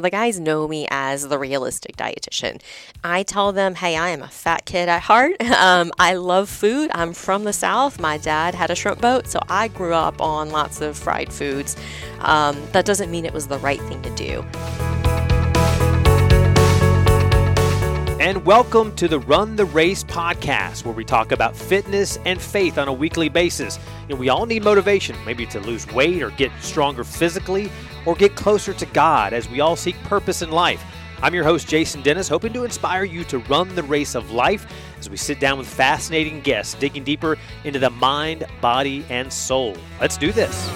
The 0.00 0.08
guys 0.08 0.40
know 0.40 0.66
me 0.66 0.86
as 0.90 1.28
the 1.28 1.38
realistic 1.38 1.94
dietitian. 1.94 2.62
I 3.04 3.22
tell 3.22 3.52
them, 3.52 3.74
hey, 3.74 3.98
I 3.98 4.08
am 4.08 4.22
a 4.22 4.28
fat 4.28 4.64
kid 4.64 4.88
at 4.88 5.02
heart. 5.02 5.36
Um, 5.60 5.92
I 5.98 6.14
love 6.14 6.48
food. 6.48 6.90
I'm 6.94 7.12
from 7.12 7.44
the 7.44 7.52
South. 7.52 8.00
My 8.00 8.16
dad 8.16 8.54
had 8.54 8.70
a 8.70 8.74
shrimp 8.74 9.00
boat, 9.00 9.26
so 9.26 9.40
I 9.48 9.68
grew 9.68 9.92
up 9.92 10.22
on 10.22 10.48
lots 10.48 10.80
of 10.80 10.96
fried 10.96 11.30
foods. 11.30 11.76
Um, 12.20 12.56
that 12.72 12.86
doesn't 12.86 13.10
mean 13.10 13.26
it 13.26 13.34
was 13.34 13.46
the 13.46 13.58
right 13.58 13.80
thing 13.82 14.00
to 14.00 14.10
do. 14.14 14.42
And 18.20 18.44
welcome 18.46 18.94
to 18.96 19.08
the 19.08 19.18
Run 19.18 19.56
the 19.56 19.64
Race 19.64 20.04
podcast, 20.04 20.84
where 20.84 20.94
we 20.94 21.04
talk 21.04 21.32
about 21.32 21.56
fitness 21.56 22.18
and 22.24 22.40
faith 22.40 22.78
on 22.78 22.86
a 22.88 22.92
weekly 22.92 23.28
basis. 23.28 23.78
Know, 24.08 24.16
we 24.16 24.28
all 24.28 24.46
need 24.46 24.62
motivation, 24.62 25.16
maybe 25.26 25.46
to 25.46 25.60
lose 25.60 25.86
weight 25.88 26.22
or 26.22 26.30
get 26.30 26.52
stronger 26.60 27.04
physically 27.04 27.70
or 28.06 28.14
get 28.14 28.34
closer 28.34 28.72
to 28.72 28.86
God 28.86 29.32
as 29.32 29.48
we 29.48 29.60
all 29.60 29.76
seek 29.76 29.96
purpose 30.04 30.42
in 30.42 30.50
life. 30.50 30.84
I'm 31.22 31.34
your 31.34 31.44
host, 31.44 31.68
Jason 31.68 32.00
Dennis, 32.00 32.28
hoping 32.28 32.52
to 32.54 32.64
inspire 32.64 33.04
you 33.04 33.24
to 33.24 33.38
run 33.40 33.74
the 33.74 33.82
race 33.82 34.14
of 34.14 34.30
life 34.30 34.66
as 34.98 35.10
we 35.10 35.18
sit 35.18 35.38
down 35.38 35.58
with 35.58 35.68
fascinating 35.68 36.40
guests, 36.40 36.74
digging 36.74 37.04
deeper 37.04 37.36
into 37.64 37.78
the 37.78 37.90
mind, 37.90 38.46
body, 38.62 39.04
and 39.10 39.30
soul. 39.30 39.76
Let's 40.00 40.16
do 40.16 40.32
this. 40.32 40.68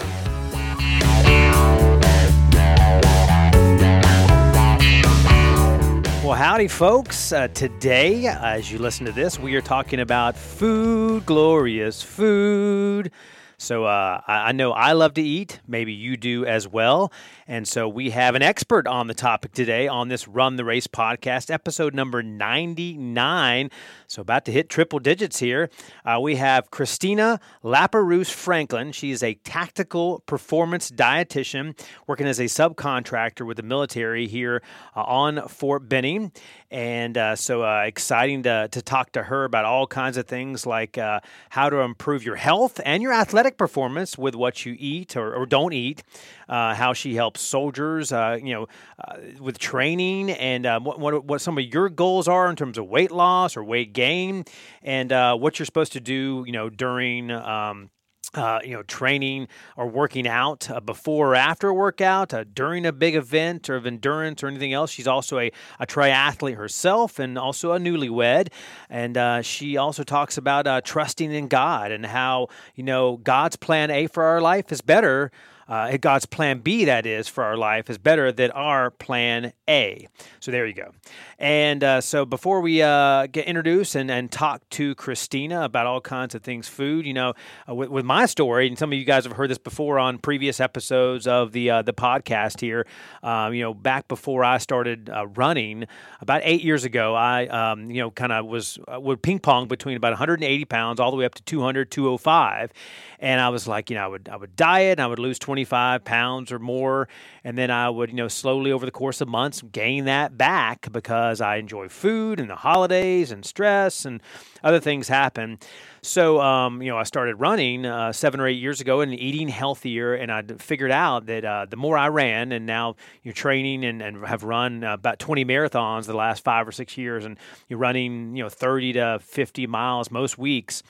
Well, 6.23 6.35
howdy, 6.35 6.69
folks. 6.69 7.33
Uh, 7.33 7.49
today, 7.49 8.27
as 8.27 8.73
you 8.73 8.79
listen 8.79 9.07
to 9.07 9.13
this, 9.13 9.39
we 9.39 9.55
are 9.57 9.63
talking 9.63 10.01
about 10.01 10.37
food, 10.37 11.25
glorious 11.25 12.03
food. 12.03 13.11
So 13.59 13.85
uh, 13.85 14.21
I 14.27 14.53
know 14.53 14.73
I 14.73 14.93
love 14.93 15.15
to 15.15 15.23
eat. 15.23 15.61
Maybe 15.67 15.93
you 15.93 16.17
do 16.17 16.45
as 16.45 16.67
well. 16.69 17.13
And 17.47 17.69
so 17.69 17.89
we 17.89 18.11
have 18.11 18.35
an 18.35 18.43
expert 18.43 18.87
on 18.87 19.07
the 19.07 19.15
topic 19.15 19.53
today 19.53 19.87
on 19.87 20.09
this 20.09 20.27
Run 20.27 20.57
the 20.57 20.65
Race 20.65 20.87
podcast, 20.87 21.51
episode 21.53 21.95
number 21.95 22.23
99. 22.23 23.71
So 24.07 24.23
about 24.23 24.45
to 24.47 24.53
hit 24.53 24.69
triple 24.69 24.99
digits 24.99 25.39
here. 25.39 25.71
Uh, 26.05 26.19
we 26.21 26.37
have 26.37 26.71
Christina 26.71 27.41
Laperouse 27.63 28.31
Franklin. 28.31 28.93
She 28.93 29.11
is 29.11 29.23
a 29.23 29.35
tactical 29.35 30.21
performance 30.27 30.91
dietitian 30.91 31.79
working 32.07 32.27
as 32.27 32.41
a 32.41 32.45
subcontractor 32.45 33.47
with 33.47 33.57
the 33.57 33.63
military 33.63 34.27
here 34.27 34.63
uh, 34.97 35.03
on 35.03 35.47
Fort 35.49 35.89
Benning. 35.89 36.33
And 36.71 37.17
uh, 37.17 37.37
so 37.37 37.63
uh, 37.63 37.83
exciting 37.87 38.43
to, 38.45 38.69
to 38.71 38.83
talk 38.83 39.13
to 39.13 39.23
her 39.23 39.45
about 39.45 39.65
all 39.65 39.87
kinds 39.87 40.17
of 40.17 40.27
things 40.27 40.67
like 40.67 40.99
uh, 40.99 41.21
how 41.51 41.71
to 41.71 41.81
improve 41.81 42.25
your 42.25 42.37
health 42.37 42.81
and 42.85 43.03
your 43.03 43.13
athletic 43.13 43.44
performance 43.53 44.19
with 44.19 44.35
what 44.35 44.67
you 44.67 44.77
eat 44.79 45.17
or, 45.17 45.35
or 45.35 45.47
don't 45.47 45.73
eat 45.73 46.03
uh, 46.49 46.75
how 46.75 46.93
she 46.93 47.15
helps 47.15 47.41
soldiers, 47.41 48.13
uh, 48.13 48.39
you 48.43 48.53
know, 48.53 48.67
uh, 49.07 49.17
with 49.41 49.59
training, 49.59 50.31
and 50.31 50.67
uh, 50.67 50.81
what, 50.81 50.99
what, 50.99 51.25
what 51.25 51.41
some 51.41 51.59
of 51.59 51.65
your 51.65 51.89
goals 51.89 52.29
are 52.29 52.49
in 52.51 52.57
terms 52.57 52.79
of 52.79 52.87
weight 52.87 53.11
loss 53.11 53.57
or 53.57 53.65
weight 53.65 53.93
gain, 53.93 54.45
and 54.83 55.13
uh, 55.13 55.37
what 55.37 55.59
you're 55.59 55.67
supposed 55.67 55.93
to 55.93 56.01
do, 56.01 56.45
you 56.47 56.53
know, 56.53 56.69
during. 56.69 57.31
Um, 57.31 57.91
uh, 58.35 58.61
you 58.65 58.73
know, 58.73 58.83
training 58.83 59.49
or 59.77 59.87
working 59.87 60.27
out 60.27 60.71
uh, 60.71 60.81
before 60.81 61.33
or 61.33 61.35
after 61.35 61.69
a 61.69 61.75
workout, 61.75 62.35
uh, 62.35 62.45
during 62.53 62.85
a 62.85 62.93
big 62.93 63.15
event 63.15 63.71
or 63.71 63.77
of 63.77 63.87
endurance 63.87 64.43
or 64.43 64.49
anything 64.49 64.73
else. 64.73 64.91
She's 64.91 65.07
also 65.07 65.39
a, 65.39 65.51
a 65.79 65.87
triathlete 65.87 66.57
herself 66.57 67.19
and 67.19 67.39
also 67.39 67.73
a 67.73 67.79
newlywed. 67.79 68.49
And 68.91 69.17
uh, 69.17 69.43
she 69.43 69.77
also 69.77 70.03
talks 70.03 70.37
about 70.37 70.67
uh, 70.67 70.81
trusting 70.81 71.33
in 71.33 71.49
God 71.49 71.93
and 71.93 72.07
how, 72.07 72.49
you 72.75 72.85
know, 72.85 73.17
God's 73.19 73.57
plan 73.57 73.91
A 73.91 74.07
for 74.07 74.25
our 74.25 74.41
life 74.41 74.73
is 74.73 74.81
better 74.81 75.31
uh, 75.69 75.97
God's 75.97 76.27
plan 76.27 76.59
B, 76.59 76.85
that 76.85 77.07
is, 77.07 77.29
for 77.29 77.45
our 77.45 77.57
life 77.57 77.89
is 77.91 77.99
better 77.99 78.33
than 78.33 78.51
our 78.51 78.91
plan 78.91 79.53
A. 79.69 80.09
So 80.41 80.51
there 80.51 80.67
you 80.67 80.75
go. 80.75 80.93
And 81.39 81.83
uh, 81.83 82.01
so 82.01 82.25
before 82.25 82.61
we 82.61 82.83
uh, 82.83 83.27
get 83.27 83.47
introduced 83.47 83.95
and, 83.95 84.11
and 84.11 84.31
talk 84.31 84.69
to 84.71 84.95
Christina 84.95 85.63
about 85.63 85.87
all 85.87 86.01
kinds 86.01 86.35
of 86.35 86.43
things 86.43 86.69
food, 86.69 87.07
you 87.07 87.13
know, 87.13 87.35
uh, 87.69 87.75
with, 87.75 87.89
with, 87.89 88.05
my 88.05 88.27
story, 88.27 88.67
and 88.67 88.79
some 88.79 88.93
of 88.93 88.99
you 88.99 89.05
guys 89.05 89.25
have 89.25 89.33
heard 89.33 89.51
this 89.51 89.59
before 89.59 89.99
on 89.99 90.19
previous 90.19 90.61
episodes 90.61 91.27
of 91.27 91.53
the 91.53 91.71
uh, 91.71 91.83
the 91.83 91.93
podcast 91.93 92.61
here. 92.61 92.87
Um, 93.23 93.55
you 93.55 93.63
know, 93.63 93.75
back 93.75 94.09
before 94.09 94.45
I 94.45 94.59
started 94.59 95.11
uh, 95.11 95.27
running, 95.29 95.87
about 96.21 96.43
eight 96.45 96.63
years 96.63 96.85
ago, 96.85 97.15
I 97.15 97.47
um, 97.47 97.91
you 97.91 98.01
know 98.01 98.11
kind 98.11 98.31
of 98.33 98.47
was 98.47 98.79
would 98.89 99.23
ping 99.23 99.39
pong 99.39 99.69
between 99.69 99.97
about 99.97 100.13
180 100.13 100.65
pounds 100.67 101.01
all 101.01 101.11
the 101.11 101.17
way 101.17 101.25
up 101.25 101.35
to 101.35 101.43
200, 101.43 101.91
205, 101.91 102.73
and 103.19 103.41
I 103.41 103.49
was 103.49 103.67
like, 103.67 103.91
you 103.91 103.97
know, 103.97 104.05
I 104.05 104.07
would 104.07 104.29
I 104.31 104.37
would 104.37 104.55
diet, 104.55 104.99
and 104.99 105.01
I 105.01 105.07
would 105.07 105.19
lose 105.19 105.39
25 105.55 106.03
pounds 106.03 106.51
or 106.51 106.59
more, 106.59 107.07
and 107.45 107.57
then 107.57 107.71
I 107.71 107.89
would 107.89 108.11
you 108.11 108.17
know 108.17 108.27
slowly 108.27 108.73
over 108.73 108.85
the 108.85 108.91
course 108.91 109.21
of 109.21 109.29
months 109.29 109.63
gain 109.63 110.07
that 110.07 110.37
back 110.37 110.91
because 110.91 111.41
I 111.41 111.57
enjoy 111.57 111.89
food 111.89 112.41
and 112.41 112.51
the 112.51 112.57
holidays 112.57 113.31
and 113.31 113.45
stress 113.45 114.05
and 114.05 114.21
other 114.65 114.81
things 114.81 115.07
happen. 115.07 115.61
So, 116.03 116.41
um, 116.41 116.83
you 116.83 116.91
know, 116.91 116.99
I 116.99 117.05
started 117.05 117.37
running 117.37 117.87
uh, 117.87 118.13
seven 118.13 118.41
or 118.41 118.49
eight 118.49 118.59
years 118.59 118.81
ago 118.81 119.01
and 119.01 119.15
eating 119.15 119.47
healthier, 119.47 120.15
and 120.15 120.33
I 120.33 120.43
figured 120.59 120.91
out 120.91 121.27
that 121.27 121.45
uh, 121.45 121.67
the 121.71 121.77
more 121.77 121.97
I 121.97 122.09
ran, 122.09 122.51
and 122.51 122.67
now 122.67 122.97
you're 123.23 123.33
training 123.33 123.85
and, 123.85 124.03
and 124.03 124.27
have 124.27 124.43
run 124.43 124.83
uh, 124.83 124.95
about 124.95 125.21
20 125.21 125.45
marathons 125.45 126.07
the 126.07 126.15
last 126.15 126.43
five 126.43 126.67
or 126.67 126.73
six 126.73 126.99
years, 126.99 127.25
and 127.25 127.39
you're 127.69 127.79
running, 127.79 128.37
you 128.37 128.43
know, 128.43 128.49
30 128.49 128.95
to 128.95 129.21
50 129.23 129.69
miles 129.69 130.11
most 130.11 130.37
weeks. 130.37 130.83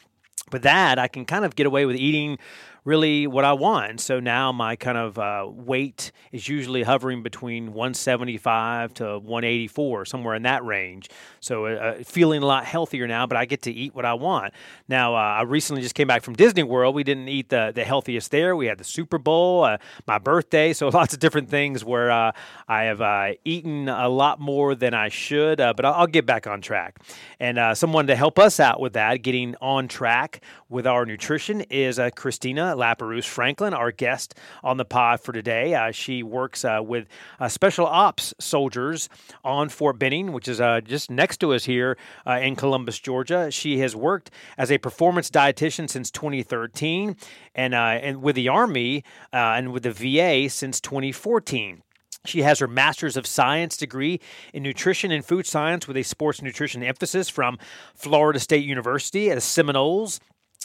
With 0.50 0.62
that, 0.62 0.98
I 0.98 1.08
can 1.08 1.24
kind 1.26 1.44
of 1.44 1.54
get 1.54 1.66
away 1.66 1.84
with 1.84 1.96
eating 1.96 2.38
really 2.84 3.26
what 3.26 3.44
I 3.44 3.54
want. 3.54 4.00
So 4.00 4.20
now 4.20 4.52
my 4.52 4.76
kind 4.76 4.98
of 4.98 5.18
uh, 5.18 5.46
weight 5.48 6.12
is 6.32 6.48
usually 6.48 6.82
hovering 6.82 7.22
between 7.22 7.72
175 7.72 8.94
to 8.94 9.18
184, 9.18 10.04
somewhere 10.04 10.34
in 10.34 10.42
that 10.42 10.64
range. 10.64 11.08
So 11.40 11.66
uh, 11.66 11.70
uh, 11.70 12.04
feeling 12.04 12.42
a 12.42 12.46
lot 12.46 12.66
healthier 12.66 13.06
now, 13.06 13.26
but 13.26 13.38
I 13.38 13.46
get 13.46 13.62
to 13.62 13.72
eat 13.72 13.94
what 13.94 14.04
I 14.04 14.14
want. 14.14 14.52
Now, 14.86 15.14
uh, 15.14 15.18
I 15.18 15.42
recently 15.42 15.80
just 15.80 15.94
came 15.94 16.06
back 16.06 16.22
from 16.22 16.34
Disney 16.34 16.62
World. 16.62 16.94
We 16.94 17.04
didn't 17.04 17.28
eat 17.28 17.48
the, 17.48 17.72
the 17.74 17.84
healthiest 17.84 18.30
there. 18.30 18.54
We 18.54 18.66
had 18.66 18.78
the 18.78 18.84
Super 18.84 19.16
Bowl, 19.16 19.64
uh, 19.64 19.78
my 20.06 20.18
birthday, 20.18 20.74
so 20.74 20.88
lots 20.94 21.14
of 21.14 21.20
different 21.20 21.48
things 21.48 21.84
where 21.84 22.10
uh, 22.10 22.32
I 22.68 22.84
have 22.84 23.36
eaten 23.44 23.88
a 23.88 24.08
lot 24.08 24.40
more 24.40 24.74
than 24.74 24.92
I 24.92 25.08
should, 25.08 25.58
but 25.58 25.84
I'll, 25.84 25.94
I'll, 25.94 26.14
get 26.14 26.26
back 26.26 26.46
on 26.46 26.60
track. 26.60 27.00
And 27.40 27.76
someone 27.76 28.06
to 28.06 28.14
help 28.14 28.38
us 28.38 28.60
out 28.60 28.78
with 28.78 28.92
that, 28.92 29.22
getting 29.22 29.56
on 29.60 29.88
track 29.88 30.42
with 30.68 30.86
our 30.86 31.06
nutrition, 31.06 31.62
is 31.62 31.98
Christina 32.14 32.73
Laperouse 32.76 33.24
Franklin, 33.24 33.74
our 33.74 33.92
guest 33.92 34.34
on 34.62 34.76
the 34.76 34.84
pod 34.84 35.20
for 35.20 35.32
today. 35.32 35.74
Uh, 35.74 35.90
she 35.90 36.22
works 36.22 36.64
uh, 36.64 36.80
with 36.82 37.06
uh, 37.40 37.48
special 37.48 37.86
ops 37.86 38.34
soldiers 38.38 39.08
on 39.44 39.68
Fort 39.68 39.98
Benning, 39.98 40.32
which 40.32 40.48
is 40.48 40.60
uh, 40.60 40.80
just 40.80 41.10
next 41.10 41.38
to 41.38 41.52
us 41.52 41.64
here 41.64 41.96
uh, 42.26 42.38
in 42.42 42.56
Columbus, 42.56 42.98
Georgia. 42.98 43.50
She 43.50 43.78
has 43.78 43.94
worked 43.94 44.30
as 44.58 44.70
a 44.70 44.78
performance 44.78 45.30
dietitian 45.30 45.88
since 45.88 46.10
2013 46.10 47.16
and, 47.54 47.74
and 47.74 48.22
with 48.22 48.36
the 48.36 48.48
Army 48.48 49.04
and 49.32 49.72
with 49.72 49.82
the 49.82 49.92
VA 49.92 50.48
since 50.48 50.80
2014. 50.80 51.82
She 52.26 52.42
has 52.42 52.58
her 52.58 52.66
Master's 52.66 53.16
of 53.16 53.26
Science 53.26 53.76
degree 53.76 54.18
in 54.54 54.62
Nutrition 54.62 55.10
and 55.10 55.24
Food 55.24 55.46
Science 55.46 55.86
with 55.86 55.96
a 55.96 56.02
sports 56.02 56.40
nutrition 56.40 56.82
emphasis 56.82 57.28
from 57.28 57.58
Florida 57.94 58.40
State 58.40 58.64
University 58.64 59.30
at 59.30 59.42
Seminoles. 59.42 60.20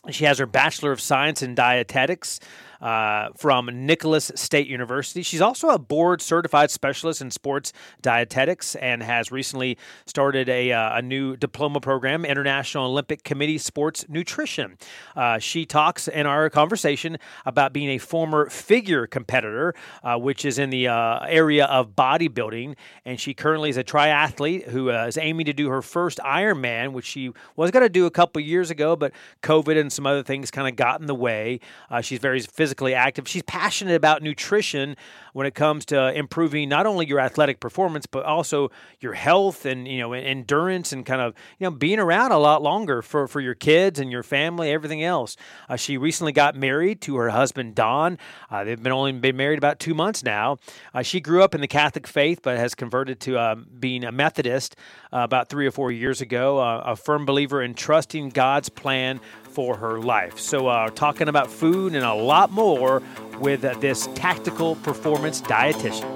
She 0.09 0.25
has 0.25 0.39
her 0.39 0.45
Bachelor 0.45 0.91
of 0.91 1.01
Science 1.01 1.41
in 1.41 1.55
Dietetics 1.55 2.39
uh, 2.81 3.29
from 3.35 3.69
Nicholls 3.85 4.31
State 4.35 4.67
University. 4.67 5.21
She's 5.21 5.41
also 5.41 5.69
a 5.69 5.79
board 5.79 6.21
certified 6.21 6.71
specialist 6.71 7.21
in 7.21 7.31
sports 7.31 7.73
dietetics 8.01 8.75
and 8.75 9.03
has 9.03 9.31
recently 9.31 9.77
started 10.05 10.49
a, 10.49 10.71
uh, 10.71 10.97
a 10.97 11.01
new 11.01 11.35
diploma 11.35 11.79
program, 11.79 12.25
International 12.25 12.85
Olympic 12.85 13.23
Committee 13.23 13.57
Sports 13.57 14.05
Nutrition. 14.07 14.77
Uh, 15.15 15.39
she 15.39 15.65
talks 15.65 16.07
in 16.07 16.25
our 16.25 16.49
conversation 16.49 17.17
about 17.45 17.73
being 17.73 17.89
a 17.89 17.97
former 17.97 18.49
figure 18.49 19.07
competitor, 19.07 19.73
uh, 20.03 20.17
which 20.17 20.45
is 20.45 20.59
in 20.59 20.69
the 20.69 20.87
uh, 20.87 21.19
area 21.27 21.65
of 21.65 21.95
bodybuilding. 21.95 22.75
And 23.05 23.19
she 23.19 23.33
currently 23.33 23.69
is 23.69 23.77
a 23.77 23.83
triathlete 23.83 24.69
who 24.69 24.91
uh, 24.91 25.05
is 25.05 25.17
aiming 25.17 25.45
to 25.47 25.53
do 25.53 25.69
her 25.69 25.81
first 25.81 26.19
Ironman, 26.19 26.93
which 26.93 27.05
she 27.05 27.31
was 27.55 27.71
going 27.71 27.83
to 27.83 27.89
do 27.89 28.05
a 28.05 28.11
couple 28.11 28.41
years 28.41 28.69
ago, 28.69 28.95
but 28.95 29.11
COVID 29.43 29.79
and 29.79 29.91
some 29.91 30.07
other 30.07 30.23
things 30.23 30.51
kind 30.51 30.67
of 30.67 30.75
got 30.75 31.01
in 31.01 31.07
the 31.07 31.15
way. 31.15 31.59
she's 32.01 32.19
very 32.19 32.39
physically 32.69 32.93
active. 32.93 33.27
She's 33.27 33.41
passionate 33.41 33.95
about 33.95 34.21
nutrition 34.21 34.95
when 35.33 35.47
it 35.47 35.55
comes 35.55 35.85
to 35.85 36.13
improving 36.13 36.69
not 36.69 36.85
only 36.85 37.07
your 37.07 37.19
athletic 37.19 37.59
performance 37.59 38.05
but 38.05 38.25
also 38.25 38.69
your 38.99 39.13
health 39.13 39.65
and 39.65 39.87
you 39.87 39.99
know 39.99 40.13
endurance 40.13 40.91
and 40.91 41.03
kind 41.05 41.19
of 41.21 41.33
you 41.57 41.65
know 41.65 41.71
being 41.71 41.97
around 41.97 42.31
a 42.31 42.37
lot 42.37 42.61
longer 42.61 43.01
for 43.01 43.27
for 43.27 43.41
your 43.41 43.55
kids 43.55 43.99
and 43.99 44.11
your 44.11 44.21
family, 44.21 44.71
everything 44.71 45.03
else. 45.03 45.35
Uh, 45.67 45.75
she 45.75 45.97
recently 45.97 46.31
got 46.31 46.55
married 46.55 47.01
to 47.01 47.15
her 47.17 47.29
husband 47.29 47.73
Don. 47.73 48.19
Uh, 48.51 48.63
they've 48.63 48.81
been 48.81 48.91
only 48.91 49.13
been 49.13 49.35
married 49.37 49.57
about 49.57 49.79
two 49.79 49.95
months 49.95 50.23
now. 50.23 50.57
Uh, 50.93 51.01
she 51.01 51.19
grew 51.19 51.41
up 51.41 51.55
in 51.55 51.61
the 51.61 51.67
Catholic 51.67 52.05
faith 52.05 52.41
but 52.43 52.57
has 52.57 52.75
converted 52.75 53.19
to 53.21 53.39
um, 53.39 53.65
being 53.79 54.03
a 54.03 54.11
Methodist 54.11 54.75
uh, 55.11 55.19
about 55.19 55.49
three 55.49 55.65
or 55.65 55.71
four 55.71 55.91
years 55.91 56.21
ago. 56.21 56.59
Uh, 56.59 56.83
a 56.85 56.95
firm 56.95 57.25
believer 57.25 57.63
in 57.63 57.73
trusting 57.73 58.29
God's 58.29 58.69
plan 58.69 59.19
for 59.49 59.75
her 59.77 59.99
life. 59.99 60.39
So, 60.39 60.67
uh, 60.67 60.89
talking 60.89 61.27
about 61.27 61.49
food 61.49 61.95
and 61.95 62.05
a 62.05 62.13
lot 62.13 62.51
more 62.51 63.01
with 63.39 63.65
uh, 63.65 63.73
this 63.79 64.07
tactical 64.15 64.75
performance 64.75 65.41
dietitian. 65.41 66.07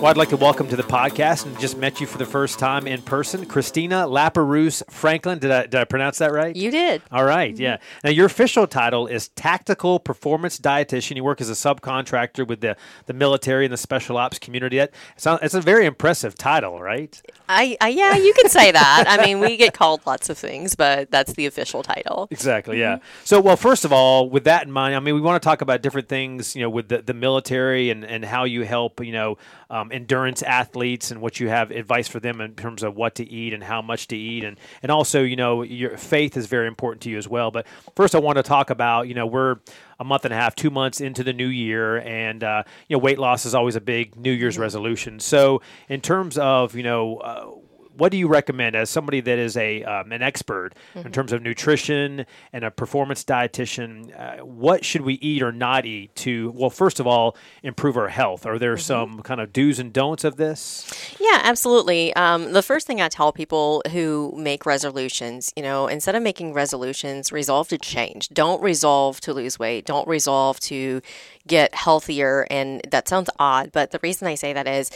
Well, 0.00 0.08
I'd 0.08 0.16
like 0.16 0.30
to 0.30 0.38
welcome 0.38 0.66
to 0.68 0.76
the 0.76 0.82
podcast 0.82 1.44
and 1.44 1.60
just 1.60 1.76
met 1.76 2.00
you 2.00 2.06
for 2.06 2.16
the 2.16 2.24
first 2.24 2.58
time 2.58 2.86
in 2.86 3.02
person, 3.02 3.44
Christina 3.44 4.06
Laperouse 4.06 4.82
Franklin. 4.90 5.38
Did 5.38 5.50
I, 5.50 5.62
did 5.64 5.74
I 5.74 5.84
pronounce 5.84 6.16
that 6.18 6.32
right? 6.32 6.56
You 6.56 6.70
did. 6.70 7.02
All 7.12 7.26
right, 7.26 7.54
yeah. 7.54 7.76
Now, 8.02 8.08
your 8.08 8.24
official 8.24 8.66
title 8.66 9.06
is 9.06 9.28
Tactical 9.28 9.98
Performance 9.98 10.58
Dietitian. 10.58 11.16
You 11.16 11.24
work 11.24 11.42
as 11.42 11.50
a 11.50 11.52
subcontractor 11.52 12.48
with 12.48 12.62
the, 12.62 12.78
the 13.04 13.12
military 13.12 13.66
and 13.66 13.72
the 13.74 13.76
special 13.76 14.16
ops 14.16 14.38
community. 14.38 14.78
That 14.78 14.94
sounds, 15.18 15.40
it's 15.42 15.52
a 15.52 15.60
very 15.60 15.84
impressive 15.84 16.34
title, 16.34 16.80
right? 16.80 17.20
I, 17.50 17.76
I 17.82 17.88
yeah, 17.88 18.16
you 18.16 18.32
can 18.32 18.48
say 18.48 18.72
that. 18.72 19.04
I 19.06 19.22
mean, 19.22 19.38
we 19.38 19.58
get 19.58 19.74
called 19.74 20.00
lots 20.06 20.30
of 20.30 20.38
things, 20.38 20.76
but 20.76 21.10
that's 21.10 21.34
the 21.34 21.44
official 21.44 21.82
title. 21.82 22.26
Exactly, 22.30 22.80
yeah. 22.80 22.96
Mm-hmm. 22.96 23.24
So, 23.24 23.38
well, 23.42 23.56
first 23.58 23.84
of 23.84 23.92
all, 23.92 24.30
with 24.30 24.44
that 24.44 24.64
in 24.64 24.72
mind, 24.72 24.96
I 24.96 25.00
mean, 25.00 25.14
we 25.14 25.20
want 25.20 25.42
to 25.42 25.46
talk 25.46 25.60
about 25.60 25.82
different 25.82 26.08
things, 26.08 26.56
you 26.56 26.62
know, 26.62 26.70
with 26.70 26.88
the, 26.88 27.02
the 27.02 27.12
military 27.12 27.90
and, 27.90 28.02
and 28.02 28.24
how 28.24 28.44
you 28.44 28.64
help, 28.64 29.04
you 29.04 29.12
know, 29.12 29.36
um, 29.68 29.89
endurance 29.92 30.42
athletes 30.42 31.10
and 31.10 31.20
what 31.20 31.40
you 31.40 31.48
have 31.48 31.70
advice 31.70 32.08
for 32.08 32.20
them 32.20 32.40
in 32.40 32.54
terms 32.54 32.82
of 32.82 32.96
what 32.96 33.14
to 33.16 33.28
eat 33.28 33.52
and 33.52 33.62
how 33.62 33.82
much 33.82 34.08
to 34.08 34.16
eat. 34.16 34.44
And 34.44 34.58
and 34.82 34.90
also 34.90 35.22
you 35.22 35.36
know 35.36 35.62
your 35.62 35.96
faith 35.96 36.36
is 36.36 36.46
very 36.46 36.66
important 36.66 37.02
to 37.02 37.10
you 37.10 37.18
as 37.18 37.28
well. 37.28 37.50
But 37.50 37.66
first 37.96 38.14
i 38.14 38.18
want 38.18 38.36
to 38.36 38.42
talk 38.42 38.70
about 38.70 39.08
you 39.08 39.14
know 39.14 39.26
we're 39.26 39.56
a 39.98 40.04
month 40.04 40.24
and 40.24 40.32
a 40.32 40.36
half 40.36 40.54
two 40.54 40.70
months 40.70 41.00
into 41.00 41.22
the 41.22 41.32
new 41.32 41.46
year 41.46 41.98
and 41.98 42.42
uh, 42.42 42.62
you 42.88 42.96
know 42.96 43.00
weight 43.00 43.18
loss 43.18 43.44
is 43.44 43.54
always 43.54 43.76
a 43.76 43.80
big 43.80 44.16
new 44.16 44.32
year's 44.32 44.58
resolution. 44.58 45.20
So 45.20 45.62
in 45.88 46.00
terms 46.00 46.38
of 46.38 46.74
you 46.74 46.82
know 46.82 47.16
uh, 47.18 47.50
what 47.96 48.12
do 48.12 48.18
you 48.18 48.28
recommend 48.28 48.76
as 48.76 48.90
somebody 48.90 49.20
that 49.20 49.38
is 49.38 49.56
a 49.56 49.82
um, 49.84 50.12
an 50.12 50.22
expert 50.22 50.70
mm-hmm. 50.94 51.06
in 51.06 51.12
terms 51.12 51.32
of 51.32 51.42
nutrition 51.42 52.26
and 52.52 52.64
a 52.64 52.70
performance 52.70 53.24
dietitian? 53.24 54.18
Uh, 54.18 54.44
what 54.44 54.84
should 54.84 55.02
we 55.02 55.14
eat 55.14 55.42
or 55.42 55.52
not 55.52 55.86
eat 55.86 56.14
to 56.16 56.50
well, 56.54 56.70
first 56.70 57.00
of 57.00 57.06
all, 57.06 57.36
improve 57.62 57.96
our 57.96 58.08
health? 58.08 58.46
Are 58.46 58.58
there 58.58 58.74
mm-hmm. 58.74 58.80
some 58.80 59.22
kind 59.22 59.40
of 59.40 59.52
do's 59.52 59.78
and 59.78 59.92
don'ts 59.92 60.24
of 60.24 60.36
this? 60.36 61.16
Yeah, 61.20 61.40
absolutely. 61.42 62.14
Um, 62.14 62.52
the 62.52 62.62
first 62.62 62.86
thing 62.86 63.00
I 63.00 63.08
tell 63.08 63.32
people 63.32 63.82
who 63.90 64.32
make 64.36 64.66
resolutions, 64.66 65.52
you 65.56 65.62
know, 65.62 65.86
instead 65.86 66.14
of 66.14 66.22
making 66.22 66.52
resolutions, 66.52 67.32
resolve 67.32 67.68
to 67.68 67.78
change. 67.78 68.28
Don't 68.28 68.62
resolve 68.62 69.20
to 69.22 69.34
lose 69.34 69.58
weight. 69.58 69.84
Don't 69.86 70.06
resolve 70.08 70.60
to 70.60 71.00
get 71.46 71.74
healthier. 71.74 72.46
And 72.50 72.80
that 72.90 73.08
sounds 73.08 73.30
odd, 73.38 73.72
but 73.72 73.90
the 73.90 74.00
reason 74.02 74.28
I 74.28 74.34
say 74.34 74.52
that 74.52 74.68
is 74.68 74.90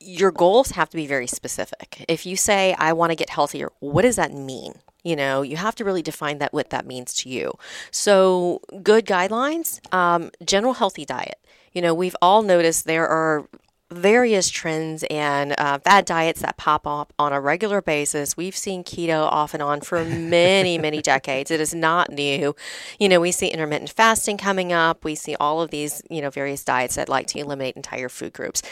your 0.00 0.30
goals 0.30 0.72
have 0.72 0.90
to 0.90 0.96
be 0.96 1.06
very 1.06 1.26
specific. 1.26 2.04
If 2.08 2.26
you 2.26 2.36
say, 2.36 2.74
I 2.78 2.92
want 2.92 3.10
to 3.10 3.16
get 3.16 3.30
healthier, 3.30 3.70
what 3.80 4.02
does 4.02 4.16
that 4.16 4.32
mean? 4.32 4.74
You 5.04 5.16
know, 5.16 5.42
you 5.42 5.56
have 5.56 5.74
to 5.76 5.84
really 5.84 6.02
define 6.02 6.38
that 6.38 6.52
what 6.52 6.70
that 6.70 6.86
means 6.86 7.14
to 7.14 7.28
you. 7.28 7.52
So, 7.90 8.60
good 8.82 9.06
guidelines, 9.06 9.80
um, 9.94 10.30
general 10.44 10.74
healthy 10.74 11.04
diet. 11.04 11.38
You 11.72 11.82
know, 11.82 11.94
we've 11.94 12.16
all 12.20 12.42
noticed 12.42 12.84
there 12.84 13.06
are 13.06 13.48
various 13.90 14.50
trends 14.50 15.02
and 15.08 15.54
uh, 15.56 15.78
fad 15.78 16.04
diets 16.04 16.42
that 16.42 16.56
pop 16.58 16.86
up 16.86 17.12
on 17.18 17.32
a 17.32 17.40
regular 17.40 17.80
basis. 17.80 18.36
We've 18.36 18.56
seen 18.56 18.84
keto 18.84 19.22
off 19.22 19.54
and 19.54 19.62
on 19.62 19.80
for 19.80 20.04
many, 20.04 20.76
many 20.78 21.00
decades. 21.00 21.50
It 21.50 21.60
is 21.60 21.74
not 21.74 22.10
new. 22.10 22.54
You 22.98 23.08
know, 23.08 23.20
we 23.20 23.32
see 23.32 23.48
intermittent 23.48 23.90
fasting 23.90 24.36
coming 24.36 24.72
up. 24.72 25.04
We 25.04 25.14
see 25.14 25.36
all 25.36 25.62
of 25.62 25.70
these, 25.70 26.02
you 26.10 26.20
know, 26.20 26.30
various 26.30 26.64
diets 26.64 26.96
that 26.96 27.08
like 27.08 27.28
to 27.28 27.38
eliminate 27.38 27.76
entire 27.76 28.08
food 28.08 28.32
groups 28.32 28.62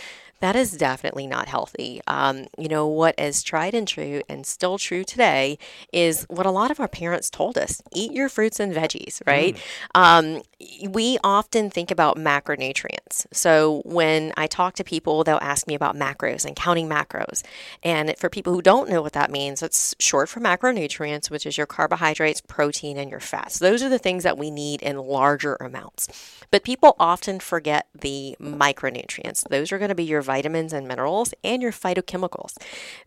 that 0.40 0.54
is 0.54 0.72
definitely 0.72 1.26
not 1.26 1.48
healthy. 1.48 2.00
Um, 2.06 2.46
you 2.58 2.68
know, 2.68 2.86
what 2.86 3.14
is 3.18 3.42
tried 3.42 3.74
and 3.74 3.88
true 3.88 4.22
and 4.28 4.46
still 4.46 4.78
true 4.78 5.04
today 5.04 5.58
is 5.92 6.26
what 6.28 6.46
a 6.46 6.50
lot 6.50 6.70
of 6.70 6.78
our 6.78 6.88
parents 6.88 7.30
told 7.30 7.56
us 7.56 7.80
eat 7.92 8.12
your 8.12 8.28
fruits 8.28 8.60
and 8.60 8.74
veggies, 8.74 9.22
right? 9.26 9.56
Mm. 9.94 10.36
Um, 10.36 10.42
we 10.90 11.18
often 11.24 11.70
think 11.70 11.90
about 11.90 12.16
macronutrients. 12.16 13.26
So 13.32 13.82
when 13.84 14.32
I 14.36 14.46
talk 14.46 14.74
to 14.74 14.84
people, 14.84 15.24
they'll 15.24 15.38
ask 15.40 15.66
me 15.66 15.74
about 15.74 15.96
macros 15.96 16.44
and 16.44 16.54
counting 16.54 16.88
macros. 16.88 17.42
And 17.82 18.14
for 18.18 18.28
people 18.28 18.52
who 18.52 18.62
don't 18.62 18.88
know 18.90 19.02
what 19.02 19.12
that 19.12 19.30
means, 19.30 19.62
it's 19.62 19.94
short 19.98 20.28
for 20.28 20.40
macronutrients, 20.40 21.30
which 21.30 21.46
is 21.46 21.56
your 21.56 21.66
carbohydrates, 21.66 22.40
protein, 22.40 22.98
and 22.98 23.10
your 23.10 23.20
fats. 23.20 23.58
Those 23.58 23.82
are 23.82 23.88
the 23.88 23.98
things 23.98 24.22
that 24.22 24.38
we 24.38 24.50
need 24.50 24.82
in 24.82 24.98
larger 24.98 25.56
amounts. 25.56 26.08
But 26.50 26.64
people 26.64 26.96
often 26.98 27.40
forget 27.40 27.86
the 27.94 28.36
micronutrients. 28.40 29.48
Those 29.48 29.72
are 29.72 29.78
going 29.78 29.88
to 29.88 29.94
be 29.94 30.04
your 30.04 30.22
vitamins 30.26 30.72
and 30.72 30.86
minerals 30.86 31.32
and 31.42 31.62
your 31.62 31.72
phytochemicals. 31.72 32.56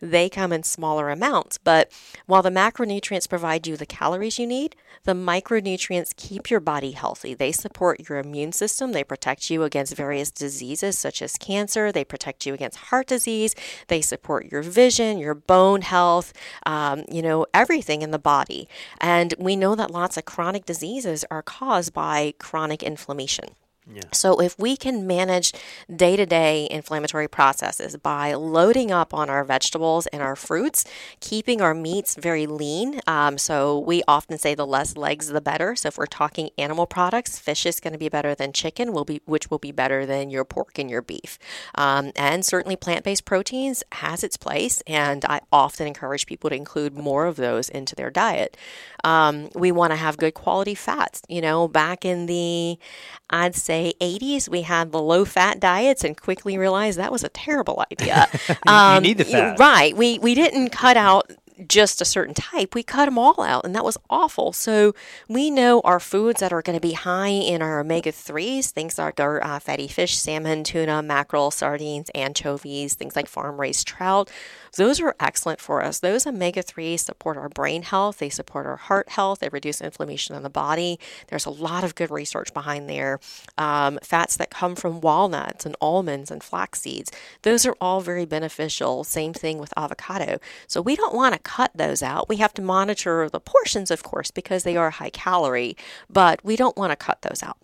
They 0.00 0.28
come 0.28 0.52
in 0.52 0.62
smaller 0.64 1.10
amounts, 1.10 1.58
but 1.58 1.92
while 2.26 2.42
the 2.42 2.50
macronutrients 2.50 3.28
provide 3.28 3.66
you 3.66 3.76
the 3.76 3.86
calories 3.86 4.38
you 4.38 4.46
need, 4.46 4.74
the 5.04 5.12
micronutrients 5.12 6.16
keep 6.16 6.50
your 6.50 6.60
body 6.60 6.92
healthy. 6.92 7.34
They 7.34 7.52
support 7.52 8.08
your 8.08 8.18
immune 8.18 8.52
system, 8.52 8.92
they 8.92 9.04
protect 9.04 9.50
you 9.50 9.62
against 9.62 9.94
various 9.94 10.30
diseases 10.30 10.98
such 10.98 11.22
as 11.22 11.36
cancer, 11.36 11.92
they 11.92 12.04
protect 12.04 12.46
you 12.46 12.54
against 12.54 12.78
heart 12.78 13.06
disease, 13.06 13.54
they 13.88 14.00
support 14.00 14.50
your 14.50 14.62
vision, 14.62 15.18
your 15.18 15.34
bone 15.34 15.82
health, 15.82 16.32
um, 16.66 17.04
you 17.10 17.22
know, 17.22 17.46
everything 17.54 18.02
in 18.02 18.10
the 18.10 18.18
body. 18.18 18.68
And 19.00 19.34
we 19.38 19.56
know 19.56 19.74
that 19.74 19.90
lots 19.90 20.16
of 20.16 20.24
chronic 20.24 20.64
diseases 20.66 21.24
are 21.30 21.42
caused 21.42 21.92
by 21.92 22.34
chronic 22.38 22.82
inflammation. 22.82 23.50
Yeah. 23.92 24.02
So, 24.12 24.40
if 24.40 24.58
we 24.58 24.76
can 24.76 25.06
manage 25.06 25.52
day 25.94 26.16
to 26.16 26.26
day 26.26 26.68
inflammatory 26.70 27.28
processes 27.28 27.96
by 27.96 28.34
loading 28.34 28.90
up 28.92 29.12
on 29.12 29.28
our 29.28 29.44
vegetables 29.44 30.06
and 30.08 30.22
our 30.22 30.36
fruits, 30.36 30.84
keeping 31.20 31.60
our 31.60 31.74
meats 31.74 32.14
very 32.14 32.46
lean. 32.46 33.00
Um, 33.06 33.38
so, 33.38 33.78
we 33.78 34.02
often 34.06 34.38
say 34.38 34.54
the 34.54 34.66
less 34.66 34.96
legs, 34.96 35.28
the 35.28 35.40
better. 35.40 35.74
So, 35.74 35.88
if 35.88 35.98
we're 35.98 36.06
talking 36.06 36.50
animal 36.56 36.86
products, 36.86 37.38
fish 37.38 37.66
is 37.66 37.80
going 37.80 37.92
to 37.92 37.98
be 37.98 38.08
better 38.08 38.34
than 38.34 38.52
chicken, 38.52 38.92
will 38.92 39.04
be, 39.04 39.20
which 39.24 39.50
will 39.50 39.58
be 39.58 39.72
better 39.72 40.06
than 40.06 40.30
your 40.30 40.44
pork 40.44 40.78
and 40.78 40.90
your 40.90 41.02
beef. 41.02 41.38
Um, 41.74 42.12
and 42.16 42.44
certainly, 42.44 42.76
plant 42.76 43.04
based 43.04 43.24
proteins 43.24 43.82
has 43.92 44.22
its 44.22 44.36
place. 44.36 44.82
And 44.86 45.24
I 45.24 45.40
often 45.52 45.86
encourage 45.86 46.26
people 46.26 46.50
to 46.50 46.56
include 46.56 46.96
more 46.96 47.26
of 47.26 47.36
those 47.36 47.68
into 47.68 47.96
their 47.96 48.10
diet. 48.10 48.56
Um, 49.04 49.48
we 49.54 49.72
want 49.72 49.92
to 49.92 49.96
have 49.96 50.16
good 50.16 50.34
quality 50.34 50.74
fats. 50.74 51.22
You 51.28 51.40
know, 51.40 51.68
back 51.68 52.04
in 52.04 52.26
the, 52.26 52.78
I'd 53.30 53.54
say 53.54 53.94
80s, 54.00 54.48
we 54.48 54.62
had 54.62 54.92
the 54.92 55.00
low 55.00 55.24
fat 55.24 55.60
diets 55.60 56.04
and 56.04 56.20
quickly 56.20 56.58
realized 56.58 56.98
that 56.98 57.12
was 57.12 57.24
a 57.24 57.28
terrible 57.28 57.84
idea. 57.90 58.26
Um, 58.66 58.96
you 59.04 59.08
need 59.10 59.18
the 59.18 59.24
fat. 59.24 59.58
Right. 59.58 59.96
We, 59.96 60.18
we 60.18 60.34
didn't 60.34 60.70
cut 60.70 60.96
out 60.96 61.30
just 61.68 62.00
a 62.00 62.04
certain 62.04 62.34
type, 62.34 62.74
we 62.74 62.82
cut 62.82 63.06
them 63.06 63.18
all 63.18 63.40
out, 63.42 63.64
and 63.64 63.74
that 63.74 63.84
was 63.84 63.98
awful. 64.08 64.52
So 64.52 64.94
we 65.28 65.50
know 65.50 65.80
our 65.80 66.00
foods 66.00 66.40
that 66.40 66.52
are 66.52 66.62
going 66.62 66.76
to 66.76 66.80
be 66.80 66.92
high 66.92 67.28
in 67.28 67.62
our 67.62 67.80
omega 67.80 68.12
3s, 68.12 68.70
things 68.70 68.98
like 68.98 69.20
our 69.20 69.42
uh, 69.42 69.58
fatty 69.58 69.88
fish, 69.88 70.16
salmon, 70.16 70.64
tuna, 70.64 71.02
mackerel, 71.02 71.50
sardines, 71.50 72.10
anchovies, 72.14 72.94
things 72.94 73.16
like 73.16 73.28
farm 73.28 73.60
raised 73.60 73.86
trout. 73.86 74.30
Those 74.76 75.00
are 75.00 75.16
excellent 75.18 75.60
for 75.60 75.82
us. 75.82 75.98
Those 75.98 76.26
omega 76.26 76.62
3s 76.62 77.00
support 77.00 77.36
our 77.36 77.48
brain 77.48 77.82
health, 77.82 78.18
they 78.18 78.28
support 78.28 78.66
our 78.66 78.76
heart 78.76 79.10
health, 79.10 79.40
they 79.40 79.48
reduce 79.48 79.80
inflammation 79.80 80.36
in 80.36 80.42
the 80.42 80.50
body. 80.50 80.98
There's 81.28 81.46
a 81.46 81.50
lot 81.50 81.82
of 81.82 81.94
good 81.94 82.10
research 82.10 82.54
behind 82.54 82.88
there. 82.88 83.20
Um, 83.58 83.98
fats 84.02 84.36
that 84.36 84.50
come 84.50 84.76
from 84.76 85.00
walnuts 85.00 85.66
and 85.66 85.76
almonds 85.80 86.30
and 86.30 86.42
flax 86.42 86.82
seeds, 86.82 87.10
those 87.42 87.66
are 87.66 87.76
all 87.80 88.00
very 88.00 88.24
beneficial. 88.24 89.04
Same 89.04 89.32
thing 89.32 89.58
with 89.58 89.72
avocado. 89.76 90.38
So 90.66 90.80
we 90.80 90.94
don't 90.96 91.14
want 91.14 91.34
to 91.34 91.40
cut 91.56 91.70
those 91.74 92.02
out. 92.02 92.28
We 92.28 92.36
have 92.36 92.54
to 92.54 92.62
monitor 92.62 93.28
the 93.28 93.40
portions, 93.40 93.90
of 93.90 94.02
course, 94.02 94.30
because 94.30 94.62
they 94.62 94.76
are 94.76 94.90
high 94.90 95.10
calorie, 95.10 95.76
but 96.08 96.44
we 96.44 96.56
don't 96.56 96.76
want 96.76 96.92
to 96.92 96.96
cut 96.96 97.22
those 97.22 97.42
out 97.42 97.58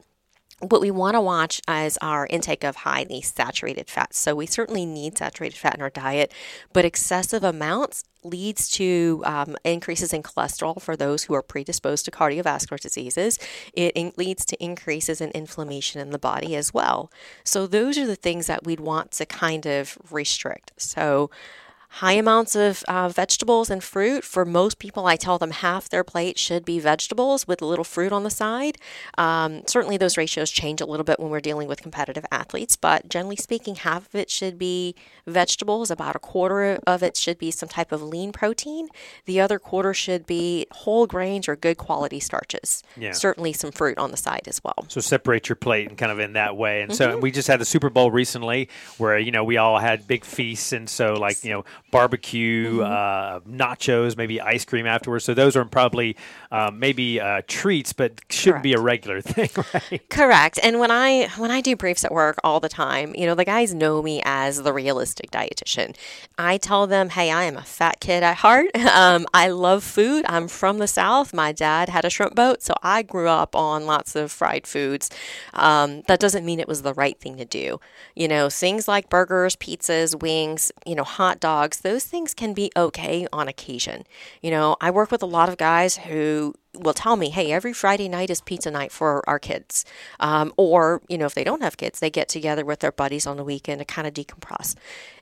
what 0.60 0.80
we 0.80 0.90
want 0.90 1.14
to 1.14 1.20
watch 1.20 1.60
is 1.68 1.98
our 2.00 2.26
intake 2.28 2.64
of 2.64 2.76
highly 2.76 3.20
saturated 3.20 3.90
fats. 3.90 4.18
So 4.18 4.34
we 4.34 4.46
certainly 4.46 4.86
need 4.86 5.18
saturated 5.18 5.56
fat 5.56 5.74
in 5.74 5.82
our 5.82 5.90
diet, 5.90 6.32
but 6.72 6.84
excessive 6.84 7.44
amounts 7.44 8.04
leads 8.24 8.70
to 8.70 9.22
um, 9.26 9.56
increases 9.64 10.14
in 10.14 10.22
cholesterol 10.22 10.80
for 10.80 10.96
those 10.96 11.24
who 11.24 11.34
are 11.34 11.42
predisposed 11.42 12.06
to 12.06 12.10
cardiovascular 12.10 12.80
diseases. 12.80 13.38
It 13.74 13.92
in- 13.94 14.14
leads 14.16 14.46
to 14.46 14.64
increases 14.64 15.20
in 15.20 15.30
inflammation 15.30 16.00
in 16.00 16.10
the 16.10 16.18
body 16.18 16.56
as 16.56 16.72
well. 16.72 17.12
So 17.44 17.66
those 17.66 17.98
are 17.98 18.06
the 18.06 18.16
things 18.16 18.46
that 18.46 18.64
we'd 18.64 18.80
want 18.80 19.10
to 19.12 19.26
kind 19.26 19.66
of 19.66 19.98
restrict. 20.10 20.72
So 20.78 21.30
high 21.88 22.12
amounts 22.12 22.54
of 22.54 22.84
uh, 22.88 23.08
vegetables 23.08 23.70
and 23.70 23.82
fruit. 23.82 24.24
For 24.24 24.44
most 24.44 24.78
people, 24.78 25.06
I 25.06 25.16
tell 25.16 25.38
them 25.38 25.50
half 25.50 25.88
their 25.88 26.04
plate 26.04 26.38
should 26.38 26.64
be 26.64 26.78
vegetables 26.78 27.46
with 27.46 27.62
a 27.62 27.66
little 27.66 27.84
fruit 27.84 28.12
on 28.12 28.22
the 28.22 28.30
side. 28.30 28.78
Um, 29.16 29.62
certainly, 29.66 29.96
those 29.96 30.16
ratios 30.16 30.50
change 30.50 30.80
a 30.80 30.86
little 30.86 31.04
bit 31.04 31.18
when 31.18 31.30
we're 31.30 31.40
dealing 31.40 31.68
with 31.68 31.82
competitive 31.82 32.24
athletes, 32.30 32.76
but 32.76 33.08
generally 33.08 33.36
speaking, 33.36 33.76
half 33.76 34.06
of 34.06 34.14
it 34.14 34.30
should 34.30 34.58
be 34.58 34.94
vegetables, 35.26 35.90
about 35.90 36.16
a 36.16 36.18
quarter 36.18 36.78
of 36.86 37.02
it 37.02 37.16
should 37.16 37.38
be 37.38 37.50
some 37.50 37.68
type 37.68 37.92
of 37.92 38.02
lean 38.02 38.32
protein, 38.32 38.88
the 39.24 39.40
other 39.40 39.58
quarter 39.58 39.94
should 39.94 40.26
be 40.26 40.66
whole 40.70 41.06
grains 41.06 41.48
or 41.48 41.56
good 41.56 41.76
quality 41.76 42.20
starches. 42.20 42.82
Yeah. 42.96 43.12
Certainly, 43.12 43.54
some 43.54 43.72
fruit 43.72 43.98
on 43.98 44.10
the 44.10 44.16
side 44.16 44.46
as 44.46 44.62
well. 44.62 44.84
So, 44.88 45.00
separate 45.00 45.48
your 45.48 45.56
plate 45.56 45.88
and 45.88 45.98
kind 45.98 46.12
of 46.12 46.18
in 46.18 46.34
that 46.34 46.56
way. 46.56 46.82
And 46.82 46.90
mm-hmm. 46.90 47.12
so, 47.12 47.18
we 47.18 47.30
just 47.30 47.48
had 47.48 47.60
the 47.60 47.64
Super 47.64 47.90
Bowl 47.90 48.10
recently 48.10 48.68
where, 48.98 49.18
you 49.18 49.30
know, 49.30 49.44
we 49.44 49.56
all 49.56 49.78
had 49.78 50.06
big 50.06 50.24
feasts. 50.24 50.72
And 50.72 50.88
so, 50.88 51.14
like, 51.14 51.42
you 51.44 51.50
know, 51.50 51.64
barbecue, 51.96 52.82
uh, 52.82 53.40
nachos, 53.40 54.16
maybe 54.16 54.40
ice 54.40 54.64
cream 54.64 54.86
afterwards. 54.86 55.24
So 55.24 55.34
those 55.34 55.56
are 55.56 55.64
probably 55.64 56.16
uh, 56.50 56.70
maybe 56.72 57.20
uh, 57.20 57.42
treats, 57.46 57.92
but 57.92 58.20
shouldn't 58.30 58.62
be 58.62 58.74
a 58.74 58.80
regular 58.80 59.20
thing, 59.22 59.48
right? 59.74 60.08
Correct. 60.10 60.58
And 60.62 60.78
when 60.78 60.90
I 60.90 61.28
when 61.36 61.50
I 61.50 61.60
do 61.60 61.76
briefs 61.76 62.04
at 62.04 62.12
work 62.12 62.36
all 62.44 62.60
the 62.60 62.68
time, 62.68 63.14
you 63.14 63.26
know, 63.26 63.34
the 63.34 63.44
guys 63.44 63.74
know 63.74 64.02
me 64.02 64.22
as 64.24 64.62
the 64.62 64.72
realistic 64.72 65.30
dietitian. 65.30 65.96
I 66.38 66.58
tell 66.58 66.86
them, 66.86 67.10
hey, 67.10 67.30
I 67.30 67.44
am 67.44 67.56
a 67.56 67.62
fat 67.62 68.00
kid 68.00 68.22
at 68.22 68.38
heart. 68.38 68.66
Um, 68.96 69.26
I 69.34 69.48
love 69.48 69.84
food. 69.84 70.24
I'm 70.26 70.48
from 70.48 70.78
the 70.78 70.86
South. 70.86 71.34
My 71.34 71.52
dad 71.52 71.90
had 71.90 72.06
a 72.06 72.10
shrimp 72.10 72.34
boat, 72.34 72.62
so 72.62 72.72
I 72.82 73.02
grew 73.02 73.28
up 73.28 73.54
on 73.54 73.84
lots 73.84 74.16
of 74.16 74.32
fried 74.32 74.66
foods. 74.66 75.10
Um, 75.52 76.02
that 76.06 76.18
doesn't 76.18 76.44
mean 76.44 76.60
it 76.60 76.68
was 76.68 76.80
the 76.80 76.94
right 76.94 77.18
thing 77.20 77.36
to 77.36 77.44
do. 77.44 77.78
You 78.14 78.28
know, 78.28 78.48
things 78.48 78.88
like 78.88 79.10
burgers, 79.10 79.54
pizzas, 79.54 80.18
wings, 80.18 80.72
you 80.86 80.94
know, 80.94 81.04
hot 81.04 81.40
dogs, 81.40 81.80
those 81.86 82.04
things 82.04 82.34
can 82.34 82.52
be 82.52 82.72
okay 82.76 83.28
on 83.32 83.46
occasion. 83.46 84.04
You 84.42 84.50
know, 84.50 84.76
I 84.80 84.90
work 84.90 85.12
with 85.12 85.22
a 85.22 85.26
lot 85.26 85.48
of 85.48 85.56
guys 85.56 85.96
who 85.96 86.52
will 86.74 86.94
tell 86.94 87.14
me, 87.14 87.30
hey, 87.30 87.52
every 87.52 87.72
Friday 87.72 88.08
night 88.08 88.28
is 88.28 88.40
pizza 88.40 88.72
night 88.72 88.90
for 88.90 89.22
our 89.28 89.38
kids. 89.38 89.84
Um, 90.18 90.52
or, 90.56 91.00
you 91.08 91.16
know, 91.16 91.26
if 91.26 91.34
they 91.34 91.44
don't 91.44 91.62
have 91.62 91.76
kids, 91.76 92.00
they 92.00 92.10
get 92.10 92.28
together 92.28 92.64
with 92.64 92.80
their 92.80 92.90
buddies 92.90 93.24
on 93.24 93.36
the 93.36 93.44
weekend 93.44 93.78
to 93.78 93.84
kind 93.84 94.08
of 94.08 94.14
decompress. 94.14 94.74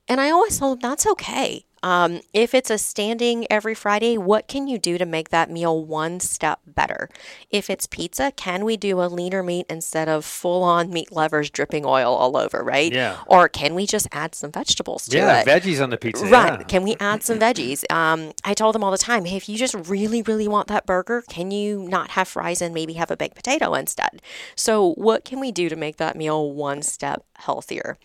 And 0.09 0.23
I 0.23 0.31
always 0.31 0.59
tell 0.59 0.71
them 0.71 0.79
that's 0.81 1.07
okay. 1.07 1.67
Um, 1.85 2.23
if 2.33 2.55
it's 2.55 2.71
a 2.71 2.79
standing 2.79 3.47
every 3.51 3.75
Friday, 3.75 4.17
what 4.17 4.49
can 4.49 4.67
you 4.67 4.79
do 4.79 4.97
to 4.97 5.05
make 5.05 5.29
that 5.29 5.51
meal 5.51 5.85
one 5.85 6.19
step 6.19 6.61
better? 6.67 7.11
If 7.51 7.69
it's 7.69 7.87
pizza, 7.87 8.33
can 8.33 8.65
we 8.65 8.79
do 8.79 9.03
a 9.03 9.05
leaner 9.05 9.43
meat 9.43 9.67
instead 9.69 10.09
of 10.09 10.25
full 10.25 10.63
on 10.63 10.89
meat 10.89 11.13
lovers 11.13 11.51
dripping 11.51 11.85
oil 11.85 12.15
all 12.15 12.39
over, 12.39 12.65
right? 12.65 12.91
Yeah. 12.91 13.19
Or 13.27 13.51
can 13.51 13.75
we 13.75 13.87
just 13.87 14.09
add 14.13 14.35
some 14.35 14.51
vegetables 14.51 15.09
to 15.09 15.19
it? 15.19 15.21
yeah, 15.21 15.45
veggies 15.45 15.83
on 15.83 15.91
the 15.91 15.99
pizza. 15.99 16.25
Right. 16.25 16.59
yeah. 16.61 16.63
Can 16.63 16.85
we 16.85 16.97
add 17.01 17.23
some 17.23 17.39
veggies? 17.39 17.85
Um, 17.93 18.33
I 18.45 18.55
tell 18.55 18.73
them 18.73 18.83
all 18.83 18.91
the 18.91 18.97
time, 18.97 19.27
hey, 19.27 19.37
if 19.37 19.47
you 19.47 19.59
just 19.59 19.75
really, 19.75 20.23
really 20.23 20.49
want 20.49 20.69
that 20.69 20.87
burger, 20.87 21.23
can 21.29 21.51
you 21.51 21.87
not 21.87 22.13
have 22.13 22.29
fries 22.29 22.63
and 22.63 22.73
maybe 22.73 22.95
have 22.95 23.11
a 23.11 23.17
baked 23.17 23.37
potato 23.37 23.75
instead? 23.75 24.23
So, 24.57 24.95
what 24.95 25.27
can 25.27 25.39
we 25.39 25.53
do 25.53 25.69
to 25.69 25.77
make 25.77 25.99
that 25.99 26.17
meal 26.17 26.51
one 26.51 26.81
step 26.81 27.27
healthier? 27.35 27.99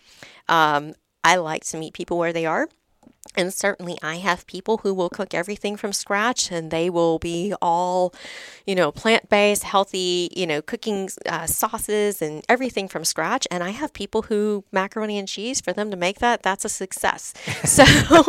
Um, 0.50 0.92
I 1.24 1.36
like 1.36 1.64
to 1.66 1.78
meet 1.78 1.94
people 1.94 2.18
where 2.18 2.34
they 2.34 2.44
are. 2.44 2.68
And 3.36 3.54
certainly, 3.54 3.96
I 4.02 4.16
have 4.16 4.46
people 4.46 4.78
who 4.78 4.92
will 4.92 5.10
cook 5.10 5.34
everything 5.34 5.76
from 5.76 5.92
scratch 5.92 6.50
and 6.50 6.70
they 6.70 6.90
will 6.90 7.18
be 7.18 7.54
all, 7.62 8.12
you 8.66 8.74
know, 8.74 8.90
plant 8.90 9.28
based, 9.28 9.62
healthy, 9.62 10.30
you 10.34 10.46
know, 10.46 10.60
cooking 10.62 11.10
uh, 11.26 11.46
sauces 11.46 12.22
and 12.22 12.42
everything 12.48 12.88
from 12.88 13.04
scratch. 13.04 13.46
And 13.50 13.62
I 13.62 13.70
have 13.70 13.92
people 13.92 14.22
who 14.22 14.64
macaroni 14.72 15.16
and 15.18 15.28
cheese, 15.28 15.60
for 15.60 15.72
them 15.72 15.90
to 15.90 15.96
make 15.96 16.18
that, 16.18 16.42
that's 16.42 16.64
a 16.64 16.68
success. 16.68 17.34
So, 17.70 17.84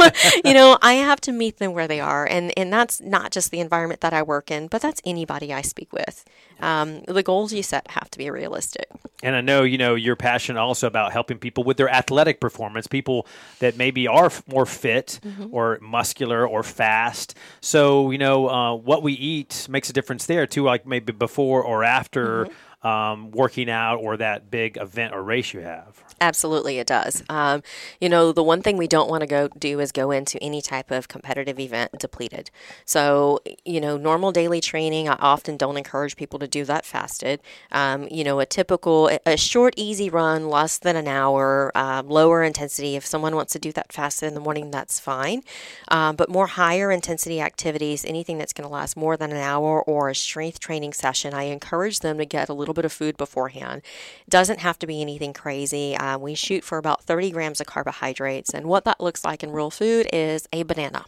you 0.46 0.54
know, 0.54 0.78
I 0.82 0.96
have 0.96 1.22
to 1.22 1.32
meet 1.32 1.58
them 1.58 1.74
where 1.74 1.88
they 1.88 2.00
are. 2.00 2.26
And, 2.26 2.54
and 2.58 2.72
that's 2.72 3.02
not 3.02 3.32
just 3.32 3.50
the 3.50 3.60
environment 3.60 4.02
that 4.02 4.14
I 4.14 4.22
work 4.22 4.52
in, 4.52 4.68
but 4.68 4.82
that's 4.82 5.02
anybody 5.06 5.54
I 5.54 5.62
speak 5.62 5.92
with. 5.94 6.26
Um, 6.60 7.02
the 7.08 7.24
goals 7.24 7.54
you 7.54 7.64
set 7.64 7.90
have 7.92 8.12
to 8.12 8.18
be 8.18 8.30
realistic. 8.30 8.88
And 9.24 9.36
I 9.36 9.42
know, 9.42 9.64
you 9.64 9.78
know, 9.78 9.96
you're 9.96 10.16
passionate 10.16 10.60
also 10.60 10.86
about 10.86 11.12
helping 11.12 11.38
people 11.40 11.64
with 11.64 11.78
their 11.78 11.90
athletic 11.90 12.40
performance, 12.40 12.88
people 12.88 13.26
that 13.60 13.78
maybe 13.78 14.08
are 14.08 14.32
more 14.48 14.66
fit 14.82 15.20
or 15.52 15.78
muscular 15.82 16.48
or 16.48 16.64
fast. 16.64 17.38
So, 17.62 18.12
you 18.12 18.18
know, 18.18 18.50
uh, 18.50 18.76
what 18.76 19.04
we 19.04 19.14
eat 19.14 19.68
makes 19.70 19.90
a 19.90 19.94
difference 19.94 20.26
there 20.26 20.48
too, 20.48 20.64
like 20.64 20.86
maybe 20.86 21.14
before 21.14 21.64
or 21.64 21.84
after 21.84 22.48
um, 22.82 23.32
working 23.32 23.70
out 23.70 23.98
or 23.98 24.18
that 24.18 24.50
big 24.50 24.78
event 24.78 25.14
or 25.14 25.22
race 25.24 25.54
you 25.54 25.62
have. 25.62 26.04
Absolutely, 26.24 26.78
it 26.78 26.86
does. 26.86 27.24
Um, 27.30 27.64
you 28.00 28.08
know, 28.08 28.32
the 28.32 28.44
one 28.44 28.62
thing 28.62 28.78
we 28.78 28.88
don't 28.88 29.10
want 29.10 29.22
to 29.22 29.28
go 29.28 29.48
do 29.58 29.80
is 29.80 29.92
go 29.92 30.12
into 30.12 30.38
any 30.42 30.62
type 30.62 30.92
of 30.92 31.08
competitive 31.08 31.60
event 31.60 31.94
depleted. 31.98 32.52
So, 32.86 33.40
you 33.66 33.82
know, 33.82 33.98
normal 33.98 34.32
daily 34.32 34.62
training, 34.62 35.10
I 35.10 35.16
often 35.16 35.58
don't 35.58 35.78
encourage 35.78 36.16
people 36.16 36.38
to 36.38 36.48
do 36.48 36.64
that 36.66 36.86
fasted. 36.86 37.42
Um, 37.72 38.08
you 38.12 38.24
know, 38.24 38.40
a 38.40 38.46
typical, 38.46 39.10
a 39.26 39.36
short, 39.36 39.74
easy 39.78 40.12
run, 40.12 40.48
less 40.48 40.78
than 40.78 40.96
an 40.96 41.08
hour, 41.08 41.72
um, 41.76 42.08
lower 42.08 42.44
intensity. 42.44 42.96
If 42.96 43.04
someone 43.04 43.36
wants 43.36 43.54
to 43.54 43.60
do 43.60 43.72
that 43.72 43.92
fasted 43.92 44.28
in 44.28 44.36
the 44.36 44.42
morning, 44.42 44.70
that's 44.70 45.00
fine. 45.00 45.42
Um, 45.88 46.16
but 46.16 46.30
more 46.30 46.48
higher 46.48 46.92
intensity 46.92 47.42
activities, 47.42 48.06
anything 48.06 48.38
that's 48.38 48.54
going 48.54 48.68
to 48.68 48.74
last 48.74 48.96
more 48.96 49.18
than 49.18 49.32
an 49.32 49.38
hour 49.38 49.82
or 49.82 50.10
a 50.10 50.16
strength 50.16 50.60
training 50.60 50.94
session, 50.94 51.34
I 51.34 51.44
encourage 51.46 52.02
them 52.02 52.20
to 52.20 52.26
get 52.26 52.48
a 52.48 52.54
little 52.54 52.76
bit 52.76 52.86
of 52.86 52.92
food 52.94 53.18
beforehand. 53.18 53.82
It 54.28 54.30
doesn't 54.30 54.60
have 54.60 54.78
to 54.80 54.88
be 54.88 55.02
anything 55.02 55.34
crazy. 55.34 55.96
We 56.20 56.36
shoot 56.36 56.64
for 56.64 56.78
about 56.78 57.04
30 57.04 57.32
grams 57.32 57.62
of 57.62 57.68
carbohydrates, 57.68 58.54
and 58.54 58.66
what 58.66 58.86
that 58.86 59.00
looks 59.00 59.24
like 59.24 59.44
in 59.44 59.52
real 59.52 59.70
food 59.70 60.08
is 60.12 60.48
a 60.52 60.64
banana 60.64 61.06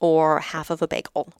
or 0.00 0.40
half 0.40 0.68
of 0.68 0.82
a 0.82 0.88
bagel 0.88 1.32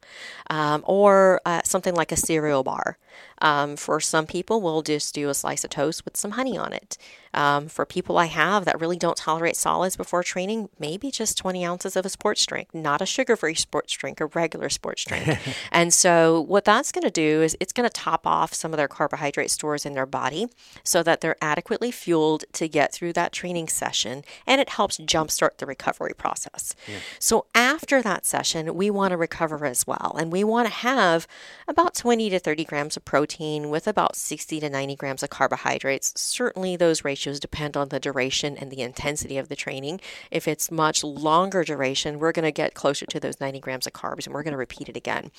um, 0.49 0.83
or 0.87 1.41
uh, 1.45 1.61
something 1.65 1.95
like 1.95 2.13
a 2.13 2.17
cereal 2.17 2.63
bar. 2.63 2.97
Um, 3.41 3.77
for 3.77 4.01
some 4.01 4.27
people, 4.27 4.61
we'll 4.61 4.83
just 4.83 5.15
do 5.15 5.29
a 5.29 5.35
slice 5.35 5.65
of 5.65 5.71
toast 5.71 6.05
with 6.05 6.17
some 6.17 6.33
honey 6.33 6.57
on 6.57 6.73
it. 6.73 6.97
Um, 7.35 7.69
for 7.69 7.87
people 7.87 8.19
I 8.19 8.27
have 8.27 8.67
that 8.67 8.79
really 8.79 8.99
don't 8.99 9.17
tolerate 9.17 9.57
solids 9.57 9.97
before 9.97 10.23
training, 10.23 10.69
maybe 10.79 11.11
just 11.11 11.39
20 11.39 11.65
ounces 11.65 11.97
of 11.97 12.05
a 12.05 12.11
sports 12.11 12.45
drink, 12.45 12.75
not 12.75 13.01
a 13.01 13.07
sugar 13.07 13.37
free 13.37 13.55
sports 13.55 13.95
drink, 13.95 14.21
a 14.21 14.27
regular 14.27 14.69
sports 14.69 15.05
drink. 15.05 15.39
and 15.73 15.95
so, 15.95 16.43
what 16.43 16.67
that's 16.67 16.93
going 16.93 17.05
to 17.05 17.11
do 17.11 17.41
is 17.41 17.57
it's 17.59 17.73
going 17.73 17.89
to 17.89 17.93
top 17.93 18.27
off 18.27 18.53
some 18.53 18.73
of 18.73 18.77
their 18.77 18.89
carbohydrate 18.89 19.51
stores 19.51 19.87
in 19.87 19.95
their 19.95 20.05
body 20.05 20.47
so 20.85 21.03
that 21.03 21.23
they're 21.23 21.37
adequately 21.41 21.91
fueled 21.91 22.45
to 22.53 22.69
get 22.69 22.93
through 22.93 23.15
that 23.15 23.33
training 23.33 23.69
session 23.69 24.25
and 24.47 24.61
it 24.61 24.69
helps 24.71 24.99
jumpstart 24.99 25.57
the 25.57 25.67
recovery 25.67 26.13
process. 26.17 26.75
So, 27.19 27.47
after 27.55 28.03
that 28.03 28.27
session, 28.27 28.75
we 28.75 28.91
want 28.91 29.13
to 29.13 29.17
recover 29.17 29.65
as 29.65 29.87
well. 29.87 30.15
And 30.19 30.31
we 30.31 30.45
want 30.45 30.69
to 30.69 30.75
have 30.75 31.27
about 31.67 31.95
20 31.95 32.29
to 32.31 32.39
30 32.39 32.65
grams 32.65 32.97
of 32.97 33.02
protein 33.05 33.71
with 33.71 33.87
about 33.87 34.17
60 34.17 34.61
to 34.61 34.71
90 34.71 34.97
grams 34.97 35.23
of 35.23 35.31
carbohydrates. 35.31 36.13
Certainly, 36.21 36.77
those 36.77 37.05
ratios 37.05 37.41
depend 37.41 37.77
on 37.77 37.89
the 37.89 38.01
duration 38.01 38.57
and 38.57 38.71
the 38.71 38.83
intensity 38.83 39.39
of 39.39 39.49
the 39.49 39.57
training. 39.57 40.01
If 40.31 40.49
it's 40.49 40.71
much 40.71 41.05
longer 41.05 41.65
duration, 41.65 42.19
we're 42.19 42.33
going 42.33 42.45
to 42.45 42.53
get 42.53 42.75
closer 42.75 43.07
to 43.07 43.21
those 43.21 43.41
90 43.41 43.61
grams 43.61 43.87
of 43.87 43.93
carbs 43.93 44.27
and 44.27 44.35
we're 44.35 44.43
going 44.43 44.53
to 44.53 44.59
repeat 44.59 44.89
it 44.89 44.97
again. 44.97 45.31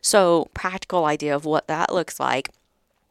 So, 0.00 0.48
practical 0.54 1.04
idea 1.04 1.34
of 1.34 1.44
what 1.44 1.68
that 1.68 1.92
looks 1.92 2.18
like. 2.20 2.50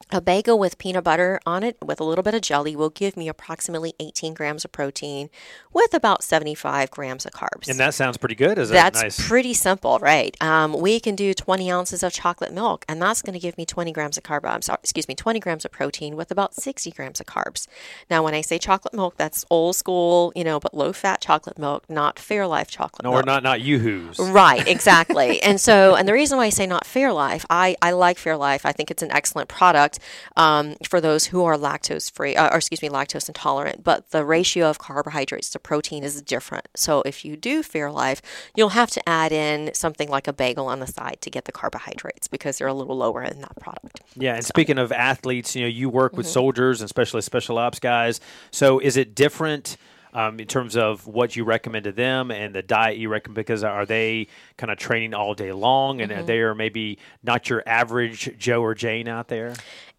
A 0.09 0.21
bagel 0.21 0.57
with 0.57 0.77
peanut 0.77 1.03
butter 1.03 1.37
on 1.45 1.63
it 1.63 1.75
with 1.83 1.99
a 1.99 2.03
little 2.05 2.23
bit 2.23 2.33
of 2.33 2.39
jelly 2.39 2.77
will 2.77 2.89
give 2.89 3.17
me 3.17 3.27
approximately 3.27 3.93
18 3.99 4.33
grams 4.33 4.63
of 4.63 4.71
protein 4.71 5.29
with 5.73 5.93
about 5.93 6.23
75 6.23 6.89
grams 6.91 7.25
of 7.25 7.33
carbs. 7.33 7.67
And 7.67 7.77
that 7.77 7.93
sounds 7.93 8.15
pretty 8.15 8.35
good. 8.35 8.57
Is 8.57 8.69
that 8.69 8.93
That's 8.93 9.03
nice? 9.03 9.27
pretty 9.27 9.53
simple, 9.53 9.99
right? 9.99 10.41
Um, 10.41 10.79
we 10.79 11.01
can 11.01 11.15
do 11.17 11.33
20 11.33 11.69
ounces 11.69 12.03
of 12.03 12.13
chocolate 12.13 12.53
milk, 12.53 12.85
and 12.87 13.01
that's 13.01 13.21
going 13.21 13.33
to 13.33 13.39
give 13.39 13.57
me 13.57 13.65
20 13.65 13.91
grams 13.91 14.17
of 14.17 14.23
carb. 14.23 14.45
I'm 14.45 14.61
sorry, 14.61 14.79
excuse 14.81 15.09
me, 15.09 15.15
20 15.15 15.41
grams 15.41 15.65
of 15.65 15.71
protein 15.71 16.15
with 16.15 16.31
about 16.31 16.53
60 16.53 16.89
grams 16.91 17.19
of 17.19 17.25
carbs. 17.25 17.67
Now, 18.09 18.23
when 18.23 18.33
I 18.33 18.39
say 18.39 18.57
chocolate 18.57 18.93
milk, 18.93 19.17
that's 19.17 19.45
old 19.49 19.75
school, 19.75 20.31
you 20.37 20.45
know, 20.45 20.57
but 20.57 20.73
low 20.73 20.93
fat 20.93 21.19
chocolate 21.19 21.59
milk, 21.59 21.83
not 21.89 22.15
Fairlife 22.15 22.69
chocolate 22.69 23.03
no, 23.03 23.11
milk. 23.11 23.23
or 23.23 23.25
not 23.25 23.43
not 23.43 23.59
yoo-hoos. 23.59 24.19
Right, 24.19 24.65
exactly. 24.65 25.41
and 25.43 25.59
so, 25.59 25.95
and 25.95 26.07
the 26.07 26.13
reason 26.13 26.37
why 26.37 26.45
I 26.45 26.49
say 26.49 26.65
not 26.65 26.85
Fairlife, 26.85 27.45
I, 27.49 27.75
I 27.81 27.91
like 27.91 28.17
Fairlife. 28.17 28.61
I 28.63 28.71
think 28.71 28.89
it's 28.89 29.03
an 29.03 29.11
excellent 29.11 29.49
product 29.49 29.86
um, 30.35 30.75
for 30.87 30.99
those 31.01 31.25
who 31.27 31.43
are 31.43 31.57
lactose 31.57 32.11
free, 32.11 32.35
uh, 32.35 32.49
or 32.51 32.57
excuse 32.57 32.81
me, 32.81 32.89
lactose 32.89 33.27
intolerant. 33.27 33.83
But 33.83 34.11
the 34.11 34.23
ratio 34.25 34.69
of 34.69 34.79
carbohydrates 34.79 35.49
to 35.51 35.59
protein 35.59 36.03
is 36.03 36.21
different. 36.21 36.67
So 36.75 37.01
if 37.05 37.23
you 37.25 37.35
do 37.35 37.63
Fairlife, 37.63 38.21
you'll 38.55 38.69
have 38.69 38.91
to 38.91 39.09
add 39.09 39.31
in 39.31 39.73
something 39.73 40.09
like 40.09 40.27
a 40.27 40.33
bagel 40.33 40.67
on 40.67 40.79
the 40.79 40.87
side 40.87 41.17
to 41.21 41.29
get 41.29 41.45
the 41.45 41.51
carbohydrates 41.51 42.27
because 42.27 42.57
they're 42.57 42.67
a 42.67 42.73
little 42.73 42.97
lower 42.97 43.23
in 43.23 43.41
that 43.41 43.55
product. 43.59 44.01
Yeah, 44.15 44.35
and 44.35 44.45
speaking 44.45 44.77
of 44.77 44.91
athletes, 44.91 45.55
you 45.55 45.61
know, 45.61 45.67
you 45.67 45.89
work 45.89 46.07
Mm-hmm. 46.11 46.17
with 46.17 46.27
soldiers 46.27 46.81
and 46.81 46.85
especially 46.85 47.21
special 47.21 47.57
ops 47.57 47.79
guys. 47.79 48.19
So 48.51 48.79
is 48.79 48.95
it 48.97 49.13
different 49.13 49.77
um, 50.17 50.39
in 50.39 50.47
terms 50.47 50.75
of 50.75 51.05
what 51.05 51.35
you 51.35 51.43
recommend 51.43 51.83
to 51.85 51.91
them 51.91 52.31
and 52.31 52.53
the 52.55 52.63
diet 52.63 52.97
you 52.97 53.07
recommend? 53.09 53.35
Because 53.35 53.63
are 53.63 53.85
they 53.85 54.27
kind 54.57 54.71
of 54.71 54.77
training 54.77 55.13
all 55.13 55.33
day 55.35 55.51
long, 55.51 56.01
and 56.01 56.11
Mm-hmm. 56.11 56.25
they 56.25 56.39
are 56.39 56.55
maybe 56.55 56.97
not 57.23 57.49
your 57.49 57.61
average 57.67 58.35
Joe 58.37 58.61
or 58.63 58.73
Jane 58.73 59.07
out 59.07 59.27
there? 59.27 59.53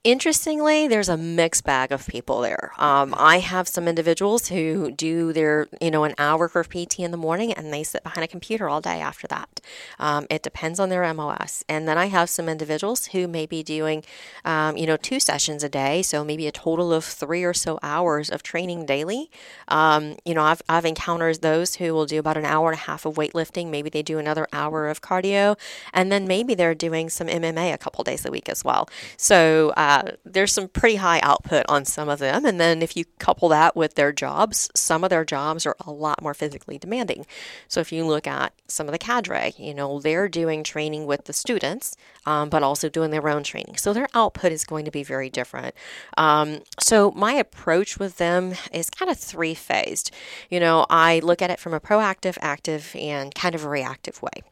Interestingly, 0.05 0.87
there's 0.87 1.09
a 1.09 1.17
mixed 1.17 1.64
bag 1.64 1.90
of 1.90 2.07
people 2.07 2.40
there. 2.40 2.73
Um, 2.78 3.12
I 3.19 3.40
have 3.40 3.67
some 3.67 3.88
individuals 3.88 4.47
who 4.47 4.93
do 4.93 5.33
their, 5.33 5.67
you 5.81 5.90
know, 5.90 6.05
an 6.05 6.14
hour 6.19 6.45
of 6.47 6.71
PT 6.71 7.00
in 7.00 7.11
the 7.11 7.17
morning 7.17 7.52
and 7.52 7.73
they 7.73 7.83
sit 7.83 8.05
behind 8.05 8.23
a 8.23 8.28
computer 8.28 8.69
all 8.69 8.81
day 8.81 9.00
after 9.00 9.26
that. 9.26 9.61
Um, 9.99 10.28
it 10.31 10.45
depends 10.45 10.78
on 10.78 10.88
their 10.88 11.12
MOS. 11.12 11.64
And 11.69 11.88
then 11.88 11.99
I 11.99 12.07
have 12.07 12.31
some 12.31 12.49
individuals 12.49 13.07
who 13.07 13.26
may 13.26 13.45
be 13.45 13.64
doing, 13.64 14.05
um, 14.45 14.76
you 14.76 14.87
know, 14.87 14.97
two 14.97 15.19
sessions 15.19 15.64
a 15.64 15.69
day, 15.69 16.00
so 16.02 16.25
maybe 16.25 16.47
a 16.47 16.52
total 16.52 16.93
of 16.93 17.05
three 17.05 17.43
or 17.43 17.52
so 17.52 17.81
hours 17.83 18.31
of 18.31 18.45
training 18.45 18.87
daily. 18.87 19.33
Um, 19.67 20.14
you 20.25 20.33
know, 20.33 20.45
I've, 20.45 20.62
I've 20.69 20.85
encountered 20.85 21.43
those 21.43 21.75
who 21.75 21.93
will 21.93 22.07
do 22.07 22.21
about 22.21 22.37
an 22.37 22.45
hour 22.45 22.71
and 22.71 22.78
a 22.78 22.83
half 22.83 23.05
of 23.05 23.17
weightlifting. 23.17 23.67
Maybe 23.69 23.90
they 23.90 24.02
do 24.02 24.19
another 24.19 24.47
hour 24.52 24.87
of 24.87 25.02
cardio, 25.02 25.59
and 25.93 26.12
then 26.12 26.28
maybe 26.28 26.55
they're 26.55 26.75
doing 26.76 27.11
some 27.11 27.26
MMA 27.26 27.75
a 27.75 27.78
couple 27.78 28.05
days 28.05 28.25
a 28.25 28.31
week 28.31 28.49
as 28.49 28.64
well. 28.64 28.88
So, 29.17 29.71
uh, 29.76 29.88
there's 30.25 30.52
some 30.52 30.68
pretty 30.68 30.97
high 30.97 31.21
output 31.21 31.64
on 31.68 31.85
some 31.85 32.09
of 32.09 32.18
them. 32.18 32.45
And 32.45 32.61
then 32.61 32.83
if 32.83 32.97
you 32.97 33.04
couple 33.18 33.49
that 33.49 33.75
with 33.76 33.95
their 33.95 34.12
jobs, 34.12 34.71
some 34.75 35.04
of 35.04 35.11
their 35.11 35.25
jobs 35.25 35.66
are 35.66 35.76
a 35.87 35.90
lot 35.90 36.23
more 36.23 36.35
physically 36.35 36.78
demanding. 36.78 37.26
So 37.68 37.80
if 37.80 37.92
you 37.92 38.04
look 38.04 38.26
at 38.26 38.52
some 38.66 38.87
of 38.87 38.92
the 38.92 38.99
cadre, 38.99 39.54
you 39.57 39.75
know, 39.75 40.00
they're 40.00 40.28
doing 40.28 40.62
training 40.62 41.07
with 41.07 41.25
the 41.25 41.33
students, 41.33 41.97
um, 42.26 42.49
but 42.49 42.62
also 42.62 42.88
doing 42.88 43.11
their 43.11 43.28
own 43.28 43.42
training. 43.42 43.76
So 43.76 43.92
their 43.92 44.09
output 44.14 44.52
is 44.52 44.64
going 44.64 44.85
to 44.85 44.90
be 44.90 45.02
very 45.02 45.30
different. 45.30 45.75
Um, 46.16 46.61
so 46.78 47.11
my 47.12 47.33
approach 47.33 47.99
with 47.99 48.18
them 48.18 48.54
is 48.73 48.90
kind 48.90 49.11
of 49.11 49.18
three 49.18 49.54
phased. 49.54 50.11
You 50.50 50.61
know, 50.61 50.87
I 50.90 51.21
look 51.21 51.40
at 51.40 51.50
it 51.50 51.61
from 51.61 51.75
a 51.75 51.80
proactive, 51.80 52.37
active, 52.40 52.95
and 52.99 53.35
kind 53.35 53.54
of 53.54 53.64
a 53.64 53.68
reactive 53.68 54.21
way 54.23 54.42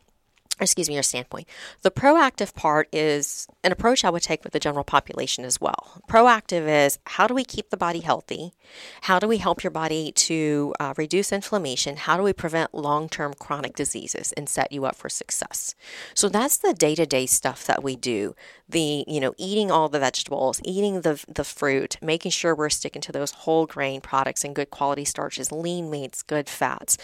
excuse 0.58 0.88
me, 0.88 0.94
your 0.94 1.02
standpoint. 1.02 1.46
The 1.82 1.90
proactive 1.90 2.54
part 2.54 2.88
is 2.92 3.46
an 3.62 3.72
approach 3.72 4.04
I 4.04 4.10
would 4.10 4.22
take 4.22 4.42
with 4.42 4.54
the 4.54 4.58
general 4.58 4.84
population 4.84 5.44
as 5.44 5.60
well. 5.60 6.00
Proactive 6.08 6.66
is 6.66 6.98
how 7.06 7.26
do 7.26 7.34
we 7.34 7.44
keep 7.44 7.68
the 7.68 7.76
body 7.76 8.00
healthy? 8.00 8.54
How 9.02 9.18
do 9.18 9.28
we 9.28 9.36
help 9.36 9.62
your 9.62 9.70
body 9.70 10.12
to 10.12 10.74
uh, 10.80 10.94
reduce 10.96 11.30
inflammation? 11.30 11.96
How 11.96 12.16
do 12.16 12.22
we 12.22 12.32
prevent 12.32 12.74
long 12.74 13.08
term 13.08 13.34
chronic 13.34 13.76
diseases 13.76 14.32
and 14.32 14.48
set 14.48 14.72
you 14.72 14.86
up 14.86 14.96
for 14.96 15.10
success? 15.10 15.74
So 16.14 16.28
that's 16.28 16.56
the 16.56 16.72
day 16.72 16.94
to 16.94 17.04
day 17.04 17.26
stuff 17.26 17.66
that 17.66 17.84
we 17.84 17.94
do. 17.96 18.34
The, 18.68 19.04
you 19.06 19.20
know, 19.20 19.34
eating 19.36 19.70
all 19.70 19.88
the 19.88 20.00
vegetables, 20.00 20.60
eating 20.64 21.02
the, 21.02 21.22
the 21.28 21.44
fruit, 21.44 21.98
making 22.00 22.30
sure 22.30 22.54
we're 22.54 22.70
sticking 22.70 23.02
to 23.02 23.12
those 23.12 23.30
whole 23.32 23.66
grain 23.66 24.00
products 24.00 24.42
and 24.42 24.54
good 24.54 24.70
quality 24.70 25.04
starches, 25.04 25.52
lean 25.52 25.90
meats, 25.90 26.22
good 26.22 26.48
fats, 26.48 26.96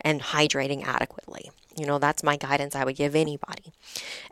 and 0.00 0.20
hydrating 0.20 0.84
adequately. 0.84 1.50
You 1.76 1.86
know, 1.86 1.98
that's 1.98 2.22
my 2.22 2.36
guidance 2.36 2.74
I 2.74 2.84
would 2.84 2.96
give 2.96 3.14
anybody. 3.14 3.72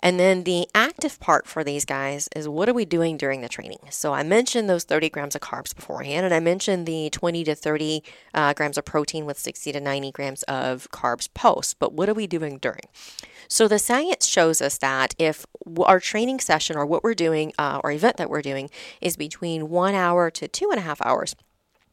And 0.00 0.18
then 0.18 0.44
the 0.44 0.68
active 0.74 1.18
part 1.20 1.46
for 1.46 1.64
these 1.64 1.84
guys 1.84 2.28
is 2.34 2.48
what 2.48 2.68
are 2.68 2.74
we 2.74 2.84
doing 2.84 3.16
during 3.16 3.40
the 3.40 3.48
training? 3.48 3.80
So 3.90 4.12
I 4.12 4.22
mentioned 4.22 4.68
those 4.68 4.84
30 4.84 5.10
grams 5.10 5.34
of 5.34 5.40
carbs 5.40 5.74
beforehand, 5.74 6.24
and 6.24 6.34
I 6.34 6.40
mentioned 6.40 6.86
the 6.86 7.10
20 7.10 7.44
to 7.44 7.54
30 7.54 8.02
uh, 8.34 8.54
grams 8.54 8.78
of 8.78 8.84
protein 8.84 9.26
with 9.26 9.38
60 9.38 9.72
to 9.72 9.80
90 9.80 10.12
grams 10.12 10.42
of 10.44 10.90
carbs 10.90 11.28
post. 11.32 11.78
But 11.78 11.92
what 11.92 12.08
are 12.08 12.14
we 12.14 12.26
doing 12.26 12.58
during? 12.58 12.84
So 13.48 13.66
the 13.66 13.78
science 13.80 14.26
shows 14.26 14.62
us 14.62 14.78
that 14.78 15.14
if 15.18 15.44
our 15.84 15.98
training 15.98 16.40
session 16.40 16.76
or 16.76 16.86
what 16.86 17.02
we're 17.02 17.14
doing 17.14 17.52
uh, 17.58 17.80
or 17.82 17.90
event 17.90 18.16
that 18.18 18.30
we're 18.30 18.42
doing 18.42 18.70
is 19.00 19.16
between 19.16 19.68
one 19.68 19.94
hour 19.94 20.30
to 20.30 20.46
two 20.46 20.70
and 20.70 20.78
a 20.78 20.82
half 20.82 21.04
hours, 21.04 21.34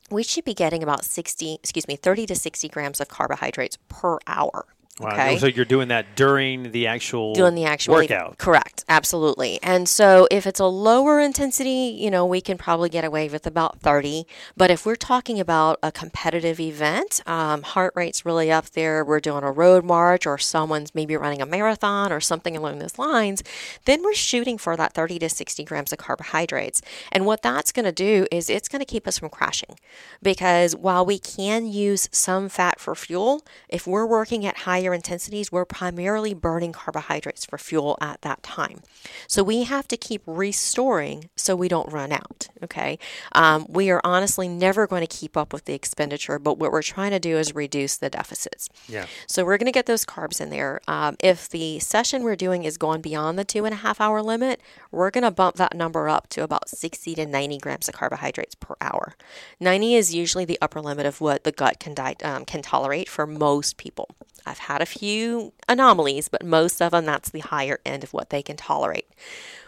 we 0.10 0.24
should 0.24 0.46
be 0.46 0.54
getting 0.54 0.84
about 0.84 1.04
60, 1.04 1.56
excuse 1.56 1.88
me, 1.88 1.96
30 1.96 2.28
to 2.28 2.36
60 2.36 2.70
grams 2.70 3.02
of 3.02 3.08
carbohydrates 3.08 3.78
per 3.90 4.20
hour. 4.28 4.66
Wow. 5.00 5.12
Okay. 5.12 5.38
So 5.38 5.46
you're 5.46 5.66
doing 5.66 5.90
that 5.90 6.16
during 6.16 6.72
the 6.72 6.88
actual 6.88 7.34
doing 7.34 7.54
the 7.54 7.66
actual 7.66 7.96
workout. 7.96 8.40
Correct, 8.40 8.84
absolutely. 8.90 9.60
And 9.62 9.88
so 9.88 10.28
if 10.32 10.48
it's 10.48 10.60
a 10.60 10.66
lower 10.66 11.20
intensity, 11.20 11.96
you 12.00 12.10
know, 12.10 12.26
we 12.26 12.42
can 12.42 12.58
probably 12.58 12.90
get 12.90 13.06
away 13.06 13.30
with 13.30 13.46
about 13.46 13.80
30. 13.80 14.26
But 14.56 14.72
if 14.72 14.88
we're 14.88 14.96
talking 14.96 15.40
about 15.40 15.78
a 15.84 15.92
competitive 15.92 16.60
event, 16.60 17.22
um, 17.28 17.62
heart 17.62 17.94
rate's 17.96 18.26
really 18.26 18.52
up 18.52 18.72
there. 18.72 19.06
We're 19.06 19.20
doing 19.20 19.44
a 19.44 19.52
road 19.52 19.86
march, 19.86 20.26
or 20.26 20.40
someone's 20.40 20.96
maybe 20.96 21.16
running 21.16 21.42
a 21.42 21.46
marathon 21.46 22.12
or 22.12 22.20
something 22.20 22.58
along 22.58 22.80
those 22.80 22.98
lines. 22.98 23.44
Then 23.86 24.02
we're 24.04 24.16
shooting 24.16 24.58
for 24.58 24.76
that 24.78 24.94
30 24.94 25.20
to 25.20 25.30
60 25.30 25.64
grams 25.64 25.94
of 25.94 26.00
carbohydrates. 26.00 26.82
And 27.12 27.26
what 27.26 27.44
that's 27.44 27.72
going 27.72 27.86
to 27.86 27.92
do 27.92 28.26
is 28.32 28.50
it's 28.50 28.68
going 28.68 28.80
to 28.80 28.86
keep 28.86 29.08
us 29.08 29.20
from 29.20 29.30
crashing, 29.30 29.78
because 30.24 30.76
while 30.76 31.06
we 31.06 31.20
can 31.20 31.68
use 31.68 32.10
some 32.12 32.50
fat 32.50 32.80
for 32.80 32.96
fuel, 32.96 33.44
if 33.70 33.86
we're 33.86 34.06
working 34.06 34.44
at 34.46 34.58
higher 34.60 34.87
higher 34.88 34.94
intensities, 34.94 35.52
we're 35.52 35.66
primarily 35.66 36.34
burning 36.34 36.72
carbohydrates 36.72 37.46
for 37.46 37.58
fuel 37.58 37.98
at 38.00 38.22
that 38.22 38.42
time. 38.42 38.80
So 39.28 39.44
we 39.44 39.64
have 39.64 39.86
to 39.90 39.98
keep 39.98 40.22
restoring 40.26 41.30
so 41.36 41.58
we 41.58 41.68
don't 41.68 41.92
run 41.92 42.14
out. 42.14 42.48
Okay. 42.64 42.98
Um, 43.34 43.66
we 43.68 43.90
are 43.90 44.00
honestly 44.06 44.48
never 44.48 44.88
going 44.88 45.06
to 45.06 45.08
keep 45.08 45.36
up 45.36 45.52
with 45.52 45.66
the 45.66 45.74
expenditure, 45.74 46.40
but 46.40 46.58
what 46.58 46.72
we're 46.72 46.82
trying 46.82 47.12
to 47.12 47.20
do 47.20 47.38
is 47.38 47.54
reduce 47.54 47.98
the 47.98 48.10
deficits. 48.10 48.70
Yeah. 48.88 49.08
So 49.28 49.44
we're 49.44 49.58
going 49.58 49.66
to 49.66 49.74
get 49.74 49.88
those 49.88 50.06
carbs 50.06 50.40
in 50.40 50.52
there. 50.52 50.80
Um, 50.88 51.18
if 51.22 51.50
the 51.50 51.80
session 51.80 52.24
we're 52.24 52.38
doing 52.38 52.64
is 52.64 52.78
going 52.78 53.02
beyond 53.02 53.38
the 53.38 53.44
two 53.44 53.66
and 53.66 53.74
a 53.74 53.78
half 53.78 54.00
hour 54.00 54.22
limit, 54.22 54.62
we're 54.92 55.12
going 55.12 55.26
to 55.26 55.32
bump 55.32 55.58
that 55.58 55.76
number 55.76 56.08
up 56.08 56.30
to 56.30 56.44
about 56.44 56.70
60 56.70 57.14
to 57.16 57.26
90 57.26 57.58
grams 57.58 57.90
of 57.90 57.94
carbohydrates 57.94 58.56
per 58.56 58.76
hour. 58.80 59.16
90 59.60 59.96
is 59.96 60.16
usually 60.16 60.46
the 60.46 60.58
upper 60.62 60.80
limit 60.80 61.06
of 61.06 61.20
what 61.20 61.44
the 61.44 61.52
gut 61.52 61.80
can, 61.80 61.94
di- 61.94 62.16
um, 62.24 62.46
can 62.46 62.62
tolerate 62.62 63.10
for 63.10 63.28
most 63.28 63.76
people. 63.78 64.08
I've 64.48 64.60
had 64.60 64.77
a 64.82 64.86
few 64.86 65.54
anomalies, 65.68 66.30
but 66.30 66.46
most 66.46 66.82
of 66.82 66.92
them, 66.92 67.06
that's 67.06 67.30
the 67.30 67.40
higher 67.40 67.80
end 67.86 68.04
of 68.04 68.14
what 68.14 68.30
they 68.30 68.42
can 68.42 68.58
tolerate. 68.58 69.08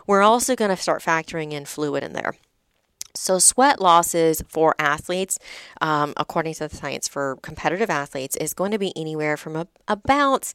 We're 0.07 0.21
also 0.21 0.55
going 0.55 0.69
to 0.69 0.81
start 0.81 1.03
factoring 1.03 1.51
in 1.51 1.65
fluid 1.65 2.03
in 2.03 2.13
there. 2.13 2.35
So, 3.15 3.39
sweat 3.39 3.81
losses 3.81 4.43
for 4.47 4.75
athletes, 4.79 5.39
um, 5.81 6.13
according 6.15 6.53
to 6.55 6.67
the 6.67 6.75
science 6.75 7.07
for 7.07 7.37
competitive 7.41 7.89
athletes, 7.89 8.35
is 8.37 8.53
going 8.53 8.71
to 8.71 8.77
be 8.77 8.93
anywhere 8.95 9.35
from 9.35 9.55
a, 9.55 9.67
about, 9.87 10.53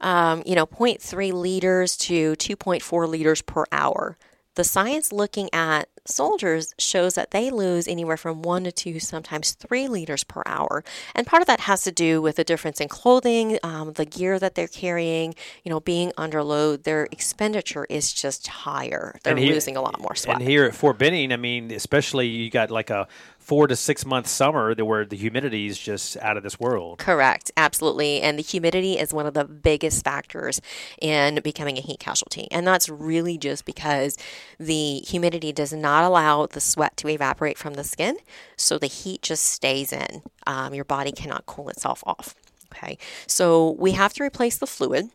um, 0.00 0.42
you 0.46 0.54
know, 0.54 0.66
0.3 0.66 1.32
liters 1.32 1.96
to 1.98 2.32
2.4 2.36 3.08
liters 3.08 3.42
per 3.42 3.64
hour. 3.72 4.16
The 4.56 4.64
science 4.64 5.12
looking 5.12 5.48
at 5.52 5.88
soldiers 6.06 6.74
shows 6.78 7.14
that 7.14 7.30
they 7.30 7.50
lose 7.50 7.86
anywhere 7.86 8.16
from 8.16 8.40
one 8.40 8.64
to 8.64 8.72
two, 8.72 8.98
sometimes 9.00 9.52
three 9.52 9.86
liters 9.86 10.24
per 10.24 10.42
hour. 10.46 10.82
And 11.14 11.26
part 11.26 11.42
of 11.42 11.46
that 11.46 11.60
has 11.60 11.82
to 11.84 11.92
do 11.92 12.22
with 12.22 12.36
the 12.36 12.44
difference 12.44 12.80
in 12.80 12.88
clothing, 12.88 13.58
um, 13.62 13.92
the 13.92 14.06
gear 14.06 14.38
that 14.38 14.54
they're 14.54 14.66
carrying, 14.66 15.34
you 15.62 15.70
know, 15.70 15.80
being 15.80 16.10
under 16.16 16.42
load. 16.42 16.84
Their 16.84 17.04
expenditure 17.12 17.86
is 17.90 18.14
just 18.14 18.46
higher. 18.46 19.18
They're 19.24 19.36
here, 19.36 19.52
losing 19.52 19.76
a 19.76 19.82
lot 19.82 20.00
more 20.00 20.14
sweat. 20.14 20.38
And 20.38 20.48
here 20.48 20.64
at 20.64 20.74
Fort 20.74 20.98
Benning, 20.98 21.32
I 21.32 21.36
mean, 21.36 21.70
especially 21.70 22.28
you 22.28 22.48
got 22.48 22.70
like 22.70 22.88
a 22.88 23.06
four 23.46 23.68
to 23.68 23.76
six 23.76 24.04
month 24.04 24.26
summer 24.26 24.74
where 24.74 25.04
the 25.04 25.16
humidity 25.16 25.68
is 25.68 25.78
just 25.78 26.16
out 26.16 26.36
of 26.36 26.42
this 26.42 26.58
world. 26.58 26.98
Correct, 26.98 27.52
absolutely. 27.56 28.20
And 28.20 28.36
the 28.36 28.42
humidity 28.42 28.98
is 28.98 29.14
one 29.14 29.24
of 29.24 29.34
the 29.34 29.44
biggest 29.44 30.02
factors 30.02 30.60
in 31.00 31.40
becoming 31.44 31.78
a 31.78 31.80
heat 31.80 32.00
casualty. 32.00 32.48
And 32.50 32.66
that's 32.66 32.88
really 32.88 33.38
just 33.38 33.64
because 33.64 34.18
the 34.58 34.98
humidity 35.06 35.52
does 35.52 35.72
not 35.72 36.02
allow 36.02 36.46
the 36.46 36.60
sweat 36.60 36.96
to 36.96 37.08
evaporate 37.08 37.56
from 37.56 37.74
the 37.74 37.84
skin, 37.84 38.16
so 38.56 38.78
the 38.78 38.88
heat 38.88 39.22
just 39.22 39.44
stays 39.44 39.92
in. 39.92 40.22
Um, 40.48 40.74
your 40.74 40.84
body 40.84 41.12
cannot 41.12 41.46
cool 41.46 41.68
itself 41.68 42.02
off. 42.04 42.34
Okay, 42.74 42.98
so 43.28 43.76
we 43.78 43.92
have 43.92 44.12
to 44.14 44.24
replace 44.24 44.58
the 44.58 44.66
fluid 44.66 45.10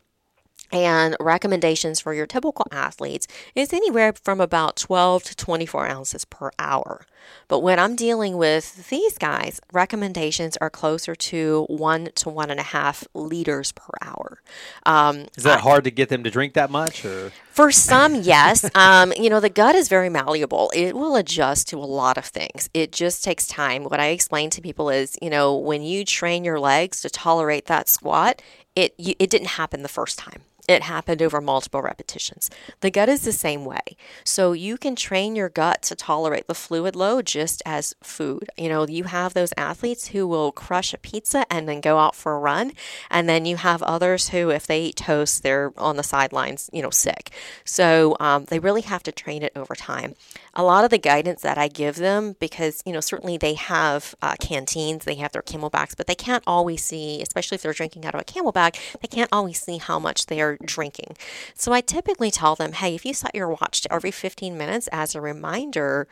and 0.71 1.15
recommendations 1.19 1.99
for 1.99 2.13
your 2.13 2.25
typical 2.25 2.65
athletes 2.71 3.27
is 3.55 3.73
anywhere 3.73 4.13
from 4.13 4.39
about 4.41 4.75
12 4.75 5.23
to 5.23 5.35
24 5.35 5.87
ounces 5.87 6.25
per 6.25 6.51
hour. 6.57 7.05
But 7.47 7.59
when 7.59 7.79
I'm 7.79 7.95
dealing 7.95 8.37
with 8.37 8.89
these 8.89 9.17
guys, 9.17 9.59
recommendations 9.71 10.57
are 10.57 10.69
closer 10.69 11.15
to 11.15 11.65
one 11.69 12.09
to 12.15 12.29
one 12.29 12.49
and 12.49 12.59
a 12.59 12.63
half 12.63 13.05
liters 13.13 13.71
per 13.71 13.93
hour. 14.01 14.41
Um, 14.85 15.27
is 15.37 15.43
that 15.43 15.59
I, 15.59 15.61
hard 15.61 15.83
to 15.83 15.91
get 15.91 16.09
them 16.09 16.23
to 16.23 16.31
drink 16.31 16.53
that 16.53 16.71
much? 16.71 17.05
Or? 17.05 17.31
For 17.51 17.71
some, 17.71 18.15
yes. 18.15 18.69
Um, 18.81 19.13
you 19.17 19.29
know, 19.29 19.39
the 19.39 19.49
gut 19.49 19.75
is 19.75 19.89
very 19.89 20.09
malleable. 20.09 20.71
It 20.73 20.95
will 20.95 21.15
adjust 21.15 21.67
to 21.69 21.77
a 21.77 21.85
lot 21.85 22.17
of 22.17 22.25
things. 22.25 22.69
It 22.73 22.91
just 22.91 23.23
takes 23.23 23.45
time. 23.45 23.83
What 23.83 23.99
I 23.99 24.07
explain 24.07 24.49
to 24.51 24.61
people 24.61 24.89
is, 24.89 25.17
you 25.21 25.29
know, 25.29 25.55
when 25.55 25.83
you 25.83 26.03
train 26.03 26.43
your 26.43 26.59
legs 26.59 27.01
to 27.01 27.09
tolerate 27.09 27.65
that 27.65 27.89
squat, 27.89 28.41
it 28.75 28.95
you, 28.97 29.13
it 29.19 29.29
didn't 29.29 29.49
happen 29.49 29.83
the 29.83 29.89
first 29.89 30.17
time 30.17 30.41
it 30.67 30.83
happened 30.83 31.21
over 31.21 31.41
multiple 31.41 31.81
repetitions. 31.81 32.49
The 32.81 32.91
gut 32.91 33.09
is 33.09 33.21
the 33.21 33.31
same 33.31 33.65
way. 33.65 33.97
So 34.23 34.53
you 34.53 34.77
can 34.77 34.95
train 34.95 35.35
your 35.35 35.49
gut 35.49 35.81
to 35.83 35.95
tolerate 35.95 36.47
the 36.47 36.55
fluid 36.55 36.95
load 36.95 37.25
just 37.25 37.61
as 37.65 37.95
food. 38.01 38.49
You 38.57 38.69
know, 38.69 38.87
you 38.87 39.05
have 39.05 39.33
those 39.33 39.53
athletes 39.57 40.07
who 40.07 40.27
will 40.27 40.51
crush 40.51 40.93
a 40.93 40.97
pizza 40.97 41.45
and 41.51 41.67
then 41.67 41.81
go 41.81 41.97
out 41.97 42.15
for 42.15 42.33
a 42.33 42.39
run. 42.39 42.73
And 43.09 43.27
then 43.27 43.45
you 43.45 43.57
have 43.57 43.81
others 43.83 44.29
who, 44.29 44.49
if 44.49 44.67
they 44.67 44.83
eat 44.83 44.95
toast, 44.95 45.43
they're 45.43 45.73
on 45.77 45.97
the 45.97 46.03
sidelines, 46.03 46.69
you 46.71 46.81
know, 46.81 46.89
sick. 46.89 47.31
So 47.65 48.15
um, 48.19 48.45
they 48.45 48.59
really 48.59 48.81
have 48.81 49.03
to 49.03 49.11
train 49.11 49.43
it 49.43 49.53
over 49.55 49.75
time 49.75 50.15
a 50.53 50.63
lot 50.63 50.83
of 50.83 50.89
the 50.89 50.97
guidance 50.97 51.41
that 51.41 51.57
I 51.57 51.67
give 51.67 51.95
them, 51.95 52.35
because, 52.39 52.81
you 52.85 52.91
know, 52.91 52.99
certainly 52.99 53.37
they 53.37 53.53
have 53.53 54.15
uh, 54.21 54.35
canteens, 54.39 55.05
they 55.05 55.15
have 55.15 55.31
their 55.31 55.41
CamelBaks, 55.41 55.95
but 55.95 56.07
they 56.07 56.15
can't 56.15 56.43
always 56.45 56.83
see, 56.83 57.21
especially 57.21 57.55
if 57.55 57.61
they're 57.61 57.73
drinking 57.73 58.05
out 58.05 58.15
of 58.15 58.21
a 58.21 58.25
CamelBak, 58.25 58.99
they 58.99 59.07
can't 59.07 59.29
always 59.31 59.61
see 59.61 59.77
how 59.77 59.97
much 59.97 60.25
they 60.25 60.41
are 60.41 60.57
drinking. 60.65 61.15
So 61.53 61.71
I 61.71 61.81
typically 61.81 62.31
tell 62.31 62.55
them, 62.55 62.73
hey, 62.73 62.95
if 62.95 63.05
you 63.05 63.13
set 63.13 63.35
your 63.35 63.49
watch 63.49 63.81
to 63.81 63.93
every 63.93 64.11
15 64.11 64.57
minutes 64.57 64.89
as 64.91 65.15
a 65.15 65.21
reminder, 65.21 66.07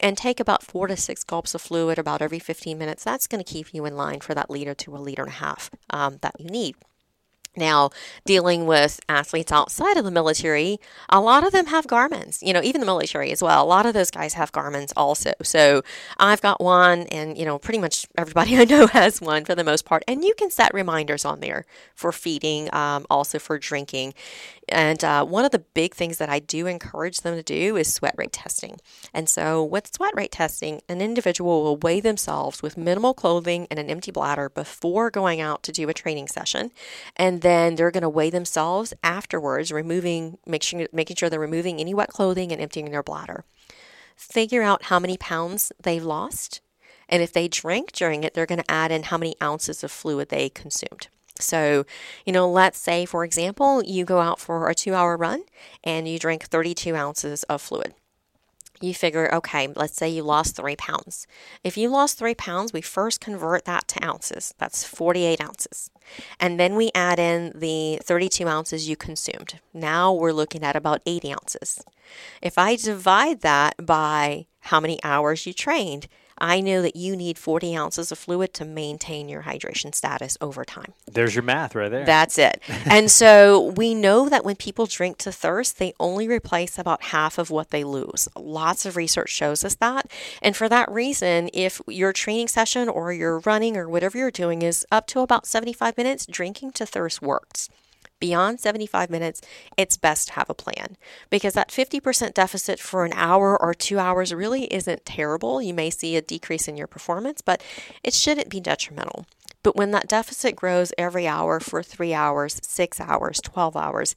and 0.00 0.18
take 0.18 0.40
about 0.40 0.64
four 0.64 0.88
to 0.88 0.96
six 0.96 1.22
gulps 1.22 1.54
of 1.54 1.60
fluid 1.60 1.96
about 1.96 2.20
every 2.20 2.40
15 2.40 2.76
minutes. 2.76 3.04
That's 3.04 3.28
going 3.28 3.42
to 3.42 3.48
keep 3.48 3.72
you 3.72 3.84
in 3.84 3.96
line 3.96 4.18
for 4.18 4.34
that 4.34 4.50
liter 4.50 4.74
to 4.74 4.96
a 4.96 4.98
liter 4.98 5.22
and 5.22 5.30
a 5.30 5.34
half 5.34 5.70
um, 5.90 6.18
that 6.22 6.34
you 6.40 6.46
need. 6.46 6.74
Now, 7.56 7.90
dealing 8.24 8.66
with 8.66 8.98
athletes 9.08 9.52
outside 9.52 9.98
of 9.98 10.04
the 10.04 10.10
military, 10.10 10.80
a 11.10 11.20
lot 11.20 11.44
of 11.44 11.52
them 11.52 11.66
have 11.66 11.86
Garmin's, 11.86 12.42
you 12.42 12.52
know, 12.52 12.62
even 12.62 12.80
the 12.80 12.86
military 12.86 13.30
as 13.30 13.42
well. 13.42 13.62
A 13.62 13.66
lot 13.66 13.84
of 13.84 13.92
those 13.92 14.10
guys 14.10 14.34
have 14.34 14.52
Garmin's 14.52 14.92
also. 14.96 15.32
So 15.42 15.82
I've 16.18 16.40
got 16.40 16.62
one, 16.62 17.02
and, 17.08 17.36
you 17.36 17.44
know, 17.44 17.58
pretty 17.58 17.78
much 17.78 18.06
everybody 18.16 18.56
I 18.58 18.64
know 18.64 18.86
has 18.86 19.20
one 19.20 19.44
for 19.44 19.54
the 19.54 19.64
most 19.64 19.84
part. 19.84 20.02
And 20.08 20.24
you 20.24 20.32
can 20.36 20.50
set 20.50 20.72
reminders 20.72 21.24
on 21.24 21.40
there 21.40 21.66
for 21.94 22.10
feeding, 22.10 22.72
um, 22.74 23.06
also 23.10 23.38
for 23.38 23.58
drinking. 23.58 24.14
And 24.72 25.04
uh, 25.04 25.24
one 25.24 25.44
of 25.44 25.50
the 25.50 25.58
big 25.58 25.94
things 25.94 26.18
that 26.18 26.28
I 26.28 26.38
do 26.38 26.66
encourage 26.66 27.20
them 27.20 27.36
to 27.36 27.42
do 27.42 27.76
is 27.76 27.92
sweat 27.92 28.14
rate 28.16 28.32
testing. 28.32 28.80
And 29.12 29.28
so, 29.28 29.62
with 29.62 29.94
sweat 29.94 30.14
rate 30.16 30.32
testing, 30.32 30.80
an 30.88 31.00
individual 31.00 31.62
will 31.62 31.76
weigh 31.76 32.00
themselves 32.00 32.62
with 32.62 32.76
minimal 32.76 33.14
clothing 33.14 33.66
and 33.70 33.78
an 33.78 33.90
empty 33.90 34.10
bladder 34.10 34.48
before 34.48 35.10
going 35.10 35.40
out 35.40 35.62
to 35.64 35.72
do 35.72 35.88
a 35.88 35.94
training 35.94 36.28
session. 36.28 36.70
And 37.16 37.42
then 37.42 37.76
they're 37.76 37.90
going 37.90 38.02
to 38.02 38.08
weigh 38.08 38.30
themselves 38.30 38.94
afterwards, 39.04 39.70
removing, 39.70 40.38
make 40.46 40.62
sure, 40.62 40.88
making 40.92 41.16
sure 41.16 41.28
they're 41.28 41.38
removing 41.38 41.78
any 41.78 41.94
wet 41.94 42.08
clothing 42.08 42.50
and 42.50 42.60
emptying 42.60 42.90
their 42.90 43.02
bladder. 43.02 43.44
Figure 44.16 44.62
out 44.62 44.84
how 44.84 44.98
many 44.98 45.16
pounds 45.16 45.72
they've 45.82 46.02
lost. 46.02 46.60
And 47.08 47.22
if 47.22 47.32
they 47.32 47.46
drank 47.46 47.92
during 47.92 48.24
it, 48.24 48.32
they're 48.32 48.46
going 48.46 48.62
to 48.62 48.70
add 48.70 48.90
in 48.90 49.04
how 49.04 49.18
many 49.18 49.34
ounces 49.42 49.84
of 49.84 49.90
fluid 49.90 50.30
they 50.30 50.48
consumed. 50.48 51.08
So, 51.38 51.84
you 52.24 52.32
know, 52.32 52.50
let's 52.50 52.78
say, 52.78 53.04
for 53.04 53.24
example, 53.24 53.82
you 53.84 54.04
go 54.04 54.20
out 54.20 54.38
for 54.38 54.68
a 54.68 54.74
two 54.74 54.94
hour 54.94 55.16
run 55.16 55.44
and 55.82 56.06
you 56.08 56.18
drink 56.18 56.44
32 56.44 56.94
ounces 56.94 57.42
of 57.44 57.60
fluid. 57.60 57.94
You 58.80 58.94
figure, 58.94 59.32
okay, 59.32 59.68
let's 59.76 59.96
say 59.96 60.08
you 60.08 60.24
lost 60.24 60.56
three 60.56 60.74
pounds. 60.74 61.28
If 61.62 61.76
you 61.76 61.88
lost 61.88 62.18
three 62.18 62.34
pounds, 62.34 62.72
we 62.72 62.80
first 62.80 63.20
convert 63.20 63.64
that 63.64 63.86
to 63.88 64.04
ounces. 64.04 64.54
That's 64.58 64.82
48 64.82 65.40
ounces. 65.40 65.88
And 66.40 66.58
then 66.58 66.74
we 66.74 66.90
add 66.92 67.20
in 67.20 67.52
the 67.54 68.00
32 68.02 68.48
ounces 68.48 68.88
you 68.88 68.96
consumed. 68.96 69.60
Now 69.72 70.12
we're 70.12 70.32
looking 70.32 70.64
at 70.64 70.74
about 70.74 71.00
80 71.06 71.32
ounces. 71.32 71.84
If 72.42 72.58
I 72.58 72.74
divide 72.74 73.42
that 73.42 73.86
by 73.86 74.46
how 74.62 74.80
many 74.80 74.98
hours 75.04 75.46
you 75.46 75.52
trained, 75.52 76.08
I 76.42 76.60
know 76.60 76.82
that 76.82 76.96
you 76.96 77.14
need 77.14 77.38
40 77.38 77.76
ounces 77.76 78.10
of 78.10 78.18
fluid 78.18 78.52
to 78.54 78.64
maintain 78.64 79.28
your 79.28 79.42
hydration 79.42 79.94
status 79.94 80.36
over 80.40 80.64
time. 80.64 80.92
There's 81.06 81.36
your 81.36 81.44
math 81.44 81.76
right 81.76 81.88
there. 81.88 82.04
That's 82.04 82.36
it. 82.36 82.60
and 82.84 83.08
so 83.08 83.72
we 83.76 83.94
know 83.94 84.28
that 84.28 84.44
when 84.44 84.56
people 84.56 84.86
drink 84.86 85.18
to 85.18 85.30
thirst, 85.30 85.78
they 85.78 85.94
only 86.00 86.26
replace 86.26 86.78
about 86.78 87.04
half 87.04 87.38
of 87.38 87.50
what 87.50 87.70
they 87.70 87.84
lose. 87.84 88.28
Lots 88.36 88.84
of 88.84 88.96
research 88.96 89.30
shows 89.30 89.64
us 89.64 89.76
that. 89.76 90.10
And 90.42 90.56
for 90.56 90.68
that 90.68 90.90
reason, 90.90 91.48
if 91.54 91.80
your 91.86 92.12
training 92.12 92.48
session 92.48 92.88
or 92.88 93.12
your 93.12 93.38
running 93.40 93.76
or 93.76 93.88
whatever 93.88 94.18
you're 94.18 94.32
doing 94.32 94.62
is 94.62 94.84
up 94.90 95.06
to 95.08 95.20
about 95.20 95.46
75 95.46 95.96
minutes, 95.96 96.26
drinking 96.26 96.72
to 96.72 96.84
thirst 96.84 97.22
works 97.22 97.68
beyond 98.22 98.60
75 98.60 99.10
minutes, 99.10 99.40
it's 99.76 99.96
best 99.96 100.28
to 100.28 100.34
have 100.34 100.48
a 100.48 100.54
plan 100.54 100.96
because 101.28 101.54
that 101.54 101.70
50% 101.70 102.34
deficit 102.34 102.78
for 102.78 103.04
an 103.04 103.12
hour 103.14 103.60
or 103.60 103.74
two 103.74 103.98
hours 103.98 104.32
really 104.32 104.72
isn't 104.72 105.04
terrible. 105.04 105.60
You 105.60 105.74
may 105.74 105.90
see 105.90 106.14
a 106.14 106.22
decrease 106.22 106.68
in 106.68 106.76
your 106.76 106.86
performance, 106.86 107.40
but 107.40 107.64
it 108.04 108.14
shouldn't 108.14 108.48
be 108.48 108.60
detrimental. 108.60 109.26
But 109.64 109.74
when 109.74 109.90
that 109.90 110.06
deficit 110.06 110.54
grows 110.54 110.92
every 110.96 111.26
hour 111.26 111.58
for 111.58 111.82
three 111.82 112.14
hours, 112.14 112.60
six 112.62 113.00
hours, 113.00 113.40
12 113.42 113.76
hours, 113.76 114.14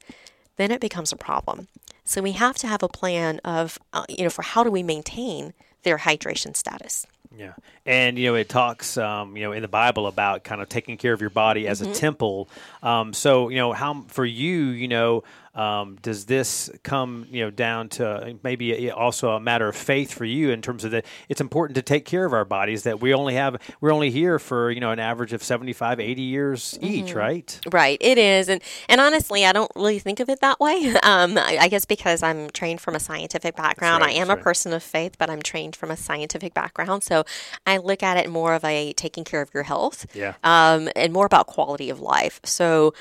then 0.54 0.70
it 0.70 0.80
becomes 0.80 1.10
a 1.10 1.16
problem. 1.16 1.66
So 2.04 2.22
we 2.22 2.32
have 2.32 2.54
to 2.58 2.68
have 2.68 2.84
a 2.84 2.88
plan 2.88 3.40
of, 3.44 3.76
uh, 3.92 4.04
you 4.08 4.22
know, 4.22 4.30
for 4.30 4.42
how 4.42 4.62
do 4.62 4.70
we 4.70 4.84
maintain 4.84 5.52
their 5.82 5.98
hydration 5.98 6.56
status. 6.56 7.06
Yeah, 7.36 7.52
and 7.84 8.18
you 8.18 8.26
know 8.26 8.34
it 8.34 8.48
talks, 8.48 8.96
um, 8.96 9.36
you 9.36 9.42
know, 9.42 9.52
in 9.52 9.60
the 9.60 9.68
Bible 9.68 10.06
about 10.06 10.44
kind 10.44 10.62
of 10.62 10.68
taking 10.68 10.96
care 10.96 11.12
of 11.12 11.20
your 11.20 11.30
body 11.30 11.68
as 11.68 11.80
mm-hmm. 11.80 11.92
a 11.92 11.94
temple. 11.94 12.48
Um, 12.82 13.12
so 13.12 13.48
you 13.48 13.56
know 13.56 13.72
how 13.72 14.04
for 14.08 14.24
you, 14.24 14.66
you 14.68 14.88
know, 14.88 15.24
um, 15.56 15.96
does 16.02 16.26
this 16.26 16.70
come, 16.82 17.26
you 17.30 17.42
know, 17.42 17.50
down 17.50 17.88
to 17.88 18.36
maybe 18.42 18.90
also 18.90 19.30
a 19.30 19.40
matter 19.40 19.68
of 19.68 19.74
faith 19.74 20.12
for 20.12 20.26
you 20.26 20.50
in 20.50 20.60
terms 20.60 20.84
of 20.84 20.90
that 20.90 21.06
it's 21.28 21.40
important 21.40 21.76
to 21.76 21.82
take 21.82 22.04
care 22.04 22.26
of 22.26 22.34
our 22.34 22.44
bodies 22.44 22.82
that 22.82 23.00
we 23.00 23.14
only 23.14 23.34
have 23.34 23.56
we're 23.80 23.92
only 23.92 24.10
here 24.10 24.38
for 24.38 24.70
you 24.70 24.80
know 24.80 24.90
an 24.90 24.98
average 24.98 25.32
of 25.32 25.42
75 25.42 25.98
80 25.98 26.22
years 26.22 26.78
each 26.82 27.06
mm-hmm. 27.06 27.18
right? 27.18 27.60
Right 27.72 27.98
it 28.00 28.18
is. 28.18 28.48
And 28.48 28.62
and 28.88 29.00
honestly 29.00 29.46
I 29.46 29.52
don't 29.52 29.72
really 29.74 29.98
think 29.98 30.20
of 30.20 30.28
it 30.28 30.40
that 30.40 30.60
way. 30.60 30.94
Um, 31.06 31.38
I, 31.38 31.58
I, 31.60 31.68
guess 31.68 31.84
because 31.84 32.22
I'm 32.22 32.50
trained 32.50 32.80
from 32.80 32.96
a 32.96 33.00
scientific 33.00 33.54
background. 33.54 34.02
right, 34.02 34.10
I 34.10 34.14
am 34.14 34.28
a 34.28 34.34
right. 34.34 34.42
person 34.42 34.72
of 34.72 34.82
faith 34.82 35.16
but 35.18 35.30
I'm 35.30 35.40
trained 35.40 35.76
from 35.76 35.90
a 35.90 35.96
scientific 35.96 36.52
background. 36.52 37.04
So 37.04 37.24
I 37.64 37.76
look 37.76 38.02
at 38.02 38.16
it 38.16 38.28
more 38.28 38.54
of 38.54 38.64
a 38.64 38.92
taking 38.94 39.22
care 39.22 39.40
of 39.40 39.54
your 39.54 39.62
health 39.62 40.06
yeah. 40.14 40.34
um, 40.42 40.88
and 40.96 41.12
more 41.12 41.26
about 41.26 41.46
quality 41.46 41.90
of 41.90 42.00
life. 42.00 42.40
So 42.44 42.92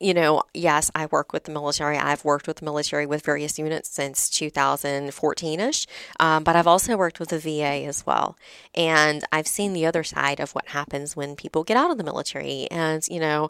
you 0.00 0.12
know 0.12 0.42
yes 0.52 0.90
I 0.94 1.06
work 1.06 1.32
with 1.32 1.44
the 1.44 1.52
military 1.52 1.95
military. 1.96 2.12
I've 2.12 2.24
worked 2.24 2.46
with 2.46 2.58
the 2.58 2.64
military 2.64 3.06
with 3.06 3.24
various 3.24 3.58
units 3.58 3.90
since 3.90 4.28
2014 4.30 5.60
ish, 5.60 5.86
um, 6.20 6.44
but 6.44 6.56
I've 6.56 6.66
also 6.66 6.96
worked 6.96 7.20
with 7.20 7.30
the 7.30 7.38
VA 7.38 7.86
as 7.86 8.04
well. 8.06 8.36
And 8.74 9.24
I've 9.32 9.46
seen 9.46 9.72
the 9.72 9.86
other 9.86 10.04
side 10.04 10.40
of 10.40 10.54
what 10.54 10.68
happens 10.68 11.16
when 11.16 11.36
people 11.36 11.64
get 11.64 11.76
out 11.76 11.90
of 11.90 11.98
the 11.98 12.04
military. 12.04 12.66
And, 12.70 13.06
you 13.08 13.20
know, 13.20 13.48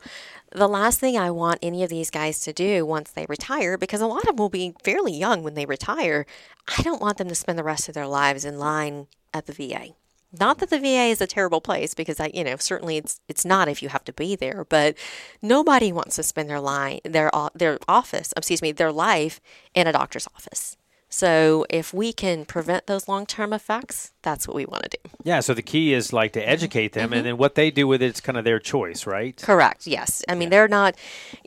the 0.53 0.69
last 0.69 1.01
thing 1.01 1.17
I 1.17 1.31
want 1.31 1.59
any 1.63 1.83
of 1.83 1.91
these 1.91 2.11
guys 2.11 2.41
to 2.41 2.53
do 2.53 2.87
once 2.87 3.11
they 3.11 3.27
retire, 3.29 3.77
because 3.77 4.01
a 4.01 4.07
lot 4.07 4.23
of 4.23 4.29
them 4.29 4.37
will 4.37 4.49
be 4.49 4.75
fairly 4.83 5.13
young 5.13 5.43
when 5.43 5.55
they 5.55 5.67
retire, 5.67 6.27
I 6.79 6.83
don't 6.83 7.01
want 7.01 7.19
them 7.19 7.29
to 7.29 7.35
spend 7.35 7.59
the 7.59 7.65
rest 7.65 7.89
of 7.89 7.95
their 7.95 8.07
lives 8.07 8.45
in 8.45 8.59
line 8.59 9.07
at 9.33 9.47
the 9.47 9.53
VA. 9.53 9.95
Not 10.39 10.59
that 10.59 10.71
the 10.71 10.79
VA 10.79 11.07
is 11.07 11.21
a 11.21 11.27
terrible 11.27 11.61
place 11.61 11.95
because 11.95 12.21
I, 12.21 12.31
you 12.35 12.45
know, 12.45 12.57
certainly 12.57 12.97
it's 12.97 13.21
it's 13.29 13.45
not 13.45 13.69
if 13.69 13.83
you 13.83 13.89
have 13.89 14.05
to 14.05 14.13
be 14.13 14.37
there, 14.37 14.67
but 14.69 14.97
nobody 15.43 15.93
wants 15.93 16.17
to 16.17 16.23
spend 16.23 16.49
their 16.51 16.61
line 16.61 17.01
their 17.05 17.35
uh, 17.35 17.51
their 17.55 17.79
office, 17.89 18.33
excuse 18.37 18.63
me, 18.63 18.73
their 18.73 18.93
life 18.93 19.41
in 19.75 19.87
a 19.87 19.93
doctor's 19.93 20.29
office. 20.35 20.77
So 21.09 21.65
if 21.71 21.95
we 21.95 22.13
can 22.13 22.45
prevent 22.45 22.87
those 22.87 23.09
long-term 23.09 23.53
effects, 23.53 24.13
that's 24.27 24.49
what 24.49 24.57
we 24.57 24.67
want 24.67 24.83
to 24.83 24.91
do. 24.91 25.11
Yeah, 25.23 25.39
so 25.39 25.55
the 25.55 25.63
key 25.63 25.95
is 25.95 26.13
like 26.13 26.33
to 26.33 26.47
educate 26.47 26.95
them 26.95 27.11
mm-hmm. 27.11 27.13
and 27.15 27.27
then 27.27 27.37
what 27.39 27.55
they 27.55 27.71
do 27.71 27.87
with 27.87 28.03
it 28.03 28.17
is 28.17 28.21
kind 28.21 28.37
of 28.37 28.45
their 28.45 28.59
choice, 28.59 29.07
right? 29.07 29.37
Correct. 29.37 29.87
Yes. 29.87 30.25
I 30.29 30.35
mean, 30.35 30.43
yeah. 30.43 30.51
they're 30.51 30.69
not, 30.69 30.97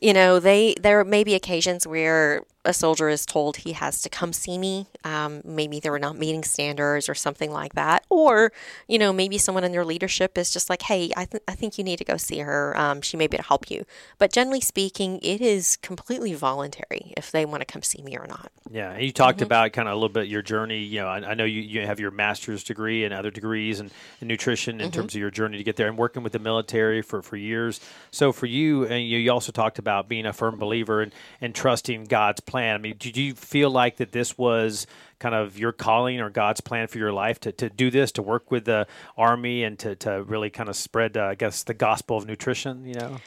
you 0.01 0.13
know, 0.13 0.39
they 0.39 0.75
there 0.79 1.03
may 1.03 1.25
be 1.25 1.35
occasions 1.35 1.85
where 1.85 2.41
a 2.65 2.73
soldier 2.73 3.07
is 3.07 3.25
told 3.25 3.57
he 3.57 3.71
has 3.73 4.01
to 4.01 4.09
come 4.09 4.33
see 4.33 4.57
me. 4.57 4.87
Um, 5.03 5.41
maybe 5.45 5.79
they 5.79 5.89
were 5.89 5.99
not 5.99 6.17
meeting 6.17 6.43
standards 6.43 7.07
or 7.07 7.15
something 7.15 7.51
like 7.51 7.73
that. 7.73 8.05
Or, 8.09 8.51
you 8.87 8.99
know, 8.99 9.13
maybe 9.13 9.37
someone 9.37 9.63
in 9.63 9.71
their 9.71 9.85
leadership 9.85 10.37
is 10.37 10.51
just 10.51 10.69
like, 10.69 10.81
hey, 10.83 11.11
I, 11.15 11.25
th- 11.25 11.43
I 11.47 11.55
think 11.55 11.77
you 11.77 11.83
need 11.83 11.97
to 11.97 12.03
go 12.03 12.17
see 12.17 12.39
her. 12.39 12.77
Um, 12.77 13.01
she 13.01 13.15
may 13.15 13.27
be 13.27 13.37
able 13.37 13.43
to 13.43 13.47
help 13.47 13.71
you. 13.71 13.85
But 14.17 14.33
generally 14.33 14.59
speaking, 14.59 15.19
it 15.21 15.41
is 15.41 15.77
completely 15.77 16.33
voluntary 16.33 17.13
if 17.15 17.31
they 17.31 17.45
want 17.45 17.61
to 17.61 17.65
come 17.65 17.81
see 17.81 18.01
me 18.01 18.17
or 18.17 18.27
not. 18.27 18.51
Yeah. 18.69 18.91
And 18.91 19.03
you 19.03 19.13
talked 19.13 19.37
mm-hmm. 19.37 19.45
about 19.45 19.71
kind 19.71 19.87
of 19.87 19.93
a 19.93 19.95
little 19.95 20.09
bit 20.09 20.27
your 20.27 20.41
journey. 20.41 20.79
You 20.79 21.01
know, 21.01 21.07
I, 21.07 21.31
I, 21.31 21.33
know 21.35 21.45
you, 21.45 21.61
you 21.61 21.85
have 21.85 21.99
your 21.99 22.11
master's 22.11 22.63
degree 22.69 23.03
and 23.03 23.13
other 23.13 23.31
degrees 23.31 23.81
and, 23.81 23.91
in 24.21 24.29
nutrition 24.29 24.79
in 24.79 24.87
mm-hmm. 24.87 25.01
terms 25.01 25.15
of 25.15 25.19
your 25.19 25.31
journey 25.31 25.57
to 25.57 25.63
get 25.65 25.75
there 25.75 25.89
and 25.89 25.97
working 25.97 26.23
with 26.23 26.31
the 26.31 26.39
military 26.39 27.01
for, 27.01 27.21
for 27.21 27.35
years. 27.35 27.81
So 28.11 28.31
for 28.31 28.45
you, 28.45 28.85
and 28.85 29.05
you, 29.05 29.17
you 29.17 29.31
also 29.31 29.51
talked 29.51 29.79
about 29.79 30.07
being 30.07 30.25
a 30.25 30.31
firm 30.31 30.57
believer 30.57 31.01
and, 31.01 31.11
and 31.41 31.53
trusting 31.53 32.05
God's 32.05 32.39
plan 32.39 32.59
plan? 32.59 32.75
I 32.75 32.77
mean, 32.77 32.95
did 32.97 33.17
you 33.17 33.33
feel 33.35 33.69
like 33.69 33.97
that 33.97 34.11
this 34.11 34.37
was 34.37 34.87
kind 35.19 35.35
of 35.35 35.57
your 35.57 35.71
calling 35.71 36.19
or 36.19 36.29
God's 36.29 36.61
plan 36.61 36.87
for 36.87 36.97
your 36.97 37.11
life 37.11 37.39
to, 37.41 37.51
to 37.53 37.69
do 37.69 37.91
this, 37.91 38.11
to 38.13 38.21
work 38.21 38.51
with 38.51 38.65
the 38.65 38.87
army 39.17 39.63
and 39.63 39.77
to, 39.79 39.95
to 39.97 40.23
really 40.23 40.49
kind 40.49 40.69
of 40.69 40.75
spread, 40.75 41.17
uh, 41.17 41.25
I 41.25 41.35
guess, 41.35 41.63
the 41.63 41.73
gospel 41.73 42.17
of 42.17 42.25
nutrition, 42.25 42.85
you 42.85 42.95
know? 42.95 43.17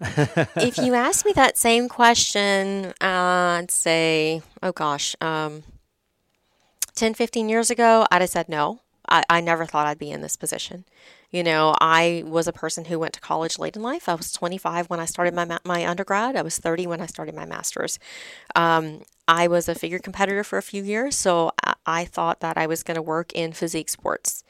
if 0.00 0.78
you 0.78 0.94
asked 0.94 1.26
me 1.26 1.32
that 1.32 1.58
same 1.58 1.88
question, 1.88 2.86
uh, 3.00 3.58
I'd 3.58 3.70
say, 3.70 4.42
oh 4.62 4.72
gosh, 4.72 5.16
um, 5.20 5.64
10, 6.98 7.14
15 7.14 7.48
years 7.48 7.70
ago, 7.70 8.06
I'd 8.10 8.22
have 8.22 8.30
said 8.30 8.48
no. 8.48 8.80
I, 9.08 9.22
I 9.30 9.40
never 9.40 9.64
thought 9.64 9.86
I'd 9.86 10.00
be 10.00 10.10
in 10.10 10.20
this 10.20 10.36
position. 10.36 10.84
You 11.30 11.44
know, 11.44 11.76
I 11.80 12.24
was 12.26 12.48
a 12.48 12.52
person 12.52 12.86
who 12.86 12.98
went 12.98 13.14
to 13.14 13.20
college 13.20 13.56
late 13.56 13.76
in 13.76 13.82
life. 13.82 14.08
I 14.08 14.14
was 14.14 14.32
25 14.32 14.90
when 14.90 14.98
I 14.98 15.04
started 15.04 15.32
my 15.32 15.58
my 15.64 15.86
undergrad. 15.86 16.34
I 16.34 16.42
was 16.42 16.58
30 16.58 16.88
when 16.88 17.00
I 17.00 17.06
started 17.06 17.36
my 17.36 17.44
master's. 17.44 18.00
Um, 18.56 19.02
I 19.28 19.46
was 19.46 19.68
a 19.68 19.74
figure 19.76 20.00
competitor 20.00 20.42
for 20.42 20.58
a 20.58 20.62
few 20.62 20.82
years, 20.82 21.14
so 21.14 21.52
I, 21.62 21.74
I 21.86 22.04
thought 22.04 22.40
that 22.40 22.58
I 22.58 22.66
was 22.66 22.82
going 22.82 22.96
to 22.96 23.02
work 23.02 23.32
in 23.32 23.52
physique 23.52 23.90
sports. 23.90 24.42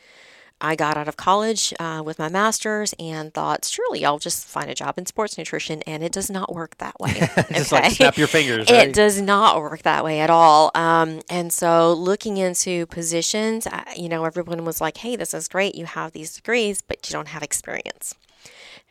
I 0.61 0.75
got 0.75 0.97
out 0.97 1.07
of 1.07 1.17
college 1.17 1.73
uh, 1.79 2.03
with 2.05 2.19
my 2.19 2.29
master's 2.29 2.93
and 2.99 3.33
thought, 3.33 3.65
surely 3.65 4.05
I'll 4.05 4.19
just 4.19 4.47
find 4.47 4.69
a 4.69 4.75
job 4.75 4.99
in 4.99 5.07
sports 5.07 5.39
nutrition. 5.39 5.83
And 5.83 6.03
it 6.03 6.11
does 6.11 6.31
not 6.31 6.53
work 6.53 6.77
that 6.79 6.99
way. 6.99 7.13
just 7.53 7.73
okay? 7.73 7.83
like 7.83 7.93
snap 7.93 8.17
your 8.17 8.27
fingers. 8.27 8.69
Right? 8.69 8.89
It 8.89 8.95
does 8.95 9.21
not 9.21 9.61
work 9.61 9.83
that 9.83 10.05
way 10.05 10.21
at 10.21 10.31
all. 10.31 10.73
Um, 10.75 11.21
and 11.31 11.53
so 11.53 11.93
looking 11.93 12.39
into 12.39 12.87
positions, 12.87 13.69
you 13.97 14.09
know, 14.09 14.25
everyone 14.25 14.65
was 14.65 14.81
like, 14.81 14.97
hey, 14.97 15.15
this 15.15 15.33
is 15.33 15.47
great. 15.47 15.77
You 15.77 15.87
have 15.87 16.13
these 16.13 16.35
degrees, 16.35 16.83
but 16.83 17.09
you 17.09 17.13
don't 17.13 17.29
have 17.29 17.43
experience. 17.43 18.15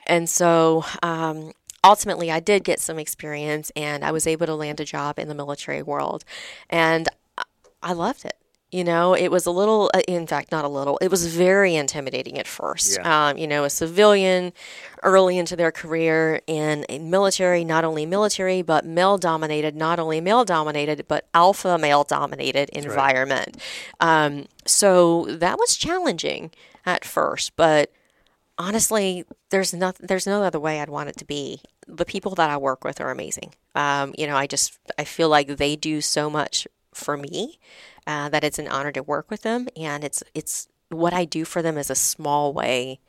And 0.05 0.29
so 0.29 0.85
um, 1.03 1.51
ultimately, 1.83 2.31
I 2.31 2.39
did 2.39 2.63
get 2.63 2.79
some 2.79 2.97
experience 2.97 3.73
and 3.75 4.05
I 4.05 4.11
was 4.11 4.25
able 4.25 4.45
to 4.45 4.55
land 4.55 4.79
a 4.79 4.85
job 4.85 5.19
in 5.19 5.27
the 5.27 5.35
military 5.35 5.81
world. 5.81 6.23
And 6.69 7.09
I 7.83 7.93
loved 7.93 8.23
it 8.23 8.36
You 8.69 8.83
know, 8.83 9.13
it 9.13 9.29
was 9.29 9.45
a 9.45 9.51
little, 9.51 9.89
uh, 9.93 10.01
in 10.09 10.27
fact, 10.27 10.51
not 10.51 10.65
a 10.65 10.67
little, 10.67 10.97
it 10.97 11.09
was 11.09 11.33
very 11.33 11.75
intimidating 11.75 12.37
at 12.37 12.47
first. 12.47 12.97
Yeah. 12.99 13.29
Um, 13.29 13.37
you 13.37 13.47
know, 13.47 13.63
a 13.63 13.69
civilian 13.69 14.51
early 15.03 15.37
into 15.37 15.55
their 15.55 15.71
career 15.71 16.41
in 16.47 16.85
a 16.89 16.99
military, 16.99 17.63
not 17.63 17.85
only 17.85 18.05
military, 18.05 18.61
but 18.61 18.85
male 18.85 19.17
dominated, 19.17 19.73
not 19.73 19.99
only 19.99 20.19
male 20.19 20.43
dominated, 20.43 21.05
but 21.07 21.29
alpha 21.33 21.77
male 21.77 22.03
dominated 22.03 22.69
environment. 22.69 23.55
Um, 24.01 24.47
so 24.65 25.25
that 25.29 25.57
was 25.57 25.77
challenging 25.77 26.51
at 26.85 27.05
first, 27.05 27.55
but 27.55 27.91
honestly, 28.57 29.23
there's 29.49 29.73
not 29.73 29.95
there's 29.99 30.27
no 30.27 30.43
other 30.43 30.59
way 30.59 30.81
I'd 30.81 30.89
want 30.89 31.09
it 31.09 31.17
to 31.17 31.25
be. 31.25 31.61
The 31.87 32.05
people 32.05 32.35
that 32.35 32.49
I 32.49 32.57
work 32.57 32.83
with 32.83 32.99
are 32.99 33.11
amazing. 33.11 33.53
Um, 33.75 34.13
you 34.17 34.27
know, 34.27 34.35
I 34.35 34.47
just 34.47 34.77
I 34.97 35.03
feel 35.03 35.29
like 35.29 35.47
they 35.55 35.75
do 35.75 36.01
so 36.01 36.29
much 36.29 36.67
for 36.97 37.15
me 37.15 37.59
uh, 38.05 38.29
that 38.29 38.43
it's 38.43 38.59
an 38.59 38.67
honor 38.67 38.91
to 38.91 39.03
work 39.03 39.29
with 39.29 39.43
them, 39.43 39.67
and 39.77 40.03
it's 40.03 40.23
it's 40.33 40.67
what 40.89 41.13
I 41.13 41.25
do 41.25 41.45
for 41.45 41.61
them 41.61 41.77
is 41.77 41.89
a 41.89 41.95
small 41.95 42.53
way 42.53 42.99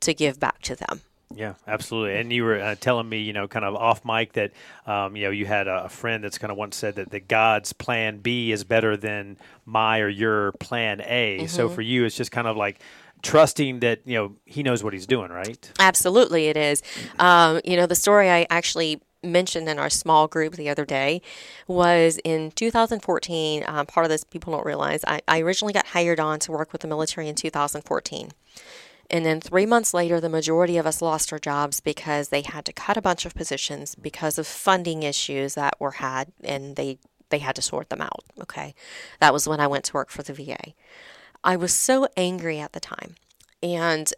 to 0.00 0.14
give 0.14 0.38
back 0.38 0.62
to 0.62 0.74
them. 0.74 1.02
Yeah, 1.32 1.54
absolutely. 1.66 2.18
And 2.18 2.32
you 2.32 2.42
were 2.42 2.60
uh, 2.60 2.74
telling 2.80 3.08
me, 3.08 3.20
you 3.20 3.32
know, 3.32 3.46
kind 3.46 3.64
of 3.64 3.76
off 3.76 4.04
mic 4.04 4.32
that, 4.32 4.50
um, 4.84 5.14
you 5.14 5.24
know, 5.24 5.30
you 5.30 5.46
had 5.46 5.68
a 5.68 5.88
friend 5.88 6.24
that's 6.24 6.38
kind 6.38 6.50
of 6.50 6.56
once 6.56 6.76
said 6.76 6.96
that 6.96 7.10
the 7.10 7.20
God's 7.20 7.72
plan 7.72 8.18
B 8.18 8.50
is 8.50 8.64
better 8.64 8.96
than 8.96 9.36
my 9.64 10.00
or 10.00 10.08
your 10.08 10.52
plan 10.52 11.00
A. 11.02 11.46
So 11.46 11.68
for 11.68 11.82
you, 11.82 12.04
it's 12.04 12.16
just 12.16 12.32
kind 12.32 12.48
of 12.48 12.56
like 12.56 12.80
trusting 13.22 13.78
that, 13.80 14.00
you 14.04 14.16
know, 14.16 14.36
he 14.44 14.64
knows 14.64 14.82
what 14.82 14.92
he's 14.92 15.06
doing, 15.06 15.30
right? 15.30 15.70
Absolutely, 15.78 16.48
it 16.48 16.56
is. 16.56 16.82
Um, 17.20 17.60
you 17.64 17.76
know, 17.76 17.86
the 17.86 17.94
story 17.94 18.28
I 18.28 18.48
actually 18.50 19.00
mentioned 19.22 19.68
in 19.68 19.78
our 19.78 19.90
small 19.90 20.26
group 20.26 20.54
the 20.54 20.68
other 20.68 20.84
day 20.84 21.20
was 21.66 22.18
in 22.24 22.50
2014. 22.52 23.64
Um, 23.66 23.86
part 23.86 24.04
of 24.04 24.10
this 24.10 24.24
people 24.24 24.52
don't 24.52 24.66
realize 24.66 25.04
I, 25.06 25.20
I 25.28 25.40
originally 25.40 25.72
got 25.72 25.88
hired 25.88 26.20
on 26.20 26.38
to 26.40 26.52
work 26.52 26.72
with 26.72 26.82
the 26.82 26.88
military 26.88 27.28
in 27.28 27.34
2014. 27.34 28.30
And 29.10 29.26
then 29.26 29.40
three 29.40 29.66
months 29.66 29.92
later, 29.92 30.20
the 30.20 30.28
majority 30.28 30.76
of 30.76 30.86
us 30.86 31.02
lost 31.02 31.32
our 31.32 31.38
jobs 31.38 31.80
because 31.80 32.28
they 32.28 32.42
had 32.42 32.64
to 32.66 32.72
cut 32.72 32.96
a 32.96 33.02
bunch 33.02 33.26
of 33.26 33.34
positions 33.34 33.96
because 33.96 34.38
of 34.38 34.46
funding 34.46 35.02
issues 35.02 35.54
that 35.54 35.80
were 35.80 35.92
had, 35.92 36.32
and 36.44 36.76
they 36.76 36.98
they 37.30 37.38
had 37.38 37.56
to 37.56 37.62
sort 37.62 37.90
them 37.90 38.00
out. 38.00 38.24
Okay, 38.40 38.74
that 39.18 39.32
was 39.32 39.48
when 39.48 39.58
I 39.58 39.66
went 39.66 39.84
to 39.86 39.94
work 39.94 40.10
for 40.10 40.22
the 40.22 40.32
VA. 40.32 40.74
I 41.42 41.56
was 41.56 41.74
so 41.74 42.06
angry 42.16 42.60
at 42.60 42.72
the 42.72 42.78
time, 42.78 43.16
and 43.62 44.12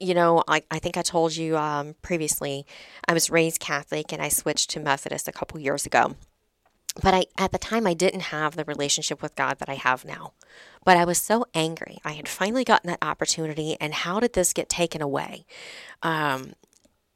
you 0.00 0.14
know, 0.14 0.42
I, 0.48 0.62
I 0.70 0.78
think 0.78 0.96
I 0.96 1.02
told 1.02 1.36
you 1.36 1.56
um, 1.56 1.94
previously, 2.02 2.66
I 3.06 3.12
was 3.12 3.30
raised 3.30 3.60
Catholic 3.60 4.12
and 4.12 4.22
I 4.22 4.28
switched 4.28 4.70
to 4.70 4.80
Methodist 4.80 5.28
a 5.28 5.32
couple 5.32 5.60
years 5.60 5.86
ago. 5.86 6.16
But 7.02 7.14
I, 7.14 7.26
at 7.36 7.52
the 7.52 7.58
time, 7.58 7.86
I 7.86 7.94
didn't 7.94 8.20
have 8.20 8.56
the 8.56 8.64
relationship 8.64 9.20
with 9.20 9.36
God 9.36 9.58
that 9.58 9.68
I 9.68 9.74
have 9.74 10.04
now. 10.04 10.32
But 10.84 10.96
I 10.96 11.04
was 11.04 11.18
so 11.18 11.44
angry. 11.52 11.98
I 12.04 12.12
had 12.12 12.28
finally 12.28 12.64
gotten 12.64 12.88
that 12.88 13.04
opportunity, 13.04 13.76
and 13.80 13.92
how 13.92 14.20
did 14.20 14.32
this 14.32 14.52
get 14.52 14.68
taken 14.68 15.02
away? 15.02 15.44
Um, 16.02 16.54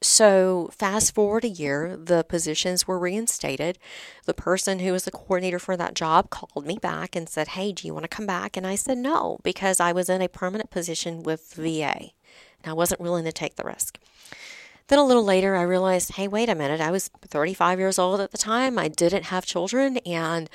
so, 0.02 0.70
fast 0.72 1.14
forward 1.14 1.44
a 1.44 1.48
year, 1.48 1.94
the 1.94 2.24
positions 2.24 2.87
were 2.87 2.98
reinstated. 2.98 3.78
The 4.24 4.33
person 4.33 4.78
who 4.78 4.92
was 4.92 5.04
the 5.04 5.11
coordinator 5.11 5.59
for 5.59 5.76
that 5.76 5.94
job 5.94 6.30
called 6.30 6.66
me 6.66 6.78
back 6.78 7.14
and 7.14 7.28
said, 7.28 7.48
Hey, 7.48 7.72
do 7.72 7.87
you 7.87 7.92
want 7.92 8.04
to 8.04 8.09
come 8.09 8.26
back? 8.26 8.56
And 8.56 8.66
I 8.66 8.76
said 8.76 8.96
no, 8.96 9.38
because 9.42 9.78
I 9.78 9.92
was 9.92 10.09
in 10.09 10.22
a 10.22 10.28
permanent 10.28 10.70
position 10.70 11.22
with 11.22 11.52
VA 11.54 12.12
and 12.62 12.70
I 12.70 12.74
wasn't 12.74 13.00
willing 13.00 13.24
to 13.24 13.32
take 13.32 13.56
the 13.56 13.64
risk. 13.64 13.98
Then 14.88 14.98
a 14.98 15.04
little 15.06 15.24
later, 15.24 15.54
I 15.54 15.62
realized, 15.62 16.12
hey, 16.12 16.26
wait 16.26 16.48
a 16.48 16.54
minute. 16.54 16.80
I 16.80 16.90
was 16.90 17.08
35 17.22 17.78
years 17.78 17.98
old 17.98 18.20
at 18.20 18.32
the 18.32 18.38
time. 18.38 18.76
I 18.78 18.88
didn't 18.88 19.26
have 19.26 19.46
children, 19.46 19.98
and 19.98 20.50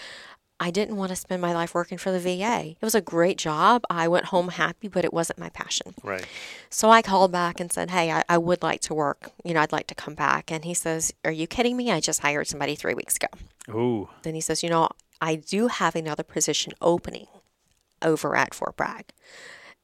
I 0.59 0.71
didn't 0.71 0.95
want 0.95 1.09
to 1.09 1.15
spend 1.15 1.41
my 1.41 1.53
life 1.53 1.73
working 1.73 1.97
for 1.97 2.11
the 2.11 2.19
VA. 2.19 2.71
It 2.71 2.81
was 2.81 2.95
a 2.95 3.01
great 3.01 3.37
job. 3.37 3.83
I 3.89 4.07
went 4.07 4.25
home 4.25 4.49
happy, 4.49 4.87
but 4.87 5.03
it 5.03 5.13
wasn't 5.13 5.39
my 5.39 5.49
passion. 5.49 5.93
Right. 6.03 6.25
So 6.69 6.89
I 6.89 7.01
called 7.01 7.31
back 7.31 7.59
and 7.59 7.71
said, 7.71 7.91
hey, 7.91 8.11
I, 8.11 8.23
I 8.29 8.37
would 8.37 8.63
like 8.63 8.79
to 8.81 8.93
work. 8.93 9.31
You 9.43 9.53
know, 9.53 9.61
I'd 9.61 9.73
like 9.73 9.87
to 9.87 9.95
come 9.95 10.15
back. 10.15 10.51
And 10.51 10.63
he 10.63 10.73
says, 10.73 11.13
are 11.25 11.31
you 11.31 11.45
kidding 11.45 11.75
me? 11.75 11.91
I 11.91 11.99
just 11.99 12.21
hired 12.21 12.47
somebody 12.47 12.75
three 12.75 12.93
weeks 12.93 13.17
ago. 13.17 13.27
Ooh. 13.77 14.09
Then 14.23 14.33
he 14.33 14.41
says, 14.41 14.63
you 14.63 14.69
know, 14.69 14.89
I 15.19 15.35
do 15.35 15.67
have 15.67 15.95
another 15.95 16.23
position 16.23 16.73
opening 16.81 17.27
over 18.01 18.35
at 18.35 18.53
Fort 18.53 18.77
Bragg, 18.77 19.11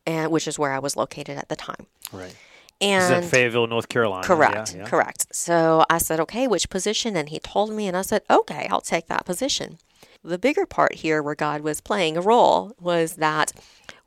and 0.06 0.32
which 0.32 0.48
is 0.48 0.58
where 0.58 0.72
I 0.72 0.80
was 0.80 0.96
located 0.96 1.38
at 1.38 1.50
the 1.50 1.56
time. 1.56 1.88
Right. 2.12 2.36
And 2.80 3.24
Fayetteville, 3.24 3.68
North 3.68 3.90
Carolina. 3.90 4.26
Correct. 4.26 4.74
Yeah, 4.74 4.82
yeah. 4.82 4.88
Correct. 4.88 5.28
So 5.36 5.86
I 5.90 6.00
said, 6.00 6.20
okay, 6.22 6.48
which 6.48 6.70
position? 6.70 7.16
And 7.16 7.30
he 7.30 7.40
told 7.40 7.72
me, 7.72 7.88
and 7.88 7.96
I 7.96 8.02
said, 8.02 8.24
okay, 8.30 8.68
I'll 8.72 8.82
take 8.82 9.08
that 9.08 9.24
position. 9.24 9.78
The 10.24 10.40
bigger 10.40 10.66
part 10.66 10.96
here 10.96 11.22
where 11.22 11.36
God 11.36 11.62
was 11.62 11.80
playing 11.80 12.18
a 12.18 12.22
role 12.22 12.74
was 12.80 13.18
that 13.18 13.52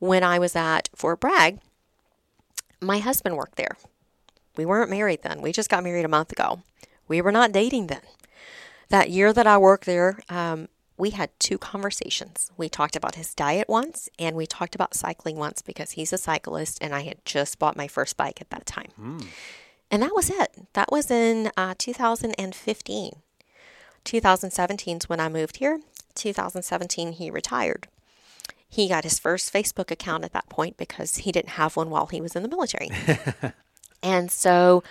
when 0.01 0.25
I 0.25 0.41
was 0.41 0.57
at 0.57 0.89
Fort 0.95 1.21
Bragg, 1.21 1.61
my 2.81 2.99
husband 2.99 3.37
worked 3.37 3.57
there. 3.57 3.77
We 4.57 4.67
weren't 4.67 4.91
married 4.91 5.23
then. 5.23 5.41
We 5.41 5.53
just 5.53 5.71
got 5.71 5.85
married 5.85 6.05
a 6.05 6.09
month 6.09 6.33
ago. 6.33 6.63
We 7.07 7.21
were 7.21 7.33
not 7.33 7.53
dating 7.53 7.87
then. 7.87 8.03
That 8.89 9.11
year 9.11 9.33
that 9.33 9.47
I 9.47 9.57
worked 9.57 9.87
there, 9.87 10.19
um, 10.29 10.69
we 10.97 11.11
had 11.11 11.31
two 11.39 11.59
conversations. 11.59 12.53
We 12.57 12.69
talked 12.69 12.97
about 12.97 13.17
his 13.17 13.35
diet 13.35 13.69
once, 13.69 14.09
and 14.19 14.37
we 14.37 14.47
talked 14.47 14.75
about 14.75 14.95
cycling 14.95 15.37
once 15.37 15.61
because 15.63 15.93
he's 15.93 16.13
a 16.13 16.19
cyclist, 16.19 16.79
and 16.81 16.95
I 16.95 17.03
had 17.03 17.25
just 17.25 17.59
bought 17.59 17.77
my 17.77 17.89
first 17.89 18.17
bike 18.17 18.41
at 18.41 18.51
that 18.51 18.67
time. 18.67 19.21
And 19.91 20.03
that 20.03 20.15
was 20.15 20.31
it. 20.31 20.67
That 20.75 20.91
was 20.91 21.11
in 21.11 21.51
uh, 21.57 21.75
2015. 21.79 23.13
2017 24.05 24.97
is 24.97 25.09
when 25.09 25.21
I 25.21 25.29
moved 25.29 25.57
here. 25.57 25.81
2017, 26.15 27.13
he 27.13 27.31
retired. 27.31 27.89
He 28.69 28.89
got 28.89 29.05
his 29.05 29.19
first 29.19 29.53
Facebook 29.53 29.91
account 29.91 30.25
at 30.25 30.33
that 30.33 30.49
point 30.49 30.77
because 30.77 31.19
he 31.19 31.33
didn't 31.33 31.51
have 31.51 31.77
one 31.77 31.91
while 31.91 32.07
he 32.07 32.21
was 32.21 32.35
in 32.37 32.43
the 32.43 32.49
military. 32.49 32.91
and 34.03 34.31
so 34.31 34.83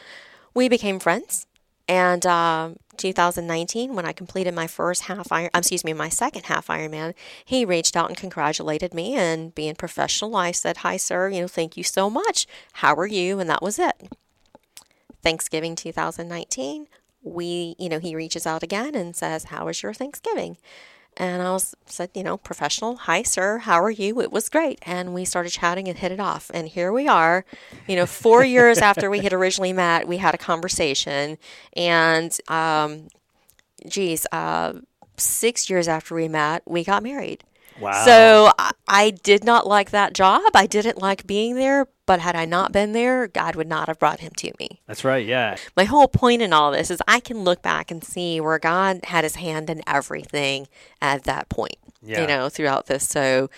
we 0.54 0.70
became 0.70 1.00
friends. 1.00 1.48
And 1.88 2.26
um 2.26 2.78
2019, 2.97 3.95
when 3.95 4.06
I 4.06 4.13
completed 4.13 4.53
my 4.53 4.67
first 4.67 5.03
half 5.03 5.32
Iron, 5.32 5.49
excuse 5.53 5.84
me, 5.84 5.93
my 5.93 6.10
second 6.10 6.45
half 6.45 6.67
Ironman, 6.67 7.13
he 7.43 7.65
reached 7.65 7.95
out 7.95 8.10
and 8.10 8.17
congratulated 8.17 8.93
me. 8.93 9.15
And 9.15 9.53
being 9.53 9.75
professional, 9.75 10.36
I 10.36 10.51
said, 10.51 10.77
"Hi, 10.77 10.97
sir. 10.97 11.29
You 11.29 11.41
know, 11.41 11.47
thank 11.47 11.77
you 11.77 11.84
so 11.84 12.10
much. 12.10 12.47
How 12.73 12.93
are 12.95 13.08
you?" 13.08 13.39
And 13.39 13.49
that 13.49 13.62
was 13.62 13.79
it. 13.79 14.10
Thanksgiving 15.21 15.75
2019, 15.75 16.88
we, 17.21 17.75
you 17.79 17.89
know, 17.89 17.99
he 17.99 18.15
reaches 18.15 18.45
out 18.45 18.63
again 18.63 18.95
and 18.95 19.15
says, 19.15 19.45
"How 19.45 19.65
was 19.65 19.82
your 19.82 19.93
Thanksgiving?" 19.93 20.58
And 21.17 21.41
I 21.41 21.52
was 21.52 21.76
said, 21.86 22.10
you 22.13 22.23
know, 22.23 22.38
professional. 22.38 22.95
Hi, 22.95 23.23
sir. 23.23 23.60
How 23.60 23.82
are 23.82 23.91
you? 23.91 24.19
It 24.21 24.32
was 24.32 24.49
great. 24.49 24.80
And 24.84 25.13
we 25.13 25.26
started 25.26 25.52
chatting 25.52 25.88
and 25.88 25.97
hit 25.97 26.12
it 26.12 26.19
off. 26.19 26.49
And 26.54 26.67
here 26.67 26.91
we 26.91 27.08
are, 27.08 27.45
you 27.88 27.95
know, 27.95 28.06
four 28.06 28.43
years 28.56 28.80
after 28.80 29.10
we 29.10 29.19
had 29.19 29.34
originally 29.34 29.73
met, 29.73 30.08
we 30.08 30.17
had 30.17 30.34
a 30.34 30.38
conversation. 30.38 31.38
And, 31.76 32.36
um, 32.47 33.10
geez, 33.88 34.26
uh, 34.32 34.73
six 35.17 35.69
years 35.69 35.88
after 35.88 36.15
we 36.15 36.28
met, 36.28 36.63
we 36.65 36.84
got 36.84 37.04
married. 37.04 37.43
Wow. 37.79 38.05
So 38.05 38.51
I, 38.59 38.71
I 38.88 39.09
did 39.12 39.43
not 39.43 39.65
like 39.67 39.91
that 39.91 40.13
job. 40.13 40.41
I 40.53 40.67
didn't 40.67 40.99
like 41.01 41.25
being 41.27 41.55
there. 41.55 41.88
But 42.05 42.19
had 42.19 42.36
I 42.36 42.43
not 42.43 42.73
been 42.73 42.91
there, 42.91 43.27
God 43.29 43.55
would 43.55 43.69
not 43.69 43.88
have 43.88 43.97
brought 43.97 44.19
him 44.19 44.33
to 44.36 44.51
me 44.59 44.81
That's 44.88 45.05
right. 45.05 45.25
Yeah. 45.25 45.55
my 45.77 45.86
whole 45.86 46.09
point 46.09 46.41
in 46.41 46.51
all 46.51 46.69
this 46.71 46.91
is 46.91 47.01
I 47.07 47.21
can 47.21 47.45
look 47.45 47.62
back 47.62 47.91
and 47.91 48.03
see 48.03 48.41
where 48.41 48.59
God 48.59 49.05
had 49.05 49.23
his 49.23 49.36
hand 49.36 49.69
in 49.69 49.81
everything 49.88 50.67
at 51.01 51.23
that 51.23 51.47
point, 51.47 51.77
Yeah. 52.01 52.19
you 52.19 52.27
know, 52.27 52.49
throughout 52.49 52.88
this. 52.88 53.07
So, 53.07 53.49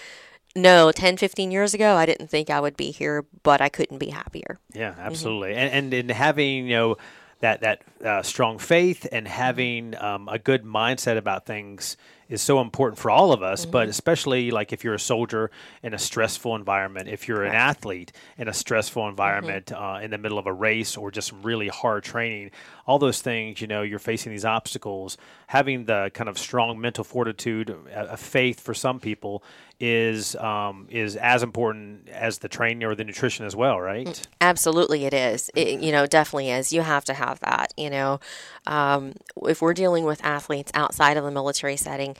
no, 0.55 0.91
10, 0.91 1.17
15 1.17 1.49
years 1.49 1.73
ago, 1.73 1.95
I 1.95 2.05
didn't 2.05 2.27
think 2.29 2.51
I 2.51 2.59
would 2.59 2.77
be 2.77 2.91
here, 2.91 3.25
but 3.41 3.61
I 3.61 3.69
couldn't 3.69 3.97
be 3.97 4.09
happier. 4.11 4.59
Yeah, 4.75 4.91
Mm-hmm. 4.91 5.01
absolutely. 5.01 5.55
And, 5.55 5.73
and 5.73 5.93
in 5.95 6.09
having 6.09 6.67
you 6.67 6.75
know 6.75 6.97
that 7.39 7.61
that 7.61 7.81
uh, 8.05 8.21
strong 8.21 8.59
faith 8.59 9.07
and 9.11 9.27
having 9.27 9.95
um, 9.99 10.29
a 10.29 10.37
good 10.37 10.63
mindset 10.63 11.17
about 11.17 11.47
things 11.47 11.97
is 12.29 12.41
so 12.41 12.61
important 12.61 12.99
for 12.99 13.11
all 13.11 13.31
of 13.31 13.43
us. 13.43 13.61
Mm-hmm. 13.61 13.71
But 13.71 13.89
especially 13.89 14.51
like 14.51 14.73
if 14.73 14.83
you're 14.83 14.95
a 14.95 14.99
soldier 14.99 15.51
in 15.83 15.93
a 15.93 15.99
stressful 15.99 16.55
environment, 16.55 17.09
if 17.09 17.27
you're 17.27 17.43
an 17.43 17.53
athlete 17.53 18.11
in 18.37 18.47
a 18.47 18.53
stressful 18.53 19.07
environment 19.07 19.25
Mm-hmm. 19.45 19.83
uh, 19.83 19.99
in 19.99 20.11
the 20.11 20.17
middle 20.17 20.37
of 20.37 20.47
a 20.47 20.53
race 20.53 20.97
or 20.97 21.11
just 21.11 21.29
some 21.29 21.41
really 21.41 21.67
hard 21.67 22.03
training, 22.03 22.51
all 22.87 22.99
those 22.99 23.21
things, 23.21 23.61
you 23.61 23.67
know, 23.67 23.81
you're 23.81 23.99
facing 23.99 24.31
these 24.31 24.45
obstacles. 24.45 25.17
Having 25.47 25.85
the 25.85 26.11
kind 26.13 26.29
of 26.29 26.37
strong 26.37 26.79
mental 26.79 27.03
fortitude, 27.03 27.69
a, 27.69 28.13
a 28.13 28.17
faith 28.17 28.59
for 28.59 28.73
some 28.73 28.99
people 28.99 29.43
is 29.79 30.35
um, 30.37 30.87
is 30.89 31.15
as 31.17 31.43
important 31.43 32.07
as 32.09 32.39
the 32.39 32.47
training 32.47 32.83
or 32.83 32.95
the 32.95 33.03
nutrition 33.03 33.45
as 33.45 33.55
well, 33.55 33.79
right? 33.79 34.25
Absolutely, 34.39 35.05
it 35.05 35.13
is. 35.13 35.49
It, 35.55 35.81
you 35.81 35.91
know, 35.91 36.07
definitely 36.07 36.49
is. 36.51 36.71
You 36.71 36.81
have 36.81 37.05
to 37.05 37.13
have 37.13 37.39
that. 37.41 37.73
You 37.77 37.89
know, 37.89 38.19
um, 38.67 39.13
if 39.43 39.61
we're 39.61 39.73
dealing 39.73 40.05
with 40.05 40.23
athletes 40.23 40.71
outside 40.73 41.17
of 41.17 41.23
the 41.23 41.31
military 41.31 41.77
setting, 41.77 42.15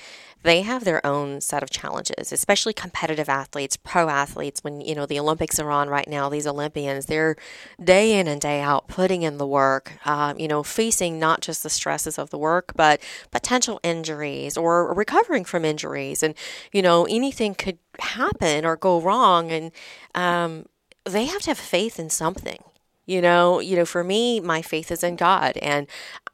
they 0.46 0.62
have 0.62 0.84
their 0.84 1.04
own 1.04 1.42
set 1.42 1.64
of 1.64 1.72
challenges, 1.72 2.32
especially 2.32 2.72
competitive 2.72 3.28
athletes, 3.28 3.78
pro 3.78 4.10
athletes. 4.10 4.64
When 4.64 4.80
you 4.80 4.94
know 4.94 5.08
the 5.08 5.20
Olympics 5.20 5.60
are 5.60 5.72
on 5.72 5.90
right 5.90 6.08
now, 6.08 6.30
these 6.30 6.46
Olympians, 6.46 7.08
they're 7.08 7.36
day 7.84 8.20
in 8.20 8.28
and 8.28 8.40
day 8.40 8.62
out 8.62 8.88
putting 8.88 9.24
in 9.24 9.40
the 9.40 9.48
work. 9.48 9.94
Um, 10.06 10.38
you 10.38 10.48
know, 10.48 10.62
facing 10.62 11.18
not 11.18 11.42
just 11.42 11.64
the 11.64 11.70
stresses 11.70 12.20
of 12.20 12.30
the 12.30 12.38
work, 12.38 12.74
but 12.76 13.02
potential 13.32 13.80
injuries 13.82 14.56
or 14.56 14.94
recovering 14.94 15.46
from 15.46 15.66
injuries, 15.66 16.22
and 16.22 16.36
you 16.72 16.84
know 16.84 17.06
anything 17.06 17.56
could 17.56 17.80
happen 18.00 18.66
or 18.66 18.76
go 18.76 19.02
wrong, 19.02 19.52
and 19.52 19.72
um, 20.14 20.68
they 21.06 21.26
have 21.26 21.42
to 21.42 21.50
have 21.50 21.58
faith 21.58 22.00
in 22.00 22.12
something. 22.12 22.64
You 23.06 23.22
know, 23.22 23.60
you 23.60 23.76
know, 23.76 23.86
for 23.86 24.04
me, 24.04 24.40
my 24.40 24.62
faith 24.62 24.92
is 24.92 25.04
in 25.04 25.16
God, 25.16 25.58
and 25.58 25.88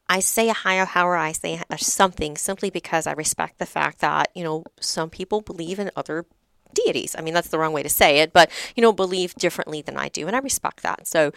I 0.10 0.20
say 0.20 0.50
a 0.50 0.54
higher 0.54 0.86
power, 0.86 1.16
I 1.16 1.32
say 1.32 1.62
something 1.78 2.38
simply 2.38 2.70
because 2.70 3.08
I 3.08 3.14
respect 3.14 3.60
the 3.60 3.66
fact 3.66 4.00
that 4.00 4.30
you 4.36 4.44
know 4.44 4.64
some 4.80 5.10
people 5.10 5.42
believe 5.42 5.80
in 5.80 5.92
other 5.96 6.26
deities. 6.74 7.16
I 7.18 7.22
mean, 7.22 7.34
that's 7.34 7.50
the 7.50 7.60
wrong 7.60 7.74
way 7.74 7.84
to 7.84 7.90
say 7.90 8.20
it, 8.20 8.34
but 8.34 8.50
you 8.76 8.82
know, 8.82 8.94
believe 8.94 9.36
differently 9.36 9.82
than 9.82 9.98
I 9.98 10.10
do, 10.10 10.28
and 10.28 10.36
I 10.36 10.40
respect 10.40 10.84
that. 10.84 11.08
So 11.08 11.32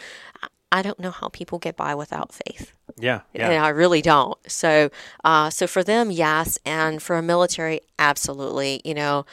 I 0.75 0.83
don't 0.83 0.99
know 0.99 1.13
how 1.13 1.29
people 1.29 1.61
get 1.61 1.77
by 1.77 1.95
without 1.95 2.33
faith. 2.33 2.73
Yeah, 2.99 3.21
yeah. 3.33 3.51
And 3.51 3.65
I 3.65 3.69
really 3.69 4.03
don't. 4.03 4.39
So, 4.51 4.91
uh, 5.23 5.51
so 5.51 5.69
for 5.69 5.85
them, 5.85 6.11
yes, 6.11 6.59
and 6.67 7.01
for 7.01 7.17
a 7.17 7.23
military, 7.23 7.81
absolutely. 7.99 8.81
You 8.85 8.95
know, 8.95 9.27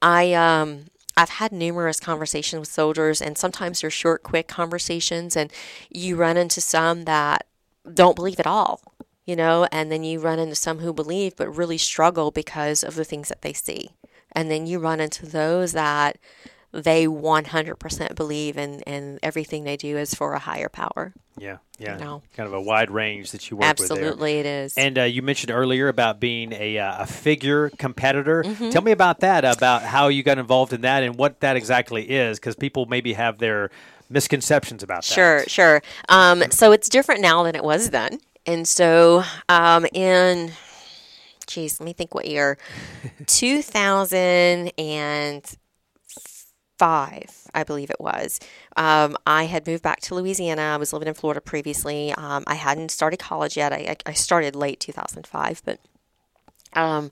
I 0.00 0.32
um, 0.34 0.86
I've 1.20 1.28
had 1.28 1.52
numerous 1.52 2.00
conversations 2.00 2.60
with 2.60 2.70
soldiers, 2.70 3.20
and 3.20 3.36
sometimes 3.36 3.80
they're 3.80 3.90
short, 3.90 4.22
quick 4.22 4.48
conversations, 4.48 5.36
and 5.36 5.52
you 5.90 6.16
run 6.16 6.38
into 6.38 6.62
some 6.62 7.04
that 7.04 7.46
don't 7.92 8.16
believe 8.16 8.40
at 8.40 8.46
all. 8.46 8.80
You 9.26 9.36
know, 9.36 9.68
and 9.70 9.92
then 9.92 10.02
you 10.02 10.18
run 10.18 10.38
into 10.38 10.54
some 10.54 10.78
who 10.78 10.92
believe 10.92 11.36
but 11.36 11.54
really 11.54 11.78
struggle 11.78 12.30
because 12.30 12.82
of 12.82 12.94
the 12.94 13.04
things 13.04 13.28
that 13.28 13.42
they 13.42 13.52
see. 13.52 13.90
And 14.32 14.50
then 14.50 14.66
you 14.66 14.78
run 14.78 14.98
into 14.98 15.26
those 15.26 15.72
that 15.72 16.16
they 16.72 17.06
100% 17.06 18.14
believe 18.14 18.56
in, 18.56 18.82
and 18.82 19.18
everything 19.22 19.64
they 19.64 19.76
do 19.76 19.96
is 19.96 20.14
for 20.14 20.34
a 20.34 20.38
higher 20.38 20.68
power. 20.68 21.12
Yeah, 21.36 21.58
yeah. 21.78 21.94
You 21.94 22.04
know? 22.04 22.22
Kind 22.36 22.46
of 22.46 22.52
a 22.52 22.60
wide 22.60 22.90
range 22.90 23.32
that 23.32 23.50
you 23.50 23.56
work 23.56 23.66
Absolutely, 23.66 24.36
with 24.36 24.46
it 24.46 24.48
is. 24.48 24.74
And 24.76 24.98
uh, 24.98 25.02
you 25.04 25.22
mentioned 25.22 25.50
earlier 25.50 25.88
about 25.88 26.20
being 26.20 26.52
a, 26.52 26.78
uh, 26.78 27.02
a 27.02 27.06
figure 27.06 27.70
competitor. 27.70 28.44
Mm-hmm. 28.44 28.70
Tell 28.70 28.82
me 28.82 28.92
about 28.92 29.20
that, 29.20 29.44
about 29.44 29.82
how 29.82 30.08
you 30.08 30.22
got 30.22 30.38
involved 30.38 30.72
in 30.72 30.82
that 30.82 31.02
and 31.02 31.16
what 31.16 31.40
that 31.40 31.56
exactly 31.56 32.08
is, 32.10 32.38
because 32.38 32.54
people 32.54 32.86
maybe 32.86 33.14
have 33.14 33.38
their 33.38 33.70
misconceptions 34.08 34.82
about 34.82 35.02
that. 35.02 35.14
Sure, 35.14 35.44
sure. 35.46 35.82
Um, 36.08 36.44
so 36.50 36.72
it's 36.72 36.88
different 36.88 37.20
now 37.20 37.42
than 37.42 37.56
it 37.56 37.64
was 37.64 37.90
then. 37.90 38.20
And 38.46 38.66
so 38.66 39.24
um, 39.48 39.86
in 39.92 40.52
geez, 41.50 41.80
let 41.80 41.84
me 41.84 41.92
think 41.92 42.14
what 42.14 42.26
year. 42.26 42.56
2005, 46.80 47.50
I 47.54 47.64
believe 47.64 47.90
it 47.90 48.00
was. 48.00 48.40
Um, 48.76 49.16
I 49.26 49.44
had 49.44 49.66
moved 49.66 49.82
back 49.82 50.00
to 50.02 50.14
Louisiana. 50.14 50.62
I 50.62 50.76
was 50.78 50.92
living 50.92 51.08
in 51.08 51.14
Florida 51.14 51.40
previously. 51.40 52.12
Um, 52.12 52.44
I 52.46 52.54
hadn't 52.54 52.90
started 52.90 53.18
college 53.18 53.56
yet. 53.56 53.72
I, 53.72 53.96
I 54.06 54.12
started 54.14 54.56
late 54.56 54.80
2005, 54.80 55.62
but 55.64 55.78
um, 56.72 57.10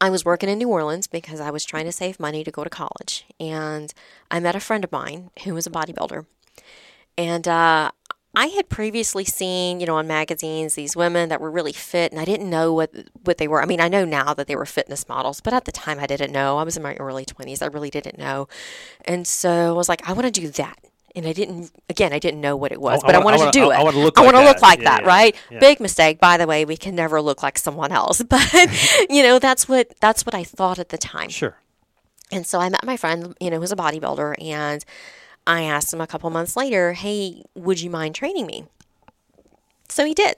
I 0.00 0.08
was 0.08 0.24
working 0.24 0.48
in 0.48 0.58
New 0.58 0.68
Orleans 0.68 1.06
because 1.06 1.40
I 1.40 1.50
was 1.50 1.64
trying 1.64 1.84
to 1.84 1.92
save 1.92 2.18
money 2.18 2.44
to 2.44 2.50
go 2.50 2.64
to 2.64 2.70
college. 2.70 3.26
And 3.38 3.92
I 4.30 4.40
met 4.40 4.56
a 4.56 4.60
friend 4.60 4.84
of 4.84 4.92
mine 4.92 5.30
who 5.44 5.54
was 5.54 5.66
a 5.66 5.70
bodybuilder. 5.70 6.24
And 7.18 7.46
uh, 7.46 7.90
I 8.34 8.46
had 8.46 8.68
previously 8.68 9.24
seen, 9.24 9.80
you 9.80 9.86
know, 9.86 9.96
on 9.96 10.06
magazines 10.06 10.74
these 10.74 10.94
women 10.94 11.28
that 11.30 11.40
were 11.40 11.50
really 11.50 11.72
fit, 11.72 12.12
and 12.12 12.20
I 12.20 12.24
didn't 12.24 12.48
know 12.48 12.72
what 12.72 12.90
what 13.24 13.38
they 13.38 13.48
were. 13.48 13.60
I 13.60 13.66
mean, 13.66 13.80
I 13.80 13.88
know 13.88 14.04
now 14.04 14.34
that 14.34 14.46
they 14.46 14.54
were 14.54 14.66
fitness 14.66 15.08
models, 15.08 15.40
but 15.40 15.52
at 15.52 15.64
the 15.64 15.72
time 15.72 15.98
I 15.98 16.06
didn't 16.06 16.30
know. 16.32 16.58
I 16.58 16.62
was 16.62 16.76
in 16.76 16.82
my 16.82 16.94
early 16.96 17.24
twenties. 17.24 17.60
I 17.60 17.66
really 17.66 17.90
didn't 17.90 18.18
know, 18.18 18.46
and 19.04 19.26
so 19.26 19.50
I 19.70 19.72
was 19.72 19.88
like, 19.88 20.08
I 20.08 20.12
want 20.12 20.32
to 20.32 20.40
do 20.40 20.48
that. 20.48 20.78
And 21.16 21.26
I 21.26 21.32
didn't. 21.32 21.72
Again, 21.88 22.12
I 22.12 22.20
didn't 22.20 22.40
know 22.40 22.54
what 22.56 22.70
it 22.70 22.80
was, 22.80 23.02
I 23.02 23.06
but 23.08 23.14
I, 23.16 23.18
wanna- 23.18 23.38
I 23.38 23.38
wanted 23.38 23.38
wanna- 23.40 23.52
to 23.52 23.58
do 23.58 23.70
I- 23.70 23.74
it. 23.74 23.78
I 23.80 23.82
wanna 23.82 23.98
look 23.98 24.16
I 24.18 24.22
like 24.22 24.32
wanna 24.32 24.44
that. 24.44 24.52
look 24.54 24.62
like 24.62 24.78
Yeah, 24.78 24.84
that, 24.90 25.00
yeah, 25.02 25.08
right? 25.08 25.36
yeah. 25.50 25.58
Big 25.58 25.80
mistake, 25.80 26.20
by 26.20 26.36
the 26.36 26.46
way. 26.46 26.64
We 26.64 26.76
can 26.76 26.94
never 26.94 27.20
look 27.20 27.42
like 27.42 27.58
someone 27.58 27.90
else, 27.90 28.22
but 28.28 28.48
you 29.10 29.24
know 29.24 29.40
that's 29.40 29.68
what 29.68 29.92
that's 30.00 30.24
what 30.24 30.36
I 30.36 30.44
thought 30.44 30.78
at 30.78 30.90
the 30.90 30.98
time. 30.98 31.30
Sure. 31.30 31.56
And 32.30 32.46
so 32.46 32.60
I 32.60 32.68
met 32.68 32.84
my 32.86 32.96
friend, 32.96 33.34
you 33.40 33.50
know, 33.50 33.58
who's 33.58 33.72
a 33.72 33.76
bodybuilder, 33.76 34.40
and 34.40 34.84
I 35.46 35.62
asked 35.62 35.92
him 35.92 36.00
a 36.00 36.06
couple 36.06 36.30
months 36.30 36.56
later, 36.56 36.92
"Hey, 36.92 37.44
would 37.54 37.80
you 37.80 37.90
mind 37.90 38.14
training 38.14 38.46
me?" 38.46 38.64
So 39.88 40.04
he 40.04 40.14
did. 40.14 40.36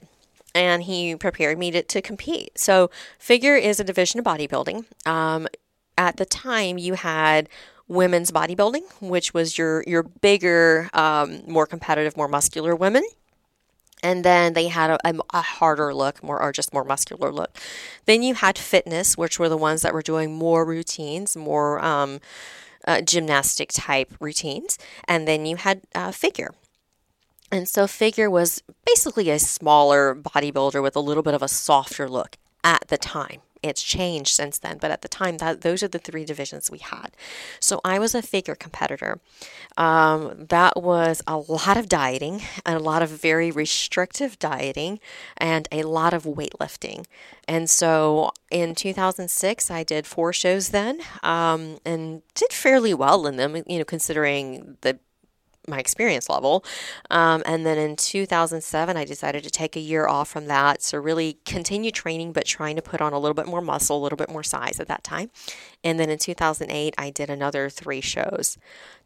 And 0.55 0.83
he 0.83 1.15
prepared 1.15 1.57
me 1.57 1.71
to, 1.71 1.81
to 1.81 2.01
compete. 2.01 2.59
So, 2.59 2.91
figure 3.17 3.55
is 3.55 3.79
a 3.79 3.83
division 3.83 4.19
of 4.19 4.25
bodybuilding. 4.25 4.85
Um, 5.07 5.47
at 5.97 6.17
the 6.17 6.25
time, 6.25 6.77
you 6.77 6.93
had 6.93 7.49
women's 7.87 8.31
bodybuilding, 8.31 8.83
which 9.01 9.33
was 9.33 9.57
your 9.57 9.83
your 9.87 10.03
bigger, 10.03 10.89
um, 10.93 11.41
more 11.47 11.65
competitive, 11.65 12.15
more 12.17 12.27
muscular 12.27 12.75
women. 12.75 13.03
And 14.01 14.25
then 14.25 14.51
they 14.51 14.67
had 14.67 14.89
a, 14.89 14.99
a, 15.33 15.41
harder 15.41 15.93
look, 15.93 16.21
more 16.21 16.41
or 16.41 16.51
just 16.51 16.73
more 16.73 16.83
muscular 16.83 17.31
look. 17.31 17.57
Then 18.05 18.21
you 18.21 18.33
had 18.33 18.57
fitness, 18.57 19.17
which 19.17 19.39
were 19.39 19.47
the 19.47 19.55
ones 19.55 19.81
that 19.81 19.93
were 19.93 20.01
doing 20.01 20.33
more 20.33 20.65
routines, 20.65 21.37
more 21.37 21.79
um, 21.79 22.19
uh, 22.87 23.01
gymnastic 23.01 23.69
type 23.71 24.13
routines. 24.19 24.77
And 25.07 25.27
then 25.27 25.45
you 25.45 25.57
had 25.57 25.81
uh, 25.95 26.11
figure. 26.11 26.53
And 27.53 27.69
so 27.69 27.85
Figure 27.85 28.31
was 28.31 28.63
basically 28.83 29.29
a 29.29 29.37
smaller 29.37 30.15
bodybuilder 30.15 30.81
with 30.81 30.95
a 30.95 30.99
little 30.99 31.21
bit 31.21 31.35
of 31.35 31.43
a 31.43 31.47
softer 31.47 32.09
look 32.09 32.37
at 32.63 32.87
the 32.87 32.97
time. 32.97 33.41
It's 33.63 33.81
changed 33.81 34.35
since 34.35 34.59
then, 34.59 34.77
but 34.77 34.91
at 34.91 35.01
the 35.01 35.07
time, 35.07 35.37
that 35.37 35.61
those 35.61 35.81
are 35.81 35.87
the 35.87 35.99
three 35.99 36.25
divisions 36.25 36.69
we 36.69 36.79
had. 36.79 37.11
So 37.59 37.79
I 37.85 37.97
was 37.97 38.13
a 38.13 38.21
figure 38.21 38.55
competitor. 38.55 39.19
Um, 39.77 40.45
that 40.49 40.81
was 40.81 41.21
a 41.25 41.37
lot 41.37 41.77
of 41.77 41.87
dieting, 41.89 42.41
and 42.65 42.75
a 42.75 42.83
lot 42.83 43.01
of 43.01 43.09
very 43.09 43.49
restrictive 43.49 44.37
dieting, 44.37 44.99
and 45.37 45.67
a 45.71 45.83
lot 45.83 46.13
of 46.13 46.23
weightlifting. 46.23 47.05
And 47.47 47.69
so 47.69 48.31
in 48.51 48.75
2006, 48.75 49.71
I 49.71 49.83
did 49.83 50.05
four 50.05 50.33
shows 50.33 50.69
then, 50.69 50.99
um, 51.23 51.79
and 51.85 52.21
did 52.35 52.51
fairly 52.51 52.93
well 52.93 53.25
in 53.25 53.37
them. 53.37 53.55
You 53.67 53.79
know, 53.79 53.85
considering 53.85 54.77
the 54.81 54.99
my 55.67 55.79
experience 55.79 56.29
level. 56.29 56.63
Um, 57.09 57.43
and 57.45 57.65
then 57.65 57.77
in 57.77 57.95
2007, 57.95 58.97
I 58.97 59.05
decided 59.05 59.43
to 59.43 59.49
take 59.49 59.75
a 59.75 59.79
year 59.79 60.07
off 60.07 60.29
from 60.29 60.47
that. 60.47 60.81
So, 60.81 60.97
really 60.97 61.37
continue 61.45 61.91
training, 61.91 62.33
but 62.33 62.45
trying 62.45 62.75
to 62.75 62.81
put 62.81 63.01
on 63.01 63.13
a 63.13 63.19
little 63.19 63.33
bit 63.33 63.47
more 63.47 63.61
muscle, 63.61 63.97
a 63.97 64.01
little 64.01 64.17
bit 64.17 64.29
more 64.29 64.43
size 64.43 64.79
at 64.79 64.87
that 64.87 65.03
time. 65.03 65.31
And 65.83 65.99
then 65.99 66.09
in 66.09 66.17
2008, 66.17 66.93
I 66.97 67.09
did 67.09 67.29
another 67.29 67.69
three 67.69 68.01
shows. 68.01 68.57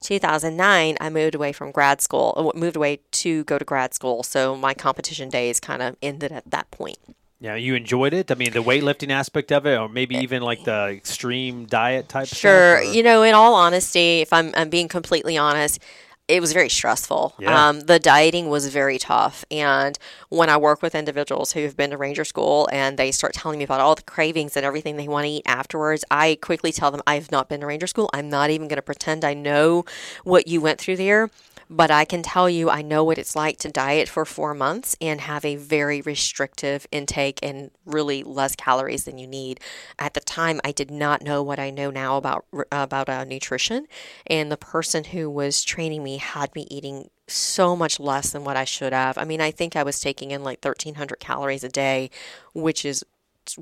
2009, 0.02 0.98
I 1.00 1.10
moved 1.10 1.36
away 1.36 1.52
from 1.52 1.72
grad 1.72 2.02
school, 2.02 2.34
uh, 2.36 2.58
moved 2.58 2.76
away 2.76 3.00
to 3.12 3.44
go 3.46 3.58
to 3.58 3.66
grad 3.66 3.94
school. 3.94 4.24
So, 4.24 4.56
my 4.56 4.74
competition 4.74 5.30
days 5.30 5.60
kind 5.60 5.82
of 5.82 5.96
ended 6.02 6.32
at 6.32 6.50
that 6.50 6.72
point. 6.72 6.98
Yeah, 7.40 7.56
you 7.56 7.76
enjoyed 7.76 8.14
it. 8.14 8.32
I 8.32 8.36
mean, 8.36 8.52
the 8.52 8.64
weightlifting 8.64 9.12
aspect 9.12 9.52
of 9.52 9.68
it, 9.68 9.78
or 9.78 9.88
maybe 9.88 10.16
even 10.16 10.42
like 10.42 10.64
the 10.64 10.88
extreme 10.88 11.66
diet 11.66 12.10
type. 12.10 12.28
Sure. 12.28 12.82
Stuff, 12.82 12.96
You 12.96 13.04
know, 13.04 13.22
in 13.22 13.36
all 13.36 13.54
honesty, 13.54 14.22
if 14.22 14.34
I'm, 14.34 14.52
I'm 14.58 14.70
being 14.70 14.88
completely 14.88 15.38
honest, 15.38 15.80
it 16.28 16.42
was 16.42 16.52
very 16.52 16.70
stressful. 16.70 17.36
Yeah. 17.40 17.70
Um, 17.70 17.82
the 17.82 18.00
dieting 18.00 18.50
was 18.50 18.68
very 18.68 18.98
tough. 18.98 19.46
And 19.50 19.98
when 20.30 20.50
I 20.50 20.58
work 20.58 20.82
with 20.82 20.94
individuals 20.94 21.54
who 21.54 21.62
have 21.62 21.78
been 21.78 21.92
to 21.92 21.98
Ranger 21.98 22.26
School 22.26 22.68
and 22.72 22.98
they 22.98 23.12
start 23.12 23.34
telling 23.34 23.58
me 23.58 23.64
about 23.64 23.80
all 23.80 23.96
the 23.96 24.02
cravings 24.02 24.58
and 24.58 24.66
everything 24.66 24.98
they 24.98 25.08
want 25.08 25.26
to 25.26 25.30
eat 25.30 25.44
afterwards, 25.46 26.04
I 26.12 26.38
quickly 26.42 26.74
tell 26.74 26.92
them, 26.92 27.02
I 27.08 27.16
have 27.16 27.32
not 27.32 27.48
been 27.48 27.62
to 27.62 27.66
Ranger 27.66 27.88
School. 27.88 28.10
I'm 28.14 28.30
not 28.30 28.50
even 28.50 28.68
going 28.68 28.78
to 28.78 28.82
pretend 28.82 29.24
I 29.24 29.34
know 29.34 29.86
what 30.26 30.48
you 30.48 30.60
went 30.60 30.80
through 30.80 30.98
there. 30.98 31.30
But 31.70 31.92
I 31.92 32.06
can 32.06 32.24
tell 32.24 32.50
you, 32.50 32.70
I 32.70 32.82
know 32.82 33.04
what 33.04 33.18
it's 33.18 33.36
like 33.36 33.58
to 33.60 33.70
diet 33.70 34.08
for 34.08 34.24
four 34.24 34.54
months 34.54 34.96
and 35.02 35.20
have 35.22 35.44
a 35.44 35.58
very 35.58 36.02
restrictive 36.02 36.88
intake 36.92 37.40
and 37.44 37.72
really 37.86 38.24
less 38.24 38.56
calories 38.56 39.04
than 39.04 39.18
you 39.18 39.28
need. 39.28 39.60
At 40.00 40.14
the 40.14 40.22
time, 40.22 40.62
I 40.64 40.72
did 40.72 40.90
not 40.90 41.22
know 41.22 41.44
what 41.44 41.60
I 41.60 41.70
know 41.70 41.92
now 41.92 42.18
about 42.18 42.46
about 42.72 43.10
uh, 43.10 43.26
nutrition, 43.26 43.88
and 44.26 44.52
the 44.52 44.58
person 44.58 45.06
who 45.06 45.30
was 45.30 45.64
training 45.64 46.04
me 46.04 46.18
had 46.18 46.56
me 46.56 46.68
eating 46.72 47.10
so 47.28 47.76
much 47.76 48.00
less 48.00 48.32
than 48.32 48.46
what 48.46 48.56
I 48.56 48.64
should 48.64 48.94
have. 48.94 49.18
I 49.18 49.26
mean, 49.26 49.42
I 49.42 49.52
think 49.52 49.76
I 49.76 49.84
was 49.84 50.00
taking 50.00 50.32
in 50.32 50.44
like 50.44 50.64
1,300 50.64 51.20
calories 51.20 51.64
a 51.64 51.70
day, 51.70 52.10
which 52.54 52.86
is 52.86 53.04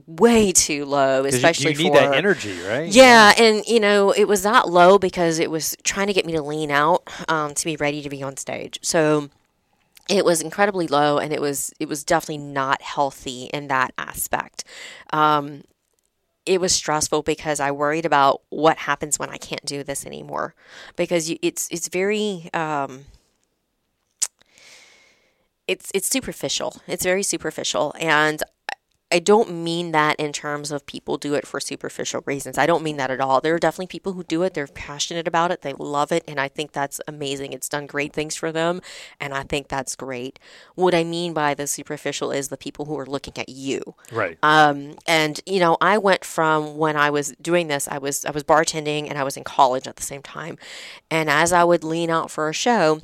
way 0.08 0.52
too 0.52 0.86
low, 0.86 1.21
you- 1.21 1.28
especially 1.28 1.71
you, 1.71 1.78
need 1.78 1.93
for 1.93 1.98
that 1.98 2.13
energy, 2.15 2.62
right? 2.62 2.88
yeah, 2.91 3.34
and 3.38 3.65
you 3.65 3.80
know, 3.80 4.12
it 4.12 4.26
was 4.28 4.43
that 4.43 4.69
low 4.69 4.98
because 4.98 5.39
it 5.39 5.50
was 5.52 5.76
trying 5.84 6.08
to 6.08 6.13
get 6.13 6.26
me 6.26 6.34
to 6.34 6.41
lean 6.41 6.71
out 6.71 7.04
um, 7.28 7.54
to 7.56 7.65
be 7.65 7.76
ready 7.76 8.02
to 8.02 8.10
be 8.10 8.24
on 8.24 8.38
stage. 8.38 8.80
So 8.82 9.30
it 10.10 10.24
was 10.24 10.41
incredibly 10.41 10.88
low, 10.88 11.17
and 11.17 11.34
it 11.34 11.41
was 11.41 11.74
it 11.80 11.88
was 11.89 12.04
definitely 12.04 12.38
not 12.43 12.82
healthy 12.82 13.50
in 13.54 13.67
that 13.67 13.93
aspect. 13.98 14.63
Um, 15.12 15.63
it 16.45 16.62
was 16.62 16.74
stressful 16.74 17.24
because 17.24 17.60
I 17.60 17.71
worried 17.71 18.06
about 18.06 18.41
what 18.50 18.78
happens 18.78 19.17
when 19.17 19.30
I 19.30 19.38
can't 19.38 19.65
do 19.65 19.84
this 19.84 20.06
anymore, 20.06 20.54
because 20.95 21.30
you, 21.30 21.38
it's 21.41 21.67
it's 21.71 21.88
very 21.88 22.50
um, 22.54 23.06
it's 25.67 25.89
it's 25.93 26.08
superficial. 26.08 26.82
It's 26.88 27.04
very 27.04 27.24
superficial, 27.24 27.93
and 28.00 28.43
I 29.11 29.19
don't 29.19 29.63
mean 29.63 29.91
that 29.91 30.15
in 30.19 30.33
terms 30.33 30.71
of 30.71 30.85
people 30.87 31.17
do 31.17 31.35
it 31.35 31.45
for 31.45 31.59
superficial 31.59 32.23
reasons. 32.25 32.57
I 32.57 32.65
don't 32.65 32.83
mean 32.83 32.97
that 32.97 33.11
at 33.11 33.21
all. 33.21 33.39
There 33.39 33.53
are 33.53 33.59
definitely 33.59 33.87
people 33.87 34.13
who 34.13 34.23
do 34.23 34.41
it. 34.41 34.55
They're 34.55 34.67
passionate 34.67 35.27
about 35.27 35.51
it. 35.51 35.61
They 35.61 35.73
love 35.73 36.11
it. 36.11 36.23
And 36.27 36.39
I 36.39 36.47
think 36.47 36.71
that's 36.71 36.99
amazing. 37.07 37.53
It's 37.53 37.69
done 37.69 37.85
great 37.85 38.13
things 38.13 38.35
for 38.35 38.51
them. 38.51 38.81
And 39.19 39.33
I 39.33 39.43
think 39.43 39.67
that's 39.67 39.95
great. 39.95 40.39
What 40.73 40.95
I 40.95 41.03
mean 41.03 41.33
by 41.33 41.53
the 41.53 41.67
superficial 41.67 42.31
is 42.31 42.47
the 42.49 42.57
people 42.57 42.85
who 42.85 42.97
are 42.97 43.05
looking 43.05 43.37
at 43.37 43.47
you. 43.47 43.95
Right. 44.11 44.39
Um, 44.41 44.95
and 45.07 45.39
you 45.45 45.59
know, 45.59 45.77
I 45.79 45.99
went 45.99 46.25
from 46.25 46.75
when 46.77 46.97
I 46.97 47.12
was 47.12 47.33
doing 47.39 47.67
this, 47.67 47.87
I 47.87 47.99
was 47.99 48.25
I 48.25 48.31
was 48.31 48.43
bartending 48.43 49.08
and 49.08 49.19
I 49.19 49.23
was 49.23 49.37
in 49.37 49.43
college 49.43 49.87
at 49.87 49.97
the 49.97 50.03
same 50.03 50.23
time. 50.23 50.58
And 51.12 51.29
as 51.29 51.53
I 51.53 51.63
would 51.63 51.83
lean 51.83 52.10
out 52.10 52.31
for 52.31 52.49
a 52.49 52.53
show, 52.53 53.01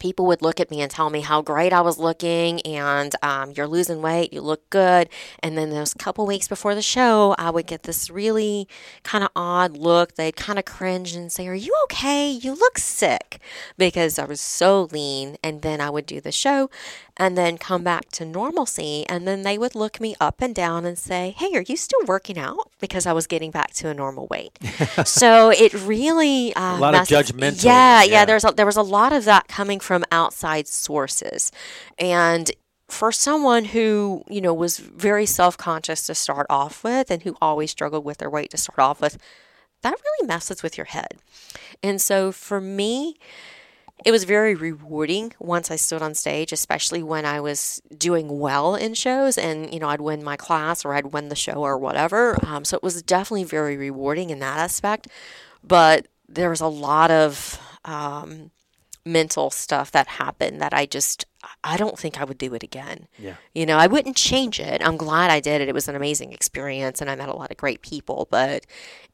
people 0.00 0.26
would 0.26 0.42
look 0.42 0.58
at 0.58 0.70
me 0.70 0.80
and 0.80 0.90
tell 0.90 1.10
me 1.10 1.20
how 1.20 1.42
great 1.42 1.72
I 1.72 1.82
was 1.82 1.98
looking 1.98 2.60
and 2.62 3.14
um, 3.22 3.52
you're 3.56 3.68
losing 3.68 4.02
weight, 4.02 4.32
you 4.32 4.40
look 4.40 4.68
good. 4.70 5.08
And 5.42 5.56
then 5.56 5.70
those 5.70 5.94
couple 5.94 6.26
weeks 6.26 6.48
before 6.48 6.74
the 6.74 6.82
show, 6.82 7.36
I 7.38 7.50
would 7.50 7.66
get 7.66 7.84
this 7.84 8.10
really 8.10 8.66
kind 9.04 9.22
of 9.22 9.30
odd 9.36 9.76
look. 9.76 10.16
They'd 10.16 10.36
kind 10.36 10.58
of 10.58 10.64
cringe 10.64 11.14
and 11.14 11.30
say, 11.30 11.46
Are 11.46 11.54
you 11.54 11.74
okay? 11.84 12.28
You 12.28 12.54
look 12.54 12.78
sick 12.78 13.40
because 13.78 14.18
I 14.18 14.24
was 14.24 14.40
so 14.40 14.88
lean. 14.90 15.36
And 15.44 15.62
then 15.62 15.80
I 15.80 15.90
would 15.90 16.06
do 16.06 16.20
the 16.20 16.32
show 16.32 16.70
and 17.20 17.36
then 17.36 17.58
come 17.58 17.84
back 17.84 18.08
to 18.12 18.24
normalcy. 18.24 19.04
And 19.06 19.28
then 19.28 19.42
they 19.42 19.58
would 19.58 19.74
look 19.74 20.00
me 20.00 20.16
up 20.18 20.40
and 20.40 20.54
down 20.54 20.86
and 20.86 20.98
say, 20.98 21.34
Hey, 21.36 21.52
are 21.54 21.60
you 21.60 21.76
still 21.76 22.00
working 22.06 22.38
out? 22.38 22.70
Because 22.80 23.04
I 23.04 23.12
was 23.12 23.26
getting 23.26 23.50
back 23.50 23.74
to 23.74 23.88
a 23.88 23.94
normal 23.94 24.26
weight. 24.28 24.58
so 25.04 25.50
it 25.50 25.74
really 25.74 26.54
uh, 26.54 26.78
a 26.78 26.80
lot 26.80 26.94
of 26.94 27.02
judgmental. 27.02 27.62
Yeah, 27.62 28.02
yeah. 28.02 28.10
yeah 28.10 28.24
there's 28.24 28.44
a, 28.44 28.52
there 28.52 28.64
was 28.64 28.78
a 28.78 28.82
lot 28.82 29.12
of 29.12 29.26
that 29.26 29.48
coming 29.48 29.80
from 29.80 30.02
outside 30.10 30.66
sources, 30.66 31.52
and 31.98 32.50
for 32.88 33.12
someone 33.12 33.66
who 33.66 34.24
you 34.28 34.40
know 34.40 34.54
was 34.54 34.78
very 34.78 35.26
self-conscious 35.26 36.06
to 36.06 36.14
start 36.14 36.46
off 36.48 36.82
with 36.82 37.10
and 37.10 37.22
who 37.22 37.36
always 37.40 37.70
struggled 37.70 38.04
with 38.04 38.18
their 38.18 38.30
weight 38.30 38.50
to 38.50 38.56
start 38.56 38.78
off 38.78 39.00
with 39.00 39.16
that 39.82 39.94
really 39.94 40.26
messes 40.26 40.62
with 40.62 40.76
your 40.76 40.86
head 40.86 41.18
and 41.84 42.00
so 42.00 42.32
for 42.32 42.60
me 42.60 43.16
it 44.04 44.10
was 44.10 44.24
very 44.24 44.54
rewarding 44.54 45.32
once 45.38 45.70
I 45.70 45.76
stood 45.76 46.02
on 46.02 46.14
stage, 46.14 46.52
especially 46.52 47.02
when 47.02 47.24
I 47.24 47.40
was 47.40 47.82
doing 47.96 48.38
well 48.38 48.74
in 48.74 48.94
shows 48.94 49.36
and, 49.36 49.72
you 49.72 49.80
know, 49.80 49.88
I'd 49.88 50.00
win 50.00 50.24
my 50.24 50.36
class 50.36 50.84
or 50.84 50.94
I'd 50.94 51.12
win 51.12 51.28
the 51.28 51.36
show 51.36 51.62
or 51.62 51.76
whatever. 51.76 52.36
Um, 52.44 52.64
so 52.64 52.76
it 52.76 52.82
was 52.82 53.02
definitely 53.02 53.44
very 53.44 53.76
rewarding 53.76 54.30
in 54.30 54.38
that 54.38 54.58
aspect. 54.58 55.08
But 55.62 56.06
there 56.28 56.50
was 56.50 56.60
a 56.60 56.66
lot 56.66 57.10
of 57.10 57.60
um, 57.84 58.50
mental 59.04 59.50
stuff 59.50 59.90
that 59.90 60.06
happened 60.06 60.60
that 60.62 60.72
I 60.72 60.86
just, 60.86 61.26
I 61.64 61.76
don't 61.76 61.98
think 61.98 62.20
I 62.20 62.24
would 62.24 62.38
do 62.38 62.54
it 62.54 62.62
again. 62.62 63.08
Yeah. 63.18 63.34
You 63.54 63.66
know, 63.66 63.78
I 63.78 63.86
wouldn't 63.86 64.16
change 64.16 64.60
it. 64.60 64.82
I'm 64.84 64.96
glad 64.96 65.30
I 65.30 65.40
did 65.40 65.60
it. 65.60 65.68
It 65.68 65.74
was 65.74 65.88
an 65.88 65.96
amazing 65.96 66.32
experience 66.32 67.00
and 67.00 67.10
I 67.10 67.16
met 67.16 67.28
a 67.28 67.36
lot 67.36 67.50
of 67.50 67.56
great 67.56 67.82
people, 67.82 68.28
but 68.30 68.66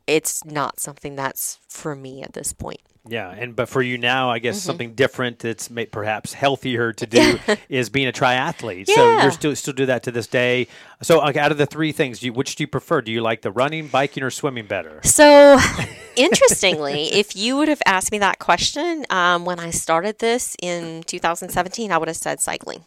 it's 0.06 0.44
not 0.44 0.80
something 0.80 1.16
that's 1.16 1.58
for 1.68 1.94
me 1.94 2.22
at 2.22 2.32
this 2.32 2.52
point. 2.52 2.80
Yeah, 3.08 3.30
and 3.30 3.54
but 3.54 3.68
for 3.68 3.82
you 3.82 3.98
now, 3.98 4.30
I 4.30 4.38
guess 4.38 4.58
mm-hmm. 4.58 4.66
something 4.66 4.94
different 4.94 5.38
that's 5.38 5.70
may, 5.70 5.86
perhaps 5.86 6.32
healthier 6.32 6.92
to 6.94 7.06
do 7.06 7.38
is 7.68 7.88
being 7.88 8.08
a 8.08 8.12
triathlete. 8.12 8.88
Yeah. 8.88 8.94
So 8.94 9.22
you're 9.22 9.30
still 9.30 9.56
still 9.56 9.74
do 9.74 9.86
that 9.86 10.02
to 10.04 10.10
this 10.10 10.26
day. 10.26 10.66
So 11.02 11.20
out 11.20 11.52
of 11.52 11.58
the 11.58 11.66
three 11.66 11.92
things, 11.92 12.20
do 12.20 12.26
you, 12.26 12.32
which 12.32 12.56
do 12.56 12.62
you 12.62 12.68
prefer? 12.68 13.02
Do 13.02 13.12
you 13.12 13.20
like 13.20 13.42
the 13.42 13.52
running, 13.52 13.88
biking, 13.88 14.22
or 14.22 14.30
swimming 14.30 14.66
better? 14.66 15.00
So 15.04 15.58
interestingly, 16.16 17.12
if 17.12 17.36
you 17.36 17.56
would 17.56 17.68
have 17.68 17.82
asked 17.86 18.10
me 18.10 18.18
that 18.18 18.38
question 18.38 19.04
um, 19.10 19.44
when 19.44 19.60
I 19.60 19.70
started 19.70 20.18
this 20.18 20.56
in 20.60 21.02
2017, 21.04 21.92
I 21.92 21.98
would 21.98 22.08
have 22.08 22.15
said 22.16 22.40
cycling. 22.40 22.84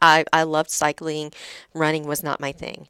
I, 0.00 0.24
I 0.32 0.42
loved 0.42 0.70
cycling. 0.70 1.32
Running 1.74 2.06
was 2.06 2.22
not 2.22 2.40
my 2.40 2.52
thing 2.52 2.88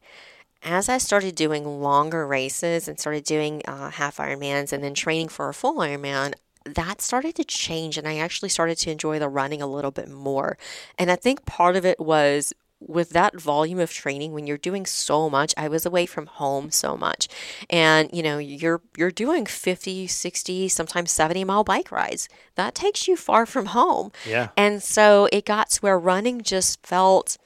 as 0.62 0.88
I 0.88 0.98
started 0.98 1.34
doing 1.34 1.80
longer 1.80 2.26
races 2.26 2.86
and 2.86 2.98
started 2.98 3.24
doing 3.24 3.62
uh, 3.66 3.90
half 3.90 4.18
Ironmans 4.18 4.72
and 4.72 4.82
then 4.82 4.94
training 4.94 5.28
for 5.28 5.48
a 5.48 5.54
full 5.54 5.76
Ironman, 5.78 6.34
that 6.64 7.00
started 7.00 7.34
to 7.36 7.44
change 7.44 7.98
and 7.98 8.06
I 8.06 8.18
actually 8.18 8.48
started 8.48 8.78
to 8.78 8.90
enjoy 8.90 9.18
the 9.18 9.28
running 9.28 9.60
a 9.60 9.66
little 9.66 9.90
bit 9.90 10.08
more. 10.08 10.56
And 10.98 11.10
I 11.10 11.16
think 11.16 11.44
part 11.44 11.74
of 11.74 11.84
it 11.84 11.98
was 11.98 12.52
with 12.88 13.10
that 13.10 13.40
volume 13.40 13.78
of 13.78 13.92
training 13.92 14.32
when 14.32 14.46
you're 14.46 14.58
doing 14.58 14.86
so 14.86 15.28
much 15.30 15.54
i 15.56 15.68
was 15.68 15.86
away 15.86 16.06
from 16.06 16.26
home 16.26 16.70
so 16.70 16.96
much. 16.96 17.28
And 17.70 18.08
you 18.12 18.22
know 18.22 18.38
you're 18.38 18.80
you're 18.96 19.10
doing 19.10 19.46
50 19.46 20.06
60 20.06 20.68
sometimes 20.68 21.10
70 21.10 21.44
mile 21.44 21.64
bike 21.64 21.90
rides. 21.90 22.28
That 22.54 22.74
takes 22.74 23.08
you 23.08 23.16
far 23.16 23.46
from 23.46 23.66
home. 23.66 24.12
Yeah. 24.26 24.48
And 24.56 24.82
so 24.82 25.28
it 25.32 25.44
got 25.44 25.70
to 25.70 25.80
where 25.80 25.98
running 25.98 26.42
just 26.42 26.84
felt 26.86 27.38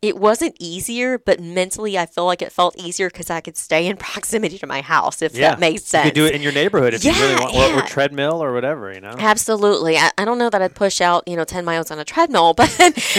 it 0.00 0.16
wasn't 0.16 0.54
easier, 0.60 1.18
but 1.18 1.40
mentally 1.40 1.98
I 1.98 2.06
feel 2.06 2.24
like 2.24 2.40
it 2.40 2.52
felt 2.52 2.76
easier 2.78 3.08
because 3.08 3.30
I 3.30 3.40
could 3.40 3.56
stay 3.56 3.86
in 3.86 3.96
proximity 4.08 4.56
to 4.58 4.66
my 4.66 4.80
house, 4.80 5.22
if 5.22 5.34
yeah. 5.34 5.50
that 5.50 5.60
makes 5.60 5.84
sense. 5.84 6.04
You 6.04 6.10
could 6.10 6.14
do 6.16 6.26
it 6.26 6.34
in 6.34 6.42
your 6.42 6.52
neighborhood 6.52 6.94
if 6.94 7.04
yeah, 7.04 7.16
you 7.16 7.22
really 7.22 7.40
want, 7.40 7.54
yeah. 7.54 7.78
or, 7.78 7.86
treadmill 7.86 8.42
or 8.42 8.52
whatever, 8.52 8.92
you 8.92 9.00
know. 9.00 9.14
Absolutely. 9.18 9.96
I, 9.96 10.10
I, 10.16 10.24
don't 10.24 10.38
know 10.38 10.50
that 10.50 10.62
I'd 10.62 10.76
push 10.76 11.00
out, 11.00 11.26
you 11.26 11.34
know, 11.34 11.44
ten 11.44 11.64
miles 11.64 11.90
on 11.90 11.98
a 11.98 12.04
treadmill, 12.04 12.54
but 12.56 12.70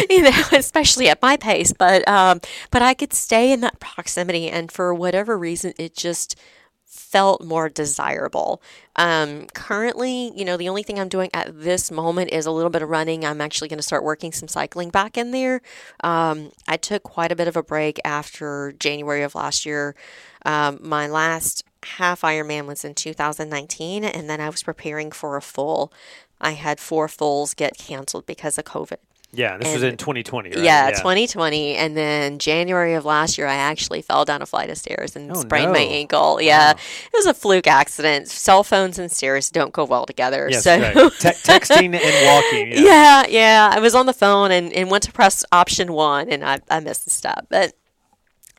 you 0.10 0.22
know, 0.22 0.44
especially 0.54 1.10
at 1.10 1.22
my 1.22 1.36
pace. 1.36 1.74
But 1.74 2.08
um, 2.08 2.40
but 2.72 2.82
I 2.82 2.94
could 2.94 3.14
stay 3.14 3.52
in 3.52 3.60
that 3.62 3.80
proximity, 3.80 4.50
and 4.50 4.72
for 4.72 4.94
whatever 4.94 5.38
reason, 5.38 5.74
it 5.78 5.96
just 5.96 6.36
felt 6.90 7.44
more 7.44 7.70
desirable. 7.70 8.64
Um, 8.96 9.46
currently, 9.54 10.34
you 10.36 10.44
know, 10.44 10.58
the 10.58 10.68
only 10.68 10.82
thing 10.82 11.00
I'm 11.00 11.08
doing 11.08 11.30
at 11.36 11.62
this 11.62 11.92
moment 11.92 12.32
is 12.32 12.48
a 12.48 12.52
little 12.52 12.72
bit 12.72 12.82
of 12.82 12.90
running. 12.90 13.24
I'm 13.24 13.42
actually 13.42 13.68
going 13.68 13.78
to 13.78 13.84
start 13.84 14.04
working 14.04 14.32
some 14.32 14.48
cycling 14.48 14.90
back 14.90 15.16
in 15.16 15.30
there. 15.30 15.62
Um, 16.04 16.52
I 16.68 16.78
took 16.78 17.04
quite 17.04 17.32
a 17.32 17.36
bit 17.36 17.48
of 17.48 17.56
a 17.56 17.62
break 17.62 18.00
after 18.04 18.74
January 18.80 19.22
of 19.22 19.36
last 19.36 19.68
year. 19.68 19.96
Um, 20.48 20.80
my 20.82 21.08
last 21.08 21.64
half 21.84 22.22
Ironman 22.22 22.66
was 22.66 22.84
in 22.84 22.96
2019, 22.96 24.04
and 24.04 24.28
then 24.28 24.42
I 24.42 24.50
was 24.50 24.64
preparing 24.64 25.12
for 25.12 25.38
a 25.38 25.44
full. 25.44 25.94
I 26.42 26.52
had 26.52 26.80
four 26.80 27.08
fulls 27.08 27.54
get 27.54 27.78
canceled 27.78 28.26
because 28.26 28.58
of 28.58 28.66
COVID. 28.66 28.98
Yeah, 29.32 29.58
this 29.58 29.68
and, 29.68 29.76
was 29.76 29.84
in 29.84 29.98
2020, 29.98 30.50
right? 30.50 30.58
Yeah, 30.58 30.90
yeah, 30.90 30.98
2020. 30.98 31.76
And 31.76 31.96
then 31.96 32.40
January 32.40 32.96
of 32.96 33.06
last 33.06 33.38
year, 33.38 33.46
I 33.46 33.56
actually 33.56 34.02
fell 34.02 34.26
down 34.26 34.42
a 34.42 34.46
flight 34.48 34.72
of 34.72 34.78
stairs 34.78 35.16
and 35.16 35.32
oh, 35.32 35.36
sprained 35.36 35.68
no. 35.68 35.74
my 35.74 35.86
ankle. 35.86 36.42
Yeah, 36.42 36.74
wow. 36.74 36.80
it 36.80 37.14
was 37.14 37.28
a 37.28 37.34
fluke 37.36 37.68
accident. 37.68 38.28
Cell 38.28 38.64
phones 38.64 38.98
and 38.98 39.12
stairs 39.12 39.52
don't 39.52 39.72
go 39.72 39.86
well 39.86 40.08
together. 40.08 40.48
Yes, 40.50 40.64
so 40.64 40.80
right. 40.80 40.94
Te- 40.94 41.00
texting 41.46 41.96
and 41.96 42.26
walking. 42.26 42.72
Yeah. 42.72 42.82
yeah. 42.84 43.28
yeah, 43.28 43.70
I 43.72 43.80
was 43.80 43.94
on 43.94 44.08
the 44.08 44.14
phone 44.14 44.50
and, 44.52 44.74
and 44.74 44.90
went 44.90 45.04
to 45.04 45.12
press 45.12 45.46
option 45.52 45.94
one, 45.94 46.30
and 46.30 46.44
I, 46.44 46.60
I 46.72 46.80
missed 46.80 47.06
the 47.06 47.12
step. 47.12 47.46
But 47.50 47.74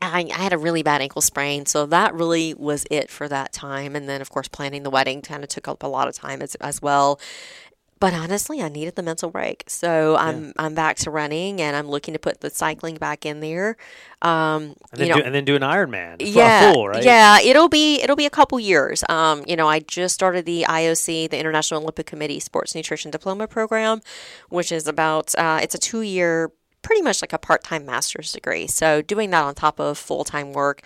I, 0.00 0.30
I, 0.32 0.38
had 0.40 0.52
a 0.52 0.58
really 0.58 0.84
bad 0.84 1.02
ankle 1.02 1.20
sprain, 1.20 1.66
so 1.66 1.84
that 1.86 2.14
really 2.14 2.54
was 2.54 2.86
it 2.92 3.10
for 3.10 3.28
that 3.28 3.52
time. 3.52 3.96
And 3.96 4.08
then, 4.08 4.20
of 4.20 4.30
course, 4.30 4.46
planning 4.46 4.84
the 4.84 4.90
wedding 4.90 5.20
kind 5.20 5.42
of 5.42 5.48
took 5.48 5.68
up 5.68 5.82
a 5.82 5.88
lot 5.88 6.08
of 6.08 6.14
time 6.14 6.42
as, 6.42 6.54
as 6.56 6.80
well. 6.80 7.20
But 8.00 8.14
honestly, 8.14 8.62
I 8.62 8.70
needed 8.70 8.96
the 8.96 9.02
mental 9.02 9.28
break, 9.30 9.64
so 9.66 10.16
I'm 10.16 10.46
yeah. 10.46 10.52
I'm 10.56 10.74
back 10.74 10.96
to 11.00 11.10
running, 11.10 11.60
and 11.60 11.76
I'm 11.76 11.86
looking 11.86 12.14
to 12.14 12.18
put 12.18 12.40
the 12.40 12.48
cycling 12.48 12.96
back 12.96 13.26
in 13.26 13.40
there. 13.40 13.76
Um, 14.22 14.62
and, 14.62 14.76
then 14.92 15.06
you 15.06 15.12
know, 15.12 15.20
do, 15.20 15.26
and 15.26 15.34
then 15.34 15.44
do 15.44 15.54
an 15.54 15.60
Ironman. 15.60 16.16
Yeah, 16.18 16.72
full, 16.72 16.88
right? 16.88 17.04
yeah. 17.04 17.40
It'll 17.40 17.68
be 17.68 18.00
it'll 18.02 18.16
be 18.16 18.24
a 18.24 18.30
couple 18.30 18.58
years. 18.58 19.04
Um, 19.10 19.44
you 19.46 19.54
know, 19.54 19.68
I 19.68 19.80
just 19.80 20.14
started 20.14 20.46
the 20.46 20.64
IOC, 20.66 21.28
the 21.28 21.38
International 21.38 21.82
Olympic 21.82 22.06
Committee 22.06 22.40
Sports 22.40 22.74
Nutrition 22.74 23.10
Diploma 23.10 23.46
Program, 23.46 24.00
which 24.48 24.72
is 24.72 24.88
about 24.88 25.34
uh, 25.36 25.60
it's 25.62 25.74
a 25.74 25.78
two 25.78 26.00
year, 26.00 26.50
pretty 26.80 27.02
much 27.02 27.20
like 27.22 27.34
a 27.34 27.38
part 27.38 27.62
time 27.62 27.84
master's 27.84 28.32
degree. 28.32 28.66
So 28.66 29.02
doing 29.02 29.28
that 29.30 29.44
on 29.44 29.54
top 29.54 29.78
of 29.78 29.98
full 29.98 30.24
time 30.24 30.54
work 30.54 30.82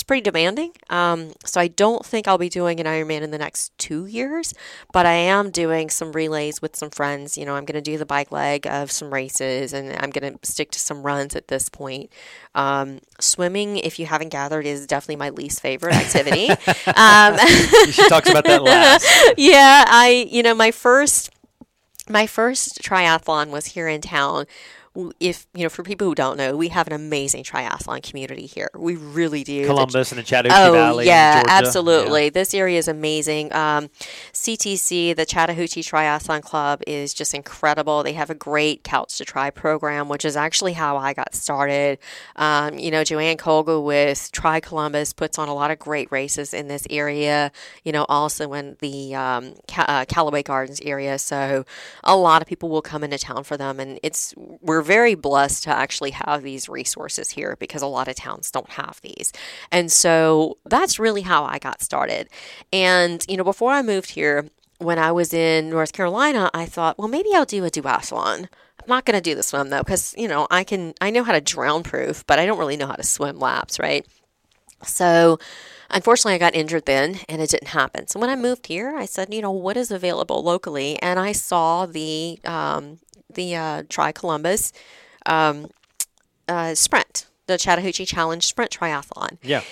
it's 0.00 0.06
pretty 0.06 0.22
demanding. 0.22 0.72
Um, 0.88 1.32
so 1.44 1.60
I 1.60 1.68
don't 1.68 2.06
think 2.06 2.26
I'll 2.26 2.38
be 2.38 2.48
doing 2.48 2.80
an 2.80 2.86
Ironman 2.86 3.20
in 3.20 3.32
the 3.32 3.38
next 3.38 3.76
two 3.76 4.06
years, 4.06 4.54
but 4.94 5.04
I 5.04 5.12
am 5.12 5.50
doing 5.50 5.90
some 5.90 6.12
relays 6.12 6.62
with 6.62 6.74
some 6.74 6.88
friends. 6.88 7.36
You 7.36 7.44
know, 7.44 7.54
I'm 7.54 7.66
going 7.66 7.74
to 7.74 7.82
do 7.82 7.98
the 7.98 8.06
bike 8.06 8.32
leg 8.32 8.66
of 8.66 8.90
some 8.90 9.12
races 9.12 9.74
and 9.74 9.94
I'm 10.02 10.08
going 10.08 10.38
to 10.38 10.38
stick 10.42 10.70
to 10.70 10.80
some 10.80 11.02
runs 11.02 11.36
at 11.36 11.48
this 11.48 11.68
point. 11.68 12.10
Um, 12.54 13.00
swimming, 13.20 13.76
if 13.76 13.98
you 13.98 14.06
haven't 14.06 14.30
gathered, 14.30 14.64
is 14.64 14.86
definitely 14.86 15.16
my 15.16 15.28
least 15.28 15.60
favorite 15.60 15.94
activity. 15.94 16.48
um, 16.96 17.36
she 17.90 18.08
talks 18.08 18.30
about 18.30 18.44
that 18.44 18.62
last. 18.62 19.34
yeah, 19.36 19.84
I, 19.86 20.26
you 20.30 20.42
know, 20.42 20.54
my 20.54 20.70
first, 20.70 21.28
my 22.08 22.26
first 22.26 22.80
triathlon 22.80 23.50
was 23.50 23.66
here 23.66 23.86
in 23.86 24.00
town 24.00 24.46
if 25.20 25.46
you 25.54 25.62
know, 25.62 25.68
for 25.68 25.82
people 25.82 26.06
who 26.06 26.14
don't 26.14 26.36
know, 26.36 26.56
we 26.56 26.68
have 26.68 26.86
an 26.86 26.92
amazing 26.92 27.44
triathlon 27.44 28.02
community 28.02 28.46
here. 28.46 28.68
We 28.76 28.96
really 28.96 29.44
do. 29.44 29.66
Columbus 29.66 30.10
the, 30.10 30.16
and 30.16 30.24
the 30.24 30.28
Chattahoochee 30.28 30.68
oh, 30.68 30.72
Valley. 30.72 31.06
yeah, 31.06 31.42
absolutely. 31.46 32.24
Yeah. 32.24 32.30
This 32.30 32.54
area 32.54 32.78
is 32.78 32.88
amazing. 32.88 33.52
Um, 33.52 33.88
CTC, 34.32 35.16
the 35.16 35.26
Chattahoochee 35.26 35.82
Triathlon 35.82 36.42
Club, 36.42 36.82
is 36.86 37.14
just 37.14 37.34
incredible. 37.34 38.02
They 38.02 38.12
have 38.14 38.30
a 38.30 38.34
great 38.34 38.84
Couch 38.84 39.18
to 39.18 39.24
Tri 39.24 39.50
program, 39.50 40.08
which 40.08 40.24
is 40.24 40.36
actually 40.36 40.72
how 40.72 40.96
I 40.96 41.12
got 41.14 41.34
started. 41.34 41.98
Um, 42.36 42.78
you 42.78 42.90
know, 42.90 43.04
Joanne 43.04 43.36
Colga 43.36 43.82
with 43.82 44.30
Tri 44.32 44.60
Columbus 44.60 45.12
puts 45.12 45.38
on 45.38 45.48
a 45.48 45.54
lot 45.54 45.70
of 45.70 45.78
great 45.78 46.10
races 46.10 46.54
in 46.54 46.68
this 46.68 46.86
area. 46.90 47.52
You 47.84 47.92
know, 47.92 48.06
also 48.08 48.52
in 48.52 48.76
the 48.80 49.14
um, 49.14 49.54
uh, 49.76 50.04
Callaway 50.06 50.42
Gardens 50.42 50.80
area. 50.82 51.18
So 51.18 51.64
a 52.04 52.16
lot 52.16 52.42
of 52.42 52.48
people 52.48 52.68
will 52.68 52.82
come 52.82 53.04
into 53.04 53.18
town 53.18 53.44
for 53.44 53.56
them, 53.56 53.80
and 53.80 53.98
it's 54.02 54.34
we're 54.36 54.82
very 54.90 55.14
blessed 55.14 55.62
to 55.62 55.70
actually 55.70 56.10
have 56.10 56.42
these 56.42 56.68
resources 56.68 57.30
here 57.30 57.54
because 57.60 57.80
a 57.80 57.86
lot 57.86 58.08
of 58.08 58.16
towns 58.16 58.50
don't 58.50 58.70
have 58.70 59.00
these. 59.02 59.32
And 59.70 59.92
so 59.92 60.58
that's 60.64 60.98
really 60.98 61.22
how 61.22 61.44
I 61.44 61.60
got 61.60 61.80
started. 61.80 62.28
And, 62.72 63.24
you 63.28 63.36
know, 63.36 63.44
before 63.44 63.70
I 63.70 63.82
moved 63.82 64.10
here, 64.10 64.48
when 64.78 64.98
I 64.98 65.12
was 65.12 65.32
in 65.32 65.70
North 65.70 65.92
Carolina, 65.92 66.50
I 66.52 66.66
thought, 66.66 66.98
well, 66.98 67.06
maybe 67.06 67.28
I'll 67.32 67.44
do 67.44 67.64
a 67.64 67.70
duathlon. 67.70 68.48
I'm 68.80 68.88
not 68.88 69.04
going 69.04 69.14
to 69.14 69.20
do 69.20 69.36
the 69.36 69.44
swim 69.44 69.70
though, 69.70 69.84
because, 69.84 70.12
you 70.18 70.26
know, 70.26 70.48
I 70.50 70.64
can, 70.64 70.94
I 71.00 71.10
know 71.10 71.22
how 71.22 71.34
to 71.34 71.40
drown 71.40 71.84
proof, 71.84 72.26
but 72.26 72.40
I 72.40 72.46
don't 72.46 72.58
really 72.58 72.76
know 72.76 72.88
how 72.88 72.94
to 72.94 73.04
swim 73.04 73.38
laps, 73.38 73.78
right? 73.78 74.04
So, 74.82 75.38
unfortunately, 75.90 76.34
I 76.34 76.38
got 76.38 76.54
injured 76.54 76.86
then 76.86 77.20
and 77.28 77.40
it 77.42 77.50
didn't 77.50 77.68
happen. 77.68 78.06
So, 78.08 78.18
when 78.20 78.30
I 78.30 78.36
moved 78.36 78.66
here, 78.66 78.96
I 78.96 79.06
said, 79.06 79.32
you 79.32 79.42
know, 79.42 79.50
what 79.50 79.76
is 79.76 79.90
available 79.90 80.42
locally? 80.42 81.00
And 81.02 81.18
I 81.18 81.32
saw 81.32 81.86
the, 81.86 82.38
um, 82.44 82.98
the 83.32 83.56
uh, 83.56 83.82
Tri 83.88 84.12
Columbus 84.12 84.72
um, 85.26 85.68
uh, 86.48 86.74
sprint, 86.74 87.26
the 87.46 87.58
Chattahoochee 87.58 88.06
Challenge 88.06 88.44
Sprint 88.44 88.70
Triathlon. 88.70 89.38
Yeah. 89.42 89.62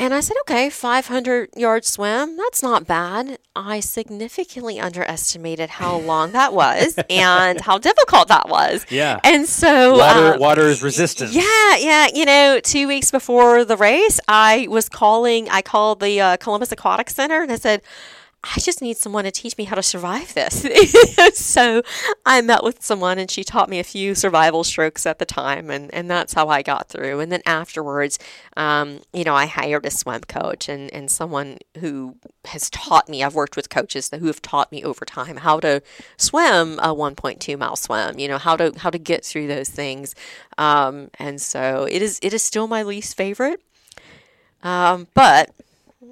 And 0.00 0.14
I 0.14 0.20
said, 0.20 0.36
okay, 0.42 0.70
500 0.70 1.50
yard 1.56 1.84
swim, 1.84 2.36
that's 2.36 2.62
not 2.62 2.86
bad. 2.86 3.38
I 3.56 3.80
significantly 3.80 4.78
underestimated 4.78 5.70
how 5.70 5.96
long 5.98 6.30
that 6.32 6.52
was 6.54 6.96
and 7.10 7.60
how 7.60 7.78
difficult 7.78 8.28
that 8.28 8.48
was. 8.48 8.86
Yeah. 8.90 9.18
And 9.24 9.46
so, 9.46 9.98
Water, 9.98 10.34
um, 10.34 10.40
water 10.40 10.62
is 10.62 10.84
resistant. 10.84 11.32
yeah, 11.32 11.76
yeah. 11.78 12.06
You 12.14 12.24
know, 12.24 12.60
two 12.62 12.86
weeks 12.86 13.10
before 13.10 13.64
the 13.64 13.76
race, 13.76 14.20
I 14.28 14.68
was 14.70 14.88
calling, 14.88 15.48
I 15.48 15.62
called 15.62 15.98
the 15.98 16.20
uh, 16.20 16.36
Columbus 16.36 16.70
Aquatic 16.70 17.10
Center 17.10 17.42
and 17.42 17.50
I 17.50 17.56
said, 17.56 17.82
I 18.56 18.60
just 18.60 18.80
need 18.80 18.96
someone 18.96 19.24
to 19.24 19.30
teach 19.30 19.58
me 19.58 19.64
how 19.64 19.76
to 19.76 19.82
survive 19.82 20.32
this. 20.34 20.66
so 21.38 21.82
I 22.24 22.40
met 22.40 22.64
with 22.64 22.82
someone 22.82 23.18
and 23.18 23.30
she 23.30 23.44
taught 23.44 23.68
me 23.68 23.78
a 23.78 23.84
few 23.84 24.14
survival 24.14 24.64
strokes 24.64 25.06
at 25.06 25.18
the 25.18 25.26
time, 25.26 25.70
and, 25.70 25.92
and 25.92 26.10
that's 26.10 26.32
how 26.32 26.48
I 26.48 26.62
got 26.62 26.88
through. 26.88 27.20
And 27.20 27.30
then 27.30 27.42
afterwards, 27.44 28.18
um, 28.56 29.00
you 29.12 29.24
know, 29.24 29.34
I 29.34 29.46
hired 29.46 29.84
a 29.84 29.90
swim 29.90 30.22
coach 30.22 30.68
and, 30.68 30.92
and 30.94 31.10
someone 31.10 31.58
who 31.78 32.16
has 32.46 32.70
taught 32.70 33.08
me. 33.08 33.22
I've 33.22 33.34
worked 33.34 33.56
with 33.56 33.68
coaches 33.68 34.10
who 34.10 34.26
have 34.26 34.40
taught 34.40 34.72
me 34.72 34.82
over 34.82 35.04
time 35.04 35.38
how 35.38 35.60
to 35.60 35.82
swim 36.16 36.78
a 36.78 36.94
1.2 36.94 37.58
mile 37.58 37.76
swim. 37.76 38.18
You 38.18 38.28
know 38.28 38.38
how 38.38 38.56
to 38.56 38.72
how 38.78 38.90
to 38.90 38.98
get 38.98 39.24
through 39.24 39.48
those 39.48 39.68
things. 39.68 40.14
Um, 40.56 41.10
and 41.18 41.40
so 41.40 41.86
it 41.90 42.00
is 42.02 42.18
it 42.22 42.32
is 42.32 42.42
still 42.42 42.66
my 42.66 42.82
least 42.82 43.16
favorite, 43.16 43.60
um, 44.62 45.08
but 45.14 45.50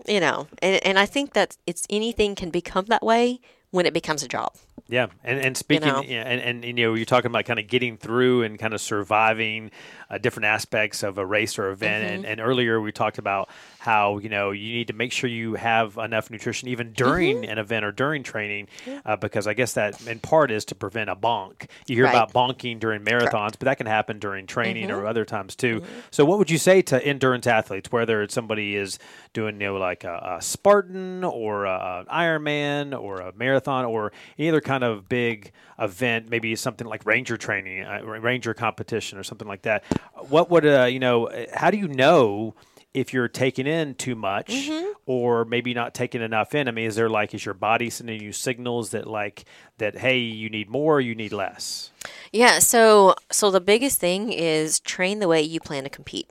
you 0.06 0.20
know, 0.20 0.46
and, 0.60 0.84
and 0.84 0.98
I 0.98 1.06
think 1.06 1.32
that 1.34 1.56
it's 1.66 1.86
anything 1.90 2.34
can 2.34 2.50
become 2.50 2.86
that 2.86 3.02
way 3.02 3.40
when 3.70 3.86
it 3.86 3.92
becomes 3.92 4.22
a 4.22 4.28
job. 4.28 4.54
Yeah, 4.88 5.08
and 5.24 5.40
and 5.40 5.56
speaking, 5.56 5.88
know. 5.88 6.02
yeah, 6.06 6.22
and, 6.22 6.40
and 6.40 6.64
you 6.64 6.86
know, 6.86 6.94
you're 6.94 7.04
talking 7.04 7.30
about 7.30 7.44
kind 7.44 7.58
of 7.58 7.66
getting 7.66 7.96
through 7.96 8.42
and 8.42 8.58
kind 8.58 8.72
of 8.72 8.80
surviving 8.80 9.72
uh, 10.10 10.18
different 10.18 10.46
aspects 10.46 11.02
of 11.02 11.18
a 11.18 11.26
race 11.26 11.58
or 11.58 11.70
event. 11.70 12.04
Mm-hmm. 12.04 12.14
And, 12.14 12.26
and 12.26 12.40
earlier 12.40 12.80
we 12.80 12.92
talked 12.92 13.18
about 13.18 13.48
how 13.78 14.18
you 14.18 14.28
know 14.28 14.50
you 14.50 14.72
need 14.74 14.88
to 14.88 14.92
make 14.92 15.12
sure 15.12 15.28
you 15.30 15.54
have 15.54 15.96
enough 15.96 16.30
nutrition 16.30 16.68
even 16.68 16.92
during 16.92 17.36
Mm-hmm. 17.36 17.50
an 17.50 17.58
event 17.58 17.84
or 17.84 17.92
during 17.92 18.22
training, 18.22 18.68
uh, 19.04 19.16
because 19.16 19.46
I 19.46 19.54
guess 19.54 19.72
that 19.74 20.06
in 20.06 20.18
part 20.20 20.50
is 20.50 20.64
to 20.66 20.74
prevent 20.74 21.10
a 21.10 21.16
bonk. 21.16 21.68
You 21.86 21.96
hear 21.96 22.04
Right. 22.04 22.10
about 22.14 22.32
bonking 22.32 22.78
during 22.78 23.02
marathons, 23.02 23.52
but 23.52 23.60
that 23.60 23.78
can 23.78 23.86
happen 23.86 24.18
during 24.18 24.46
training 24.46 24.90
or 24.90 25.06
other 25.06 25.24
times 25.24 25.54
too. 25.56 25.82
So, 26.10 26.24
what 26.24 26.38
would 26.38 26.50
you 26.50 26.58
say 26.58 26.82
to 26.82 27.04
endurance 27.04 27.46
athletes, 27.46 27.90
whether 27.90 28.22
it's 28.22 28.34
somebody 28.34 28.76
is 28.76 28.98
doing 29.32 29.60
you 29.60 29.68
know 29.68 29.76
like 29.76 30.04
a, 30.04 30.36
a 30.38 30.42
Spartan 30.42 31.24
or 31.24 31.64
a, 31.64 32.04
an 32.08 32.14
Ironman 32.14 32.98
or 32.98 33.20
a 33.20 33.32
marathon 33.34 33.84
or 33.84 34.12
any 34.38 34.48
other 34.48 34.60
kind 34.60 34.84
of 34.84 35.08
big 35.08 35.52
event, 35.78 36.28
maybe 36.30 36.54
something 36.56 36.86
like 36.86 37.04
ranger 37.06 37.36
training, 37.36 37.84
uh, 37.84 38.02
ranger 38.04 38.54
competition, 38.54 39.18
or 39.18 39.22
something 39.22 39.48
like 39.48 39.62
that? 39.62 39.84
What 40.28 40.50
would 40.50 40.66
uh, 40.66 40.84
you 40.84 40.98
know? 40.98 41.28
How 41.52 41.70
do 41.70 41.78
you 41.78 41.88
know? 41.88 42.54
If 42.94 43.12
you're 43.12 43.28
taking 43.28 43.66
in 43.66 43.94
too 43.96 44.14
much, 44.14 44.70
or 45.04 45.44
maybe 45.44 45.74
not 45.74 45.92
taking 45.92 46.22
enough 46.22 46.54
in, 46.54 46.66
I 46.66 46.70
mean, 46.70 46.86
is 46.86 46.96
there 46.96 47.10
like 47.10 47.34
is 47.34 47.44
your 47.44 47.52
body 47.52 47.90
sending 47.90 48.22
you 48.22 48.32
signals 48.32 48.88
that 48.90 49.06
like 49.06 49.44
that 49.76 49.98
hey, 49.98 50.16
you 50.16 50.48
need 50.48 50.70
more, 50.70 50.98
you 50.98 51.14
need 51.14 51.34
less? 51.34 51.90
Yeah, 52.32 52.58
so 52.58 53.14
so 53.30 53.50
the 53.50 53.60
biggest 53.60 54.00
thing 54.00 54.32
is 54.32 54.80
train 54.80 55.18
the 55.18 55.28
way 55.28 55.42
you 55.42 55.60
plan 55.60 55.84
to 55.84 55.90
compete. 55.90 56.30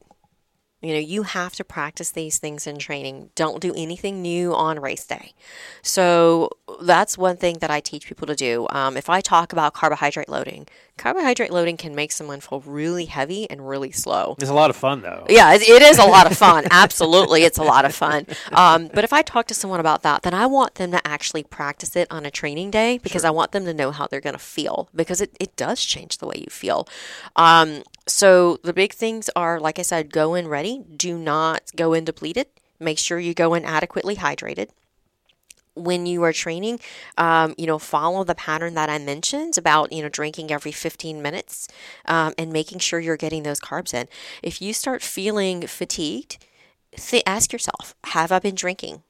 You 0.81 0.93
know, 0.93 0.99
you 0.99 1.23
have 1.23 1.53
to 1.55 1.63
practice 1.63 2.11
these 2.11 2.37
things 2.37 2.67
in 2.67 2.77
training. 2.77 3.31
Don't 3.33 3.59
do 3.59 3.73
anything 3.75 4.21
new 4.21 4.53
on 4.53 4.79
race 4.79 5.05
day. 5.05 5.33
So 5.81 6.49
that's 6.81 7.17
one 7.17 7.37
thing 7.37 7.59
that 7.59 7.69
I 7.69 7.79
teach 7.79 8.07
people 8.07 8.25
to 8.27 8.35
do. 8.35 8.67
Um, 8.71 8.97
if 8.97 9.09
I 9.09 9.21
talk 9.21 9.53
about 9.53 9.73
carbohydrate 9.73 10.27
loading, 10.27 10.67
carbohydrate 10.97 11.51
loading 11.51 11.77
can 11.77 11.93
make 11.93 12.11
someone 12.11 12.39
feel 12.39 12.61
really 12.61 13.05
heavy 13.05 13.49
and 13.49 13.67
really 13.67 13.91
slow. 13.91 14.35
It's 14.39 14.49
a 14.49 14.53
lot 14.53 14.69
of 14.69 14.75
fun 14.75 15.01
though. 15.01 15.25
Yeah, 15.29 15.53
it, 15.53 15.61
it 15.61 15.81
is 15.83 15.99
a 15.99 16.05
lot 16.05 16.29
of 16.29 16.37
fun. 16.45 16.65
Absolutely, 16.71 17.43
it's 17.43 17.59
a 17.59 17.63
lot 17.63 17.85
of 17.85 17.93
fun. 17.93 18.25
Um, 18.51 18.89
but 18.93 19.03
if 19.03 19.13
I 19.13 19.21
talk 19.21 19.47
to 19.47 19.53
someone 19.53 19.79
about 19.79 20.01
that, 20.03 20.23
then 20.23 20.33
I 20.33 20.47
want 20.47 20.75
them 20.75 20.91
to 20.91 21.07
actually 21.07 21.43
practice 21.43 21.95
it 21.95 22.07
on 22.11 22.25
a 22.25 22.31
training 22.31 22.71
day 22.71 22.97
because 22.97 23.23
I 23.23 23.29
want 23.29 23.51
them 23.51 23.65
to 23.65 23.73
know 23.73 23.91
how 23.91 24.07
they're 24.07 24.21
going 24.21 24.33
to 24.33 24.39
feel 24.39 24.89
because 24.95 25.21
it, 25.21 25.35
it 25.39 25.55
does 25.55 25.83
change 25.83 26.17
the 26.17 26.27
way 26.27 26.37
you 26.37 26.49
feel. 26.49 26.87
Um, 27.35 27.83
so 28.07 28.57
the 28.63 28.73
big 28.73 28.93
things 28.93 29.29
are, 29.35 29.59
like 29.59 29.77
I 29.77 29.83
said, 29.83 30.11
go 30.11 30.33
in 30.33 30.47
ready. 30.47 30.83
Do 30.95 31.17
not 31.17 31.71
go 31.75 31.93
in 31.93 32.05
depleted. 32.05 32.47
Make 32.79 32.99
sure 32.99 33.19
you 33.19 33.33
go 33.33 33.53
in 33.53 33.63
adequately 33.63 34.15
hydrated 34.15 34.69
when 35.75 36.05
you 36.05 36.23
are 36.23 36.33
training, 36.33 36.79
um, 37.17 37.53
you 37.57 37.67
know, 37.67 37.77
follow 37.79 38.23
the 38.23 38.35
pattern 38.35 38.73
that 38.75 38.89
I 38.89 38.97
mentioned 38.97 39.57
about, 39.57 39.91
you 39.91 40.01
know, 40.01 40.09
drinking 40.09 40.51
every 40.51 40.71
15 40.71 41.21
minutes 41.21 41.67
um, 42.05 42.33
and 42.37 42.51
making 42.51 42.79
sure 42.79 42.99
you're 42.99 43.17
getting 43.17 43.43
those 43.43 43.59
carbs 43.59 43.93
in. 43.93 44.07
If 44.41 44.61
you 44.61 44.73
start 44.73 45.01
feeling 45.01 45.67
fatigued, 45.67 46.37
th- 46.95 47.23
ask 47.25 47.51
yourself, 47.53 47.95
have 48.05 48.31
I 48.31 48.39
been 48.39 48.55
drinking? 48.55 49.03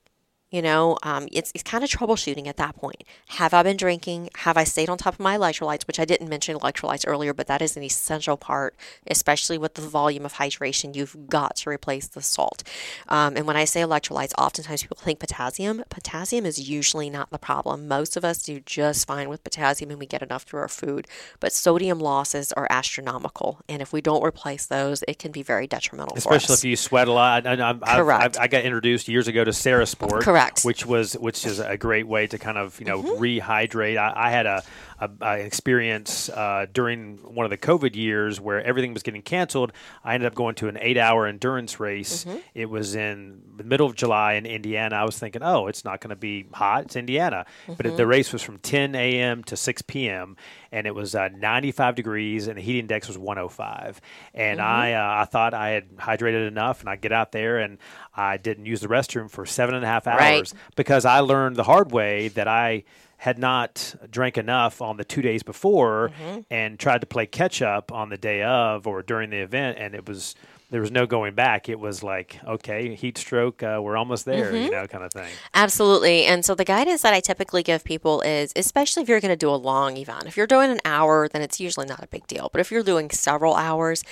You 0.56 0.62
know, 0.62 0.98
um, 1.04 1.28
it's, 1.34 1.52
it's 1.54 1.64
kind 1.64 1.84
of 1.84 1.90
troubleshooting 1.90 2.48
at 2.48 2.56
that 2.56 2.78
point. 2.78 3.04
Have 3.28 3.54
I 3.54 3.62
been 3.62 3.76
drinking? 3.76 4.30
Have 4.38 4.56
I 4.56 4.64
stayed 4.64 4.88
on 4.88 4.98
top 4.98 5.16
of 5.16 5.20
my 5.20 5.38
electrolytes? 5.38 5.86
Which 5.86 6.00
I 6.00 6.06
didn't 6.06 6.30
mention 6.30 6.58
electrolytes 6.58 7.04
earlier, 7.06 7.34
but 7.34 7.48
that 7.48 7.62
is 7.62 7.76
an 7.76 7.84
essential 7.84 8.38
part, 8.38 8.74
especially 9.06 9.58
with 9.58 9.74
the 9.74 9.82
volume 9.82 10.24
of 10.24 10.36
hydration. 10.36 10.96
You've 10.96 11.28
got 11.28 11.58
to 11.58 11.70
replace 11.70 12.08
the 12.08 12.22
salt. 12.22 12.64
Um, 13.10 13.36
and 13.36 13.46
when 13.46 13.58
I 13.58 13.66
say 13.66 13.82
electrolytes, 13.82 14.32
oftentimes 14.38 14.84
people 14.84 14.96
think 14.96 15.20
potassium. 15.20 15.84
Potassium 15.90 16.46
is 16.46 16.70
usually 16.70 17.10
not 17.10 17.32
the 17.32 17.38
problem. 17.38 17.90
Most 17.90 18.16
of 18.16 18.24
us 18.24 18.42
do 18.42 18.62
just 18.62 19.06
fine 19.06 19.28
with 19.28 19.44
potassium 19.44 19.92
and 19.92 20.00
we 20.00 20.06
get 20.06 20.22
enough 20.22 20.44
through 20.44 20.62
our 20.62 20.70
food. 20.70 21.06
But 21.42 21.52
sodium 21.52 22.00
losses 22.00 22.54
are 22.54 22.68
astronomical. 22.70 23.60
And 23.68 23.82
if 23.82 23.92
we 23.92 24.00
don't 24.00 24.24
replace 24.24 24.68
those, 24.68 25.04
it 25.06 25.20
can 25.20 25.34
be 25.34 25.44
very 25.44 25.68
detrimental 25.68 26.16
for 26.16 26.20
Especially 26.20 26.54
if 26.54 26.64
you 26.64 26.78
sweat 26.78 27.10
a 27.10 27.12
lot. 27.12 27.46
I, 27.46 27.72
I, 27.84 27.98
Correct. 27.98 28.38
I've, 28.38 28.44
I 28.44 28.48
got 28.48 28.64
introduced 28.64 29.10
years 29.10 29.28
ago 29.28 29.44
to 29.44 29.52
Sarasport, 29.52 30.22
Correct. 30.22 30.45
Which 30.64 30.86
was 30.86 31.14
which 31.14 31.46
is 31.46 31.60
a 31.60 31.78
great 31.78 32.08
way 32.08 32.28
to 32.28 32.38
kind 32.38 32.58
of 32.58 32.80
you 32.80 32.86
know 32.86 33.02
Mm-hmm. 33.04 33.22
rehydrate. 33.22 33.98
I, 33.98 34.14
I 34.28 34.30
had 34.32 34.46
a, 34.46 34.64
a, 35.00 35.10
a 35.22 35.40
experience 35.40 36.30
uh, 36.30 36.66
during 36.72 37.18
one 37.18 37.46
of 37.46 37.50
the 37.50 37.58
COVID 37.58 37.96
years 37.96 38.40
where 38.40 38.64
everything 38.64 38.94
was 38.94 39.04
getting 39.04 39.22
canceled. 39.22 39.74
I 40.04 40.14
ended 40.14 40.28
up 40.28 40.36
going 40.36 40.56
to 40.56 40.68
an 40.68 40.78
eight-hour 40.80 41.28
endurance 41.28 41.80
race. 41.80 42.24
Mm-hmm. 42.26 42.38
It 42.54 42.70
was 42.70 42.96
in 42.96 43.42
the 43.58 43.64
middle 43.64 43.88
of 43.88 43.96
July 43.96 44.34
in 44.34 44.46
Indiana. 44.46 44.96
I 44.96 45.04
was 45.04 45.18
thinking, 45.20 45.44
oh, 45.44 45.68
it's 45.68 45.84
not 45.84 46.02
going 46.02 46.10
to 46.12 46.16
be 46.16 46.46
hot. 46.54 46.86
It's 46.86 46.96
Indiana, 46.96 47.46
but 47.68 47.78
Mm-hmm. 47.78 47.88
it, 47.94 47.98
the 47.98 48.08
race 48.08 48.32
was 48.32 48.42
from 48.42 48.58
10 48.60 48.96
a.m. 48.96 49.44
to 49.46 49.58
6 49.58 49.82
p.m. 49.84 50.38
and 50.72 50.88
it 50.88 50.96
was 50.96 51.14
uh, 51.16 51.30
95 51.36 51.96
degrees 51.96 52.48
and 52.48 52.58
the 52.58 52.62
heat 52.62 52.80
index 52.80 53.08
was 53.08 53.18
105. 53.18 54.00
And 54.34 54.60
Mm-hmm. 54.60 54.68
I 54.68 54.94
uh, 54.94 55.22
I 55.22 55.26
thought 55.26 55.54
I 55.54 55.70
had 55.70 55.96
hydrated 55.98 56.48
enough, 56.48 56.80
and 56.82 56.90
I 56.90 56.96
get 56.96 57.12
out 57.12 57.32
there 57.32 57.58
and 57.60 57.78
I 58.16 58.38
didn't 58.38 58.66
use 58.66 58.80
the 58.82 58.88
restroom 58.88 59.30
for 59.30 59.46
seven 59.46 59.76
and 59.76 59.84
a 59.84 59.88
half 59.88 60.08
hours 60.08 60.20
Right. 60.20 60.54
because 60.76 61.04
I 61.06 61.20
learned 61.20 61.56
the 61.58 61.64
hard 61.64 61.92
way 61.92 62.30
that 62.30 62.48
I 62.48 62.84
had 63.18 63.38
not 63.40 63.96
drank 64.10 64.38
enough 64.38 64.82
on 64.82 64.98
the 64.98 65.04
two 65.06 65.22
days 65.22 65.44
before 65.44 66.10
Mm-hmm. 66.20 66.40
and 66.52 66.78
tried 66.80 67.02
to 67.02 67.08
play 67.08 67.26
catch 67.26 67.62
up 67.62 67.92
on 67.92 68.10
the 68.10 68.18
day 68.18 68.44
of 68.44 68.86
or 68.88 69.02
during 69.02 69.30
the 69.30 69.38
event, 69.38 69.78
and 69.80 69.96
it 69.96 70.08
was 70.08 70.36
there 70.72 70.82
was 70.82 70.92
no 70.92 71.06
going 71.06 71.36
back. 71.36 71.70
It 71.70 71.80
was 71.80 72.02
like, 72.04 72.40
okay, 72.46 72.96
heat 72.96 73.18
stroke, 73.20 73.62
uh, 73.62 73.80
we're 73.82 73.96
almost 73.96 74.26
there, 74.26 74.52
Mm-hmm. 74.52 74.64
you 74.66 74.72
know, 74.72 74.88
kind 74.88 75.04
of 75.04 75.14
thing. 75.14 75.32
Absolutely. 75.54 76.26
And 76.26 76.44
so 76.44 76.56
the 76.56 76.66
guidance 76.66 77.04
that 77.04 77.14
I 77.14 77.20
typically 77.20 77.62
give 77.64 77.84
people 77.84 78.22
is 78.22 78.52
especially 78.56 79.04
if 79.04 79.08
you're 79.10 79.22
going 79.22 79.30
to 79.32 79.36
do 79.38 79.50
a 79.50 79.56
long 79.56 79.96
event. 79.98 80.26
If 80.26 80.36
you're 80.36 80.48
doing 80.48 80.72
an 80.72 80.80
hour, 80.84 81.30
then 81.30 81.42
it's 81.44 81.60
usually 81.60 81.86
not 81.86 82.04
a 82.04 82.08
big 82.08 82.26
deal. 82.28 82.50
But 82.52 82.62
if 82.62 82.72
you're 82.72 82.84
doing 82.84 83.12
several 83.12 83.54
hours, 83.56 84.04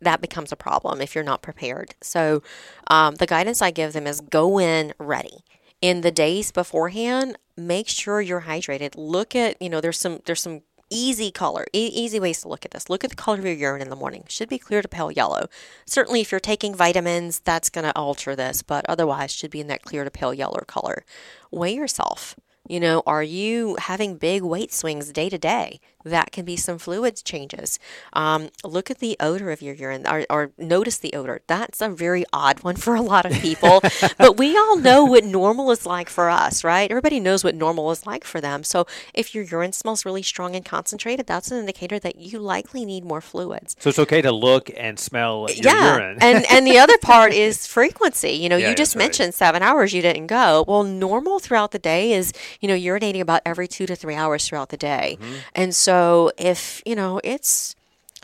that 0.00 0.20
becomes 0.20 0.52
a 0.52 0.56
problem 0.56 1.00
if 1.00 1.14
you're 1.14 1.24
not 1.24 1.40
prepared. 1.42 1.94
So 2.02 2.42
um, 2.88 3.14
the 3.16 3.26
guidance 3.26 3.62
I 3.62 3.70
give 3.70 3.94
them 3.94 4.06
is 4.06 4.20
go 4.20 4.58
in 4.60 4.92
ready. 4.98 5.38
In 5.80 6.02
the 6.02 6.10
days 6.10 6.52
beforehand, 6.52 7.38
make 7.58 7.88
sure 7.88 8.20
you're 8.20 8.42
hydrated. 8.42 8.94
Look 8.96 9.34
at, 9.34 9.60
you 9.60 9.68
know, 9.68 9.80
there's 9.80 9.98
some 9.98 10.20
there's 10.24 10.40
some 10.40 10.62
easy 10.90 11.30
color, 11.30 11.66
e- 11.72 11.90
easy 11.92 12.18
ways 12.18 12.40
to 12.42 12.48
look 12.48 12.64
at 12.64 12.70
this. 12.70 12.88
Look 12.88 13.04
at 13.04 13.10
the 13.10 13.16
color 13.16 13.38
of 13.38 13.44
your 13.44 13.54
urine 13.54 13.82
in 13.82 13.90
the 13.90 13.96
morning. 13.96 14.24
Should 14.28 14.48
be 14.48 14.58
clear 14.58 14.80
to 14.80 14.88
pale 14.88 15.10
yellow. 15.10 15.48
Certainly, 15.86 16.22
if 16.22 16.32
you're 16.32 16.40
taking 16.40 16.74
vitamins, 16.74 17.40
that's 17.40 17.70
going 17.70 17.84
to 17.84 17.96
alter 17.96 18.34
this, 18.34 18.62
but 18.62 18.86
otherwise, 18.88 19.32
should 19.32 19.50
be 19.50 19.60
in 19.60 19.66
that 19.66 19.82
clear 19.82 20.04
to 20.04 20.10
pale 20.10 20.32
yellow 20.32 20.62
color. 20.66 21.04
Weigh 21.50 21.74
yourself. 21.74 22.36
You 22.68 22.80
know, 22.80 23.02
are 23.06 23.22
you 23.22 23.76
having 23.80 24.16
big 24.18 24.42
weight 24.42 24.72
swings 24.72 25.10
day 25.10 25.30
to 25.30 25.38
day? 25.38 25.80
That 26.08 26.32
can 26.32 26.44
be 26.44 26.56
some 26.56 26.78
fluid 26.78 27.16
changes. 27.24 27.78
Um, 28.12 28.50
look 28.64 28.90
at 28.90 28.98
the 28.98 29.16
odor 29.20 29.50
of 29.50 29.62
your 29.62 29.74
urine 29.74 30.06
or, 30.06 30.26
or 30.30 30.50
notice 30.58 30.98
the 30.98 31.12
odor. 31.14 31.40
That's 31.46 31.80
a 31.80 31.88
very 31.88 32.24
odd 32.32 32.62
one 32.62 32.76
for 32.76 32.94
a 32.94 33.02
lot 33.02 33.26
of 33.26 33.32
people, 33.32 33.80
but 34.18 34.36
we 34.36 34.56
all 34.56 34.76
know 34.76 35.04
what 35.04 35.24
normal 35.24 35.70
is 35.70 35.86
like 35.86 36.08
for 36.08 36.28
us, 36.30 36.64
right? 36.64 36.90
Everybody 36.90 37.20
knows 37.20 37.44
what 37.44 37.54
normal 37.54 37.90
is 37.90 38.06
like 38.06 38.24
for 38.24 38.40
them. 38.40 38.64
So 38.64 38.86
if 39.14 39.34
your 39.34 39.44
urine 39.44 39.72
smells 39.72 40.04
really 40.04 40.22
strong 40.22 40.54
and 40.56 40.64
concentrated, 40.64 41.26
that's 41.26 41.50
an 41.50 41.58
indicator 41.58 41.98
that 42.00 42.16
you 42.16 42.38
likely 42.38 42.84
need 42.84 43.04
more 43.04 43.20
fluids. 43.20 43.76
So 43.78 43.90
it's 43.90 43.98
okay 43.98 44.22
to 44.22 44.32
look 44.32 44.70
and 44.76 44.98
smell 44.98 45.46
your 45.50 45.64
yeah. 45.72 45.96
urine. 45.96 46.18
and 46.20 46.44
and 46.50 46.66
the 46.66 46.78
other 46.78 46.98
part 46.98 47.32
is 47.32 47.66
frequency. 47.78 48.32
You 48.32 48.48
know, 48.48 48.56
Yeah, 48.56 48.70
you 48.70 48.74
just 48.74 48.94
that's 48.94 48.96
right. 48.96 49.04
mentioned 49.04 49.34
seven 49.34 49.62
hours 49.62 49.92
you 49.92 50.02
didn't 50.02 50.26
go. 50.28 50.64
Well, 50.66 50.84
normal 50.84 51.38
throughout 51.38 51.70
the 51.72 51.78
day 51.78 52.12
is, 52.12 52.32
you 52.60 52.68
know, 52.68 52.74
urinating 52.74 53.20
about 53.20 53.42
every 53.44 53.68
two 53.68 53.86
to 53.86 53.96
three 53.96 54.14
hours 54.14 54.46
throughout 54.46 54.70
the 54.70 54.76
day. 54.76 55.18
Mm-hmm. 55.20 55.34
And 55.54 55.74
so 55.74 55.97
if, 56.36 56.82
you 56.84 56.94
know, 56.94 57.20
it's 57.24 57.74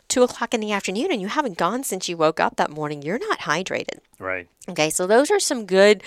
two 0.07 0.23
o'clock 0.23 0.53
in 0.53 0.59
the 0.59 0.71
afternoon 0.71 1.11
and 1.11 1.21
you 1.21 1.27
haven't 1.27 1.57
gone 1.57 1.83
since 1.83 2.07
you 2.07 2.17
woke 2.17 2.39
up 2.39 2.55
that 2.57 2.71
morning, 2.71 3.01
you're 3.01 3.19
not 3.19 3.39
hydrated. 3.39 3.99
right. 4.19 4.47
Okay, 4.67 4.89
so 4.89 5.05
those 5.07 5.29
are 5.29 5.39
some 5.39 5.65
good 5.65 6.03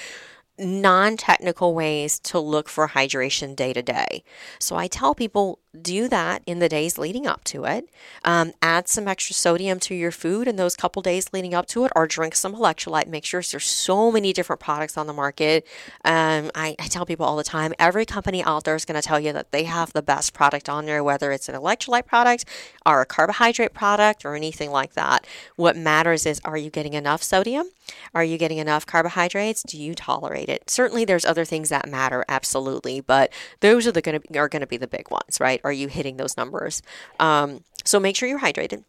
non 0.59 1.17
technical 1.17 1.75
ways 1.75 2.19
to 2.21 2.41
look 2.41 2.69
for 2.69 2.89
hydration 2.89 3.55
day 3.55 3.73
to 3.73 3.83
day. 3.83 4.25
So 4.59 4.77
I 4.77 4.89
tell 4.89 5.15
people 5.15 5.61
do 5.83 6.09
that 6.09 6.43
in 6.47 6.59
the 6.59 6.69
days 6.69 6.99
leading 6.99 7.27
up 7.27 7.45
to 7.45 7.65
it. 7.65 7.89
Um, 8.25 8.53
add 8.63 8.89
some 8.89 9.09
extra 9.09 9.35
sodium 9.35 9.79
to 9.81 9.95
your 9.95 10.11
food 10.11 10.49
in 10.49 10.57
those 10.57 10.77
couple 10.77 11.03
days 11.03 11.33
leading 11.33 11.55
up 11.55 11.67
to 11.67 11.85
it, 11.85 11.93
or 11.95 12.07
drink 12.07 12.35
some 12.35 12.55
electrolyte 12.55 13.07
mixtures. 13.07 13.51
There's 13.51 13.67
so 13.67 14.11
many 14.11 14.33
different 14.33 14.61
products 14.61 14.97
on 14.97 15.07
the 15.07 15.13
market. 15.13 15.67
Um, 16.05 16.51
I, 16.55 16.77
I 16.79 16.87
tell 16.89 17.07
people 17.07 17.27
all 17.27 17.37
the 17.37 17.45
time 17.45 17.73
every 17.79 18.05
company 18.05 18.43
out 18.43 18.65
there 18.65 18.75
is 18.75 18.85
going 18.85 19.01
to 19.01 19.07
tell 19.07 19.21
you 19.21 19.33
that 19.33 19.53
they 19.53 19.65
have 19.65 19.93
the 19.93 20.03
best 20.03 20.35
product 20.35 20.69
on 20.69 20.87
there, 20.87 21.03
whether 21.03 21.33
it's 21.33 21.49
an 21.49 21.55
electrolyte 21.55 22.07
product 22.07 22.45
or 22.85 23.01
a 23.01 23.07
carbohydrate 23.07 23.75
product 23.75 24.25
or 24.25 24.35
anything 24.35 24.71
like 24.71 24.95
that. 24.95 25.27
What 25.57 25.77
matters 25.77 26.27
is 26.27 26.41
are 26.45 26.57
you 26.57 26.71
getting 26.71 26.95
enough 26.95 27.23
sodium? 27.23 27.69
Are 28.15 28.25
you 28.25 28.39
getting 28.39 28.59
enough 28.59 28.87
carbohydrates? 28.87 29.63
Do 29.63 29.79
you 29.79 29.95
tolerate 29.95 30.49
it? 30.49 30.69
Certainly, 30.69 31.07
there's 31.07 31.25
other 31.25 31.45
things 31.45 31.69
that 31.71 31.89
matter, 31.89 32.25
absolutely, 32.29 33.01
but 33.01 33.33
those 33.61 33.87
are 33.87 33.93
the 33.93 34.03
going 34.03 34.21
to 34.21 34.39
are 34.39 34.49
going 34.49 34.61
to 34.61 34.67
be 34.67 34.77
the 34.77 34.87
big 34.87 35.11
ones, 35.11 35.41
right? 35.41 35.61
Are 35.69 35.73
you 35.73 35.89
hitting 35.89 36.17
those 36.17 36.37
numbers? 36.37 36.83
Um, 37.21 37.63
so 37.85 38.01
make 38.01 38.17
sure 38.17 38.27
you're 38.29 38.41
hydrated. 38.41 38.85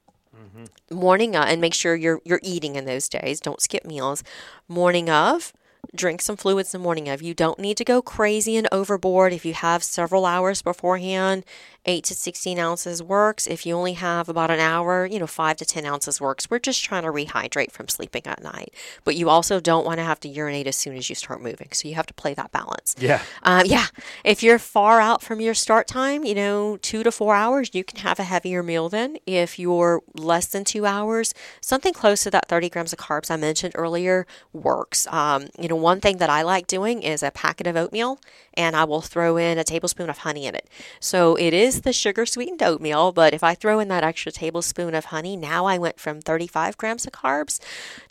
Morning 0.90 1.36
uh, 1.36 1.46
and 1.48 1.60
make 1.60 1.74
sure 1.74 1.94
you're 1.96 2.22
you're 2.24 2.40
eating 2.42 2.76
in 2.76 2.86
those 2.86 3.10
days. 3.10 3.40
Don't 3.42 3.62
skip 3.62 3.84
meals. 3.86 4.24
Morning 4.68 5.10
of, 5.10 5.52
drink 5.96 6.22
some 6.22 6.38
fluids 6.38 6.74
in 6.74 6.80
the 6.80 6.84
morning 6.84 7.10
of. 7.10 7.22
You 7.22 7.34
don't 7.34 7.60
need 7.60 7.78
to 7.78 7.84
go 7.84 8.02
crazy 8.02 8.56
and 8.56 8.68
overboard 8.72 9.34
if 9.34 9.46
you 9.46 9.54
have 9.54 9.84
several 9.84 10.26
hours 10.26 10.62
beforehand. 10.62 11.46
Eight 11.86 12.04
to 12.06 12.14
sixteen 12.14 12.60
ounces 12.60 13.02
works. 13.02 13.48
If 13.48 13.66
you 13.66 13.74
only 13.74 13.94
have 13.94 14.28
about 14.28 14.52
an 14.52 14.60
hour, 14.60 15.06
you 15.06 15.18
know, 15.18 15.26
five 15.26 15.58
to 15.58 15.66
ten 15.66 15.86
ounces 15.86 16.20
works. 16.20 16.50
We're 16.50 16.60
just 16.60 16.84
trying 16.84 17.04
to 17.04 17.10
rehydrate 17.10 17.72
from 17.72 17.88
sleeping 17.88 18.24
at 18.26 18.44
night. 18.44 18.74
But 19.06 19.16
you 19.16 19.30
also 19.30 19.60
don't 19.60 19.86
want 19.86 19.98
to 19.98 20.04
have 20.04 20.20
to 20.22 20.28
urinate 20.28 20.68
as 20.68 20.76
soon 20.76 20.98
as 20.98 21.10
you 21.10 21.16
start 21.16 21.42
moving. 21.42 21.70
So 21.72 21.88
you 21.88 21.96
have 21.96 22.06
to 22.08 22.14
play 22.14 22.34
that 22.34 22.52
balance. 22.52 22.96
Yeah. 23.00 23.22
Um, 23.44 23.66
yeah, 23.66 23.88
if 24.26 24.44
you're 24.44 24.60
far 24.60 25.00
out 25.00 25.24
from 25.24 25.40
your 25.40 25.54
start 25.54 25.88
time, 25.88 26.26
you 26.26 26.36
know, 26.36 26.78
two 26.82 27.02
to 27.02 27.12
four 27.12 27.34
hours, 27.34 27.70
you 27.74 27.86
can 27.86 28.00
have 28.02 28.20
a 28.20 28.24
heavier 28.24 28.62
meal 28.62 28.90
then. 28.90 29.18
If 29.26 29.58
you're 29.58 30.02
less 30.14 30.48
than 30.48 30.66
two 30.66 30.86
hours, 30.86 31.34
something 31.62 31.94
close 31.94 32.24
to 32.24 32.32
that 32.32 32.50
30 32.50 32.70
grams 32.70 32.94
of 32.94 33.00
carbs 33.00 33.32
I 33.32 33.38
mentioned 33.38 33.74
earlier 33.76 34.28
works. 34.52 35.08
Um, 35.08 35.48
you 35.58 35.69
know, 35.70 35.76
one 35.76 36.02
thing 36.02 36.18
that 36.18 36.30
I 36.30 36.42
like 36.42 36.68
doing 36.68 37.02
is 37.04 37.24
a 37.24 37.32
packet 37.32 37.68
of 37.68 37.76
oatmeal 37.76 38.20
and 38.54 38.76
I 38.76 38.84
will 38.84 39.02
throw 39.02 39.38
in 39.38 39.58
a 39.58 39.64
tablespoon 39.64 40.10
of 40.10 40.20
honey 40.20 40.46
in 40.46 40.56
it. 40.56 40.70
So 41.00 41.36
it 41.36 41.54
is 41.54 41.82
the 41.82 41.94
sugar 41.94 42.26
sweetened 42.26 42.62
oatmeal, 42.62 43.12
but 43.12 43.34
if 43.34 43.44
I 43.44 43.56
throw 43.56 43.80
in 43.80 43.88
that 43.88 44.04
extra 44.04 44.32
tablespoon 44.32 44.96
of 44.96 45.06
honey, 45.06 45.38
now 45.38 45.66
I 45.66 45.78
went 45.78 46.00
from 46.00 46.22
35 46.22 46.78
grams 46.78 47.06
of 47.06 47.14
carbs 47.14 47.60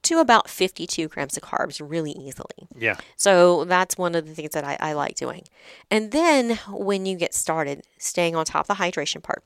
to 0.02 0.18
about 0.18 0.48
52 0.48 1.08
grams 1.08 1.36
of 1.36 1.42
carbs 1.42 1.80
really 1.84 2.12
easily. 2.12 2.68
Yeah. 2.76 2.96
So 3.16 3.64
that's 3.64 3.98
one 3.98 4.14
of 4.14 4.26
the 4.26 4.34
things 4.34 4.52
that 4.52 4.64
I, 4.64 4.76
I 4.80 4.92
like 4.94 5.16
doing. 5.16 5.44
And 5.90 6.12
then 6.12 6.58
when 6.68 7.06
you 7.06 7.16
get 7.16 7.34
started, 7.34 7.82
staying 7.98 8.36
on 8.36 8.44
top 8.44 8.68
of 8.68 8.76
the 8.78 8.82
hydration 8.82 9.22
part. 9.22 9.42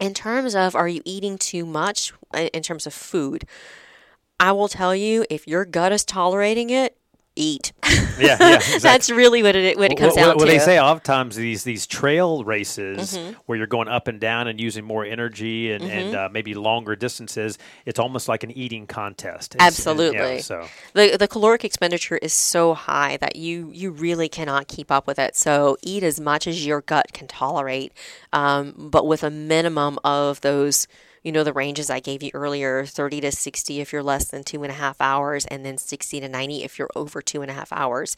In 0.00 0.12
terms 0.14 0.56
of 0.56 0.74
are 0.74 0.88
you 0.88 1.02
eating 1.04 1.38
too 1.38 1.64
much 1.64 2.12
in 2.34 2.62
terms 2.62 2.86
of 2.86 2.94
food, 2.94 3.46
I 4.40 4.52
will 4.52 4.68
tell 4.68 4.94
you 4.94 5.24
if 5.30 5.46
your 5.46 5.64
gut 5.64 5.92
is 5.92 6.04
tolerating 6.04 6.70
it, 6.70 6.96
eat. 7.36 7.72
Yeah. 8.16 8.36
Yeah. 8.38 8.54
Exactly. 8.54 8.78
That's 8.78 9.10
really 9.10 9.42
what 9.42 9.56
it 9.56 9.76
what 9.76 9.90
it 9.90 9.96
comes 9.98 10.12
What- 10.12 10.16
down 10.20 10.28
what, 10.28 10.36
what 10.36 10.44
to. 10.46 10.52
they 10.52 10.58
say 10.60 10.78
oftentimes 10.78 11.34
these 11.34 11.64
these 11.64 11.84
trail 11.84 12.44
races 12.44 13.16
Mm-hmm. 13.18 13.32
where 13.46 13.58
you're 13.58 13.66
going 13.66 13.88
up 13.88 14.06
and 14.06 14.20
down 14.20 14.46
and 14.46 14.60
using 14.60 14.84
more 14.84 15.04
energy 15.04 15.72
and, 15.72 15.82
Mm-hmm. 15.82 15.90
and 15.98 16.14
uh, 16.14 16.28
maybe 16.30 16.54
longer 16.54 16.94
distances 16.94 17.58
it's 17.86 17.98
almost 17.98 18.28
like 18.28 18.44
an 18.44 18.52
eating 18.52 18.86
contest 18.86 19.56
It's- 19.56 19.84
uh, 19.84 19.90
yeah, 19.90 19.96
Absolutely. 19.98 20.38
so 20.42 20.68
the 20.92 21.16
the 21.16 21.26
caloric 21.26 21.64
expenditure 21.64 22.16
is 22.18 22.32
so 22.32 22.72
high 22.74 23.16
that 23.16 23.34
you 23.34 23.68
you 23.72 23.90
really 23.90 24.28
cannot 24.28 24.68
keep 24.68 24.92
up 24.92 25.08
with 25.08 25.18
it. 25.18 25.34
So 25.36 25.76
eat 25.82 26.04
as 26.04 26.20
much 26.20 26.46
as 26.46 26.64
your 26.64 26.82
gut 26.82 27.12
can 27.12 27.26
tolerate, 27.26 27.92
um, 28.32 28.74
but 28.92 29.08
with 29.08 29.24
a 29.24 29.30
minimum 29.30 29.98
of 30.04 30.40
those. 30.42 30.86
You 31.24 31.32
know 31.32 31.42
the 31.42 31.54
ranges 31.54 31.90
I 31.90 32.00
gave 32.00 32.22
you 32.22 32.30
earlier: 32.34 32.84
thirty 32.84 33.20
to 33.22 33.32
sixty 33.32 33.80
if 33.80 33.92
you're 33.92 34.02
less 34.02 34.26
than 34.26 34.44
two 34.44 34.62
and 34.62 34.70
a 34.70 34.74
half 34.74 35.00
hours, 35.00 35.46
and 35.46 35.64
then 35.64 35.78
sixty 35.78 36.20
to 36.20 36.28
ninety 36.28 36.62
if 36.62 36.78
you're 36.78 36.90
over 36.94 37.22
two 37.22 37.42
and 37.42 37.50
a 37.50 37.54
half 37.54 37.72
hours. 37.72 38.16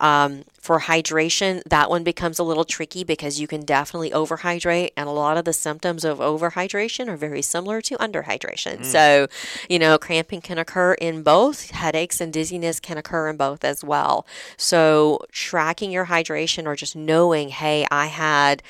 Um, 0.00 0.44
for 0.60 0.80
hydration, 0.80 1.62
that 1.64 1.88
one 1.88 2.04
becomes 2.04 2.38
a 2.38 2.44
little 2.44 2.64
tricky 2.64 3.04
because 3.04 3.40
you 3.40 3.46
can 3.46 3.62
definitely 3.62 4.10
overhydrate, 4.10 4.90
and 4.96 5.08
a 5.08 5.12
lot 5.12 5.38
of 5.38 5.44
the 5.46 5.52
symptoms 5.52 6.04
of 6.04 6.18
overhydration 6.18 7.08
are 7.08 7.16
very 7.16 7.42
similar 7.42 7.80
to 7.80 7.96
underhydration. 7.96 8.84
So, 8.84 9.28
you 9.68 9.78
know, 9.78 9.96
cramping 9.96 10.42
can 10.42 10.58
occur 10.58 10.92
in 10.94 11.22
both, 11.22 11.70
headaches 11.70 12.20
and 12.20 12.32
dizziness 12.32 12.80
can 12.80 12.98
occur 12.98 13.30
in 13.30 13.36
both 13.36 13.64
as 13.64 13.82
well. 13.82 14.26
So, 14.58 15.20
tracking 15.32 15.90
your 15.90 16.06
hydration 16.06 16.66
or 16.66 16.76
just 16.76 16.94
knowing, 16.94 17.48
hey, 17.48 17.86
I 17.90 18.06
had 18.06 18.62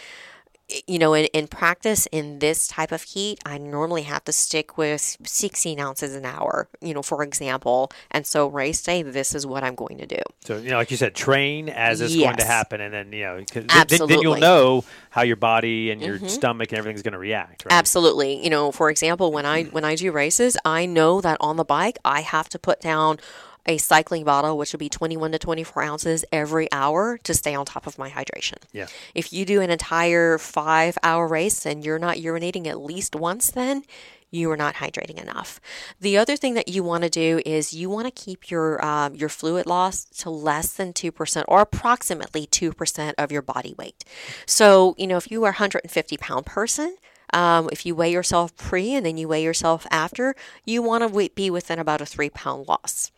you 0.87 0.99
know, 0.99 1.15
in, 1.15 1.27
in 1.27 1.47
practice 1.49 2.07
in 2.13 2.39
this 2.39 2.69
type 2.69 2.93
of 2.93 3.03
heat, 3.03 3.39
I 3.45 3.59
normally 3.59 4.03
have 4.03 4.25
to 4.25 4.33
stick 4.33 4.79
with 4.79 5.17
16 5.25 5.79
ounces 5.81 6.15
an 6.15 6.25
hour, 6.25 6.69
you 6.81 6.95
know, 6.95 7.03
for 7.03 7.23
example. 7.23 7.91
And 8.11 8.27
so 8.27 8.47
race 8.47 8.83
day, 8.83 9.03
this 9.03 9.35
is 9.35 9.47
what 9.47 9.63
I'm 9.65 9.75
going 9.75 9.99
to 9.99 10.07
do. 10.07 10.23
so 10.45 10.57
you 10.59 10.71
know 10.71 10.77
like 10.77 10.91
you 10.91 10.97
said 10.97 11.15
train 11.15 11.69
as 11.69 12.01
it's 12.01 12.17
going 12.17 12.37
to 12.37 12.45
happen 12.45 12.81
and 12.81 12.93
then 12.93 13.13
you 13.13 13.25
know 13.25 13.37
'cause 13.39 13.65
then- 13.67 13.87
then, 13.89 14.09
then 14.09 14.21
you'll 14.21 14.37
know 14.37 14.85
how 15.11 15.23
your 15.23 15.37
body 15.37 15.91
and 15.91 16.01
your 16.01 16.17
mm-hmm. 16.17 16.27
stomach 16.29 16.73
and 16.73 16.79
everything's 16.79 17.03
going 17.03 17.13
to 17.13 17.19
react 17.19 17.65
right 17.65 17.73
Absolutely. 17.73 18.43
You 18.43 18.51
know, 18.51 18.73
for 18.73 18.91
example, 18.91 19.33
when 19.33 19.47
I 19.47 19.65
when 19.77 19.85
I 19.85 19.95
do 19.95 20.11
races, 20.13 20.57
I 20.65 20.87
know 20.87 21.21
that 21.21 21.37
on 21.41 21.57
the 21.57 21.65
bike 21.65 21.99
I 22.05 22.21
have 22.23 22.49
to 22.51 22.59
put 22.59 22.81
down 22.81 23.19
a 23.67 23.79
cycling 23.79 24.25
bottle, 24.25 24.59
which 24.59 24.73
would 24.73 24.81
be 24.81 24.89
21 24.89 25.33
to 25.33 25.39
24 25.39 25.83
ounces 25.83 26.25
every 26.33 26.71
hour 26.73 27.19
to 27.19 27.35
stay 27.35 27.55
on 27.55 27.65
top 27.65 27.87
of 27.87 27.99
my 27.99 28.11
hydration. 28.11 28.59
Yeah. 28.73 28.87
If 29.15 29.33
you 29.33 29.45
do 29.45 29.61
an 29.61 29.71
entire 29.71 30.39
five 30.39 30.99
hour 31.03 31.29
race 31.29 31.65
and 31.65 31.85
you're 31.85 31.99
not 31.99 32.17
urinating 32.17 32.67
at 32.67 32.81
least 32.81 33.15
once, 33.15 33.51
then 33.51 33.85
you 34.33 34.51
are 34.51 34.57
not 34.57 34.77
hydrating 34.77 35.21
enough. 35.21 35.61
The 36.01 36.17
other 36.17 36.37
thing 36.37 36.55
that 36.55 36.67
you 36.67 36.83
want 36.83 37.05
to 37.05 37.11
do 37.11 37.41
is 37.45 37.75
you 37.75 37.91
want 37.91 38.07
to 38.07 38.11
keep 38.11 38.51
your 38.51 38.85
um, 38.85 39.15
your 39.15 39.29
fluid 39.29 39.67
loss 39.67 40.05
to 40.05 40.31
less 40.31 40.73
than 40.73 40.93
two 40.93 41.13
percent 41.13 41.45
or 41.49 41.61
approximately 41.61 42.47
two 42.47 42.73
percent 42.73 43.15
of 43.19 43.31
your 43.31 43.43
body 43.43 43.75
weight. 43.79 44.05
So 44.47 44.95
you 44.99 45.07
know 45.07 45.19
if 45.19 45.31
you 45.31 45.45
are 45.45 45.51
a 45.51 45.61
150 45.61 46.17
pound 46.17 46.47
person. 46.47 46.97
Um, 47.35 47.71
if 47.73 47.87
you 47.87 47.95
weigh 47.95 48.13
yourself 48.13 48.55
pre 48.57 48.93
and 48.93 49.07
then 49.07 49.17
you 49.17 49.27
weigh 49.27 49.43
yourself 49.43 49.87
after, 49.91 50.35
you 50.67 50.83
want 50.83 51.03
to 51.03 51.31
be 51.35 51.49
within 51.49 51.79
about 51.79 52.03
a 52.03 52.07
three 52.07 52.29
pound 52.29 52.69
loss. 52.69 53.11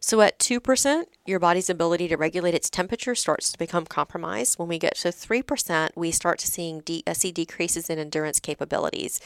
So 0.00 0.20
at 0.20 0.38
2%, 0.38 1.04
your 1.26 1.38
body's 1.38 1.70
ability 1.70 2.08
to 2.08 2.16
regulate 2.16 2.54
its 2.54 2.70
temperature 2.70 3.14
starts 3.14 3.52
to 3.52 3.58
become 3.58 3.86
compromised. 3.86 4.58
When 4.58 4.68
we 4.68 4.78
get 4.78 4.96
to 4.96 5.08
3%, 5.08 5.90
we 5.96 6.10
start 6.10 6.38
to 6.40 6.46
seeing 6.46 6.80
de- 6.80 7.02
uh, 7.06 7.14
see 7.14 7.32
decreases 7.32 7.90
in 7.90 7.98
endurance 7.98 8.40
capabilities. 8.40 9.20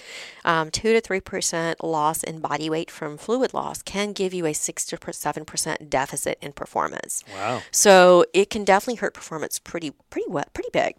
Um, 0.44 0.70
2 0.70 1.00
to 1.00 1.00
3% 1.00 1.76
loss 1.82 2.22
in 2.22 2.40
body 2.40 2.68
weight 2.68 2.90
from 2.90 3.16
fluid 3.16 3.54
loss 3.54 3.82
can 3.82 4.12
give 4.12 4.34
you 4.34 4.46
a 4.46 4.52
6 4.52 4.86
to 4.86 4.96
7% 4.96 5.90
deficit 5.90 6.38
in 6.40 6.52
performance. 6.52 7.24
wow 7.32 7.62
So 7.70 8.24
it 8.32 8.50
can 8.50 8.64
definitely 8.64 8.96
hurt 8.96 9.14
performance 9.14 9.58
pretty 9.58 9.92
pretty 10.10 10.28
pretty 10.52 10.70
big. 10.72 10.96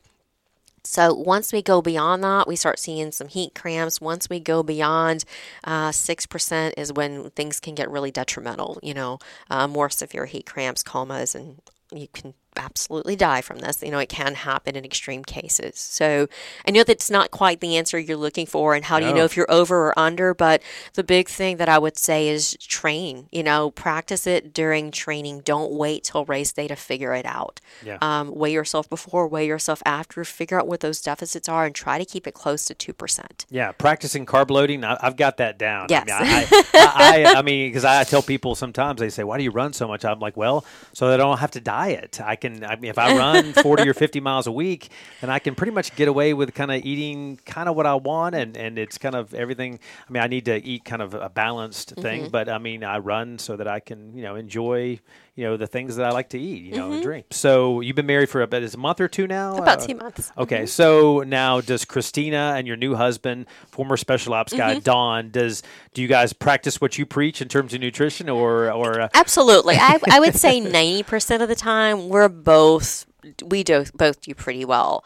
So 0.86 1.13
once 1.13 1.51
we 1.51 1.61
go 1.61 1.81
beyond 1.81 2.23
that, 2.23 2.47
we 2.47 2.55
start 2.55 2.79
seeing 2.79 3.11
some 3.11 3.27
heat 3.27 3.55
cramps. 3.55 3.99
Once 3.99 4.29
we 4.29 4.39
go 4.39 4.63
beyond 4.63 5.25
uh, 5.63 5.91
six 5.91 6.25
percent, 6.25 6.75
is 6.77 6.93
when 6.93 7.31
things 7.31 7.59
can 7.59 7.75
get 7.75 7.89
really 7.89 8.11
detrimental. 8.11 8.79
You 8.83 8.93
know, 8.93 9.19
uh, 9.49 9.67
more 9.67 9.89
severe 9.89 10.25
heat 10.25 10.45
cramps, 10.45 10.83
comas, 10.83 11.36
and 11.36 11.59
you 11.91 12.07
can 12.07 12.33
absolutely 12.58 13.16
die 13.16 13.41
from 13.41 13.60
this. 13.60 13.82
You 13.82 13.91
know, 13.91 13.99
it 13.99 14.10
can 14.10 14.36
happen 14.36 14.76
in 14.76 14.86
extreme 14.86 15.24
cases. 15.24 15.78
So 15.78 16.28
I 16.68 16.72
know 16.72 16.84
that's 16.84 17.10
not 17.10 17.32
quite 17.32 17.60
the 17.60 17.78
answer 17.78 17.99
you're 17.99 18.18
looking 18.18 18.45
for, 18.45 18.76
and 18.76 18.86
how 18.86 18.99
do 18.99 19.08
you 19.08 19.14
know 19.14 19.26
if 19.26 19.36
you're 19.36 19.51
over 19.51 19.88
or 19.88 19.99
under? 19.99 20.34
But 20.34 20.62
the 20.93 21.03
big 21.03 21.30
thing 21.30 21.58
that 21.58 21.70
I 21.70 21.78
would 21.78 21.97
say 21.97 22.28
is 22.28 22.58
train. 22.60 23.28
You 23.32 23.43
know, 23.43 23.72
practice 23.72 24.28
it 24.28 24.53
during 24.53 24.91
training. 24.91 25.41
Don't 25.41 25.72
wait 25.72 26.06
till 26.06 26.26
race 26.26 26.51
day 26.51 26.68
to 26.68 26.76
figure 26.76 27.14
it 27.14 27.26
out. 27.26 27.62
Yeah. 27.84 27.97
Um, 28.01 28.34
weigh 28.34 28.53
yourself 28.53 28.89
before, 28.89 29.28
weigh 29.28 29.47
yourself 29.47 29.82
after. 29.86 30.24
Figure 30.24 30.60
out 30.60 30.68
what 30.68 30.80
those 30.80 31.01
deficits 31.01 31.49
are, 31.49 31.66
and 31.66 31.76
try 31.76 31.97
to 31.97 32.06
keep 32.06 32.28
it 32.28 32.34
close 32.34 32.66
to 32.66 32.74
two 32.74 32.93
percent. 32.93 33.45
Yeah, 33.49 33.72
practicing 33.72 34.26
carb 34.26 34.49
loading, 34.49 34.84
I, 34.84 34.97
I've 35.01 35.18
got 35.18 35.38
that 35.38 35.58
down. 35.58 35.88
Yes. 35.89 36.10
I 36.10 36.24
mean, 36.24 36.32
I, 36.32 36.45
I, 36.74 37.34
I, 37.34 37.39
I 37.39 37.41
mean, 37.41 37.70
because 37.70 37.86
I 37.86 38.03
tell 38.03 38.22
people 38.22 38.56
sometimes 38.56 38.99
they 38.99 39.10
say, 39.10 39.24
"Why 39.24 39.38
do 39.38 39.43
you 39.43 39.51
run 39.51 39.74
so 39.74 39.88
much?" 39.88 40.06
I'm 40.06 40.20
like, 40.20 40.38
"Well, 40.38 40.66
so 40.93 41.10
that 41.10 41.20
I 41.20 41.24
don't 41.24 41.39
have 41.39 41.51
to 41.51 41.62
diet. 41.62 42.20
I 42.24 42.36
can. 42.36 42.44
I 42.63 42.75
mean, 42.75 42.89
if 42.89 42.97
I 42.97 43.15
run 43.17 43.53
40 43.63 43.87
or 43.89 43.93
50 43.93 44.19
miles 44.19 44.47
a 44.47 44.51
week, 44.51 44.89
then 45.21 45.29
I 45.29 45.39
can 45.39 45.55
pretty 45.55 45.71
much 45.73 45.95
get 45.95 46.07
away 46.07 46.33
with 46.33 46.53
kind 46.53 46.71
of 46.71 46.85
eating 46.85 47.39
kind 47.45 47.67
of 47.69 47.75
what 47.75 47.85
I 47.85 47.95
want, 47.95 48.35
and 48.35 48.55
and 48.57 48.77
it's 48.77 48.97
kind 48.97 49.15
of 49.15 49.33
everything. 49.33 49.79
I 50.07 50.11
mean, 50.11 50.23
I 50.23 50.27
need 50.27 50.45
to 50.45 50.55
eat 50.63 50.85
kind 50.85 51.01
of 51.01 51.13
a 51.13 51.29
balanced 51.29 51.89
Mm-hmm. 51.95 52.01
thing, 52.01 52.29
but 52.29 52.47
I 52.49 52.57
mean, 52.57 52.83
I 52.83 52.97
run 52.99 53.37
so 53.39 53.55
that 53.57 53.67
I 53.67 53.79
can, 53.79 54.15
you 54.15 54.23
know, 54.23 54.35
enjoy, 54.35 54.99
you 55.36 55.43
know, 55.43 55.57
the 55.57 55.67
things 55.67 55.97
that 55.97 56.05
I 56.05 56.11
like 56.11 56.29
to 56.29 56.39
eat, 56.39 56.63
you 56.63 56.75
know, 56.77 56.93
and 56.93 57.03
drink. 57.03 57.25
So 57.31 57.81
you've 57.81 57.95
been 57.95 58.05
married 58.05 58.29
for 58.29 58.41
about 58.41 58.63
is 58.63 58.73
a 58.73 58.77
month 58.77 59.01
or 59.01 59.07
two 59.09 59.27
now? 59.27 59.53
Mm-hmm. 59.53 59.63
About 59.63 59.81
Uh, 59.81 59.88
two 59.88 59.95
months. 59.95 60.31
Okay, 60.38 60.65
so 60.65 61.23
now 61.27 61.59
does 61.61 61.83
Christina 61.83 62.53
and 62.55 62.65
your 62.65 62.77
new 62.77 62.95
husband, 62.95 63.45
former 63.69 63.97
special 63.97 64.33
ops 64.33 64.53
Mm-hmm. 64.53 64.57
guy 64.59 64.79
Don, 64.79 65.31
does 65.31 65.61
do 65.93 66.01
you 66.01 66.07
guys 66.07 66.31
practice 66.33 66.79
what 66.79 66.97
you 66.97 67.05
preach 67.05 67.41
in 67.41 67.47
terms 67.49 67.73
of 67.73 67.81
nutrition, 67.81 68.29
or 68.29 68.71
or 68.71 69.01
uh, 69.01 69.09
Absolutely. 69.13 69.75
I, 69.75 69.99
I 70.09 70.19
would 70.19 70.36
say 70.36 70.61
90% 70.61 71.41
of 71.41 71.49
the 71.49 71.55
time, 71.55 72.07
we're 72.09 72.29
both, 72.29 73.05
we 73.43 73.63
do 73.63 73.86
both 73.93 74.21
do 74.21 74.33
pretty 74.33 74.63
well. 74.65 75.03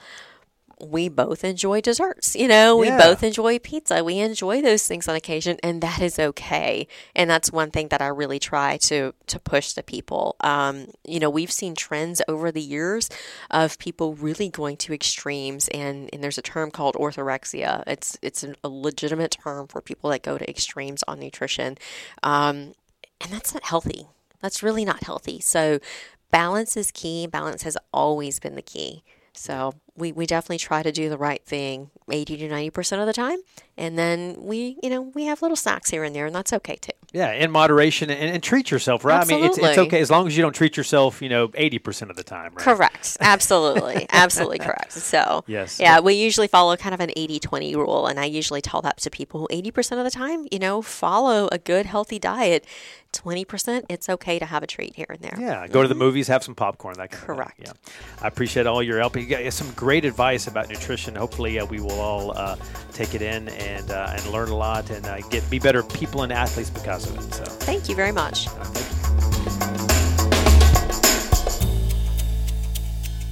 We 0.81 1.09
both 1.09 1.43
enjoy 1.43 1.81
desserts, 1.81 2.35
you 2.35 2.47
know, 2.47 2.77
we 2.77 2.87
Yeah. 2.87 2.97
both 2.97 3.21
enjoy 3.21 3.59
pizza. 3.59 4.01
We 4.03 4.19
enjoy 4.19 4.61
those 4.61 4.87
things 4.87 5.07
on 5.09 5.15
occasion, 5.15 5.57
and 5.61 5.81
that 5.81 6.01
is 6.01 6.17
okay. 6.17 6.87
And 7.15 7.29
that's 7.29 7.51
one 7.51 7.69
thing 7.69 7.89
that 7.89 8.01
I 8.01 8.07
really 8.07 8.39
try 8.39 8.77
to 8.77 9.13
to 9.27 9.39
push 9.39 9.73
to 9.73 9.83
people. 9.83 10.37
Um, 10.39 10.87
you 11.05 11.19
know, 11.19 11.29
we've 11.29 11.51
seen 11.51 11.75
trends 11.75 12.21
over 12.29 12.51
the 12.51 12.61
years 12.61 13.09
of 13.51 13.77
people 13.77 14.13
really 14.15 14.47
going 14.49 14.77
to 14.77 14.93
extremes, 14.93 15.67
and, 15.69 16.09
and 16.13 16.23
there's 16.23 16.37
a 16.37 16.41
term 16.41 16.71
called 16.71 16.95
orthorexia. 16.95 17.83
It's 17.85 18.17
it's 18.21 18.43
a 18.43 18.69
legitimate 18.69 19.31
term 19.43 19.67
for 19.67 19.81
people 19.81 20.09
that 20.11 20.23
go 20.23 20.37
to 20.37 20.49
extremes 20.49 21.03
on 21.07 21.19
nutrition. 21.19 21.77
Um, 22.23 22.73
and 23.21 23.31
that's 23.31 23.53
not 23.53 23.63
healthy. 23.65 24.07
That's 24.41 24.63
really 24.63 24.85
not 24.85 25.03
healthy. 25.03 25.41
So, 25.41 25.79
balance 26.31 26.77
is 26.77 26.91
key. 26.91 27.27
Balance 27.27 27.63
has 27.63 27.77
always 27.93 28.39
been 28.39 28.55
the 28.55 28.61
key. 28.61 29.03
So, 29.33 29.73
we, 29.99 30.11
we 30.11 30.25
definitely 30.25 30.57
try 30.57 30.83
to 30.83 30.91
do 30.91 31.09
the 31.09 31.17
right 31.17 31.43
thing 31.45 31.91
80 32.11 32.37
to 32.37 32.49
90% 32.49 32.99
of 32.99 33.05
the 33.05 33.13
time. 33.13 33.39
And 33.77 33.97
then 33.97 34.35
we, 34.39 34.77
you 34.83 34.89
know, 34.89 35.01
we 35.01 35.25
have 35.25 35.41
little 35.41 35.55
snacks 35.55 35.89
here 35.89 36.03
and 36.03 36.13
there, 36.13 36.25
and 36.25 36.35
that's 36.35 36.51
okay 36.51 36.75
too. 36.75 36.91
yeah, 37.13 37.31
in 37.31 37.49
moderation 37.49 38.09
and, 38.09 38.33
and 38.35 38.43
treat 38.43 38.71
yourself, 38.71 39.05
right? 39.05 39.21
I 39.21 39.25
mean, 39.25 39.45
it's 39.45 39.57
it's 39.57 39.77
okay 39.77 40.01
as 40.01 40.11
long 40.11 40.27
as 40.27 40.35
you 40.35 40.43
don't 40.43 40.53
treat 40.53 40.75
yourself, 40.75 41.21
you 41.21 41.29
know, 41.29 41.49
eighty 41.55 41.79
percent 41.79 42.11
of 42.11 42.17
the 42.17 42.23
time, 42.23 42.53
right? 42.55 42.63
Correct. 42.63 43.15
Absolutely. 43.21 44.05
Absolutely 44.11 44.59
correct. 44.59 44.93
So, 45.09 45.43
Yes. 45.47 45.79
yeah, 45.79 46.01
we 46.01 46.13
usually 46.13 46.47
follow 46.47 46.75
kind 46.75 46.93
of 46.93 46.99
an 46.99 47.11
80 47.15 47.39
20 47.39 47.75
rule. 47.75 48.05
And 48.05 48.19
I 48.19 48.25
usually 48.25 48.61
tell 48.61 48.81
that 48.81 48.97
to 48.97 49.09
people 49.09 49.47
80% 49.51 49.97
of 49.97 50.03
the 50.03 50.11
time, 50.11 50.45
you 50.51 50.59
know, 50.59 50.81
follow 50.81 51.47
a 51.51 51.57
good, 51.57 51.85
healthy 51.85 52.19
diet. 52.19 52.65
20%, 53.13 53.85
it's 53.89 54.07
okay 54.07 54.37
to 54.37 54.45
have 54.45 54.61
a 54.61 54.67
treat 54.67 54.95
here 54.95 55.07
and 55.09 55.19
there. 55.19 55.35
Yeah, 55.39 55.67
go 55.67 55.81
to 55.81 55.87
the 55.87 55.95
mm-hmm. 55.95 56.03
movies, 56.03 56.27
have 56.27 56.43
some 56.43 56.53
popcorn, 56.53 56.95
that 56.97 57.09
kind 57.09 57.23
Correct. 57.23 57.59
Yeah, 57.59 57.71
I 58.21 58.27
appreciate 58.27 58.67
all 58.67 58.83
your 58.83 58.99
help. 58.99 59.15
You 59.15 59.25
got 59.25 59.51
some 59.51 59.71
great 59.71 59.88
advice 59.97 60.47
about 60.47 60.69
nutrition. 60.69 61.15
Hopefully, 61.15 61.59
uh, 61.59 61.65
we 61.65 61.79
will 61.79 61.99
all 61.99 62.37
uh, 62.37 62.55
take 62.93 63.15
it 63.15 63.21
in 63.21 63.49
and 63.49 63.91
uh, 63.91 64.13
and 64.15 64.25
learn 64.27 64.49
a 64.49 64.55
lot 64.55 64.89
and 64.89 65.05
uh, 65.05 65.19
get 65.29 65.47
be 65.49 65.59
better 65.59 65.83
people 65.83 66.23
and 66.23 66.31
athletes 66.31 66.69
because 66.69 67.09
of 67.09 67.17
it. 67.17 67.33
So. 67.33 67.43
Thank 67.45 67.89
you 67.89 67.95
very 67.95 68.11
much. 68.11 68.47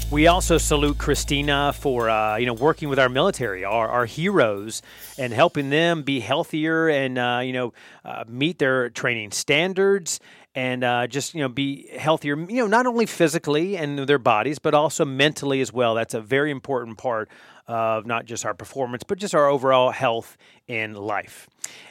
We 0.10 0.28
also 0.28 0.58
salute 0.58 0.98
Christina 0.98 1.74
for 1.74 2.10
uh, 2.10 2.38
you 2.38 2.46
know 2.46 2.54
working 2.54 2.88
with 2.88 2.98
our 2.98 3.10
military, 3.10 3.66
our, 3.66 3.90
our 3.90 4.06
heroes, 4.06 4.82
and 5.18 5.34
helping 5.34 5.70
them 5.70 6.04
be 6.04 6.22
healthier 6.22 6.88
and 6.88 7.18
uh, 7.18 7.42
you 7.44 7.52
know 7.52 7.74
uh, 8.06 8.24
meet 8.26 8.58
their 8.58 8.90
training 8.90 9.32
standards 9.32 10.22
and 10.58 10.84
uh, 10.84 11.06
just 11.06 11.36
you 11.36 11.42
know 11.42 11.50
be 11.50 11.88
healthier. 11.96 12.36
You 12.36 12.64
know 12.64 12.68
not 12.68 12.88
only 12.88 13.06
physically 13.06 13.78
and 13.78 14.00
their 14.00 14.18
bodies, 14.18 14.58
but 14.58 14.74
also 14.74 15.06
mentally 15.06 15.62
as 15.62 15.72
well. 15.72 15.94
That's 15.94 16.16
a 16.16 16.20
very 16.20 16.50
important 16.50 16.98
part 16.98 17.30
of 17.68 18.08
not 18.08 18.26
just 18.26 18.44
our 18.44 18.56
performance, 18.56 19.04
but 19.04 19.20
just 19.20 19.36
our 19.36 19.48
overall 19.48 19.92
health 19.92 20.36
in 20.68 20.96
life. 20.96 21.48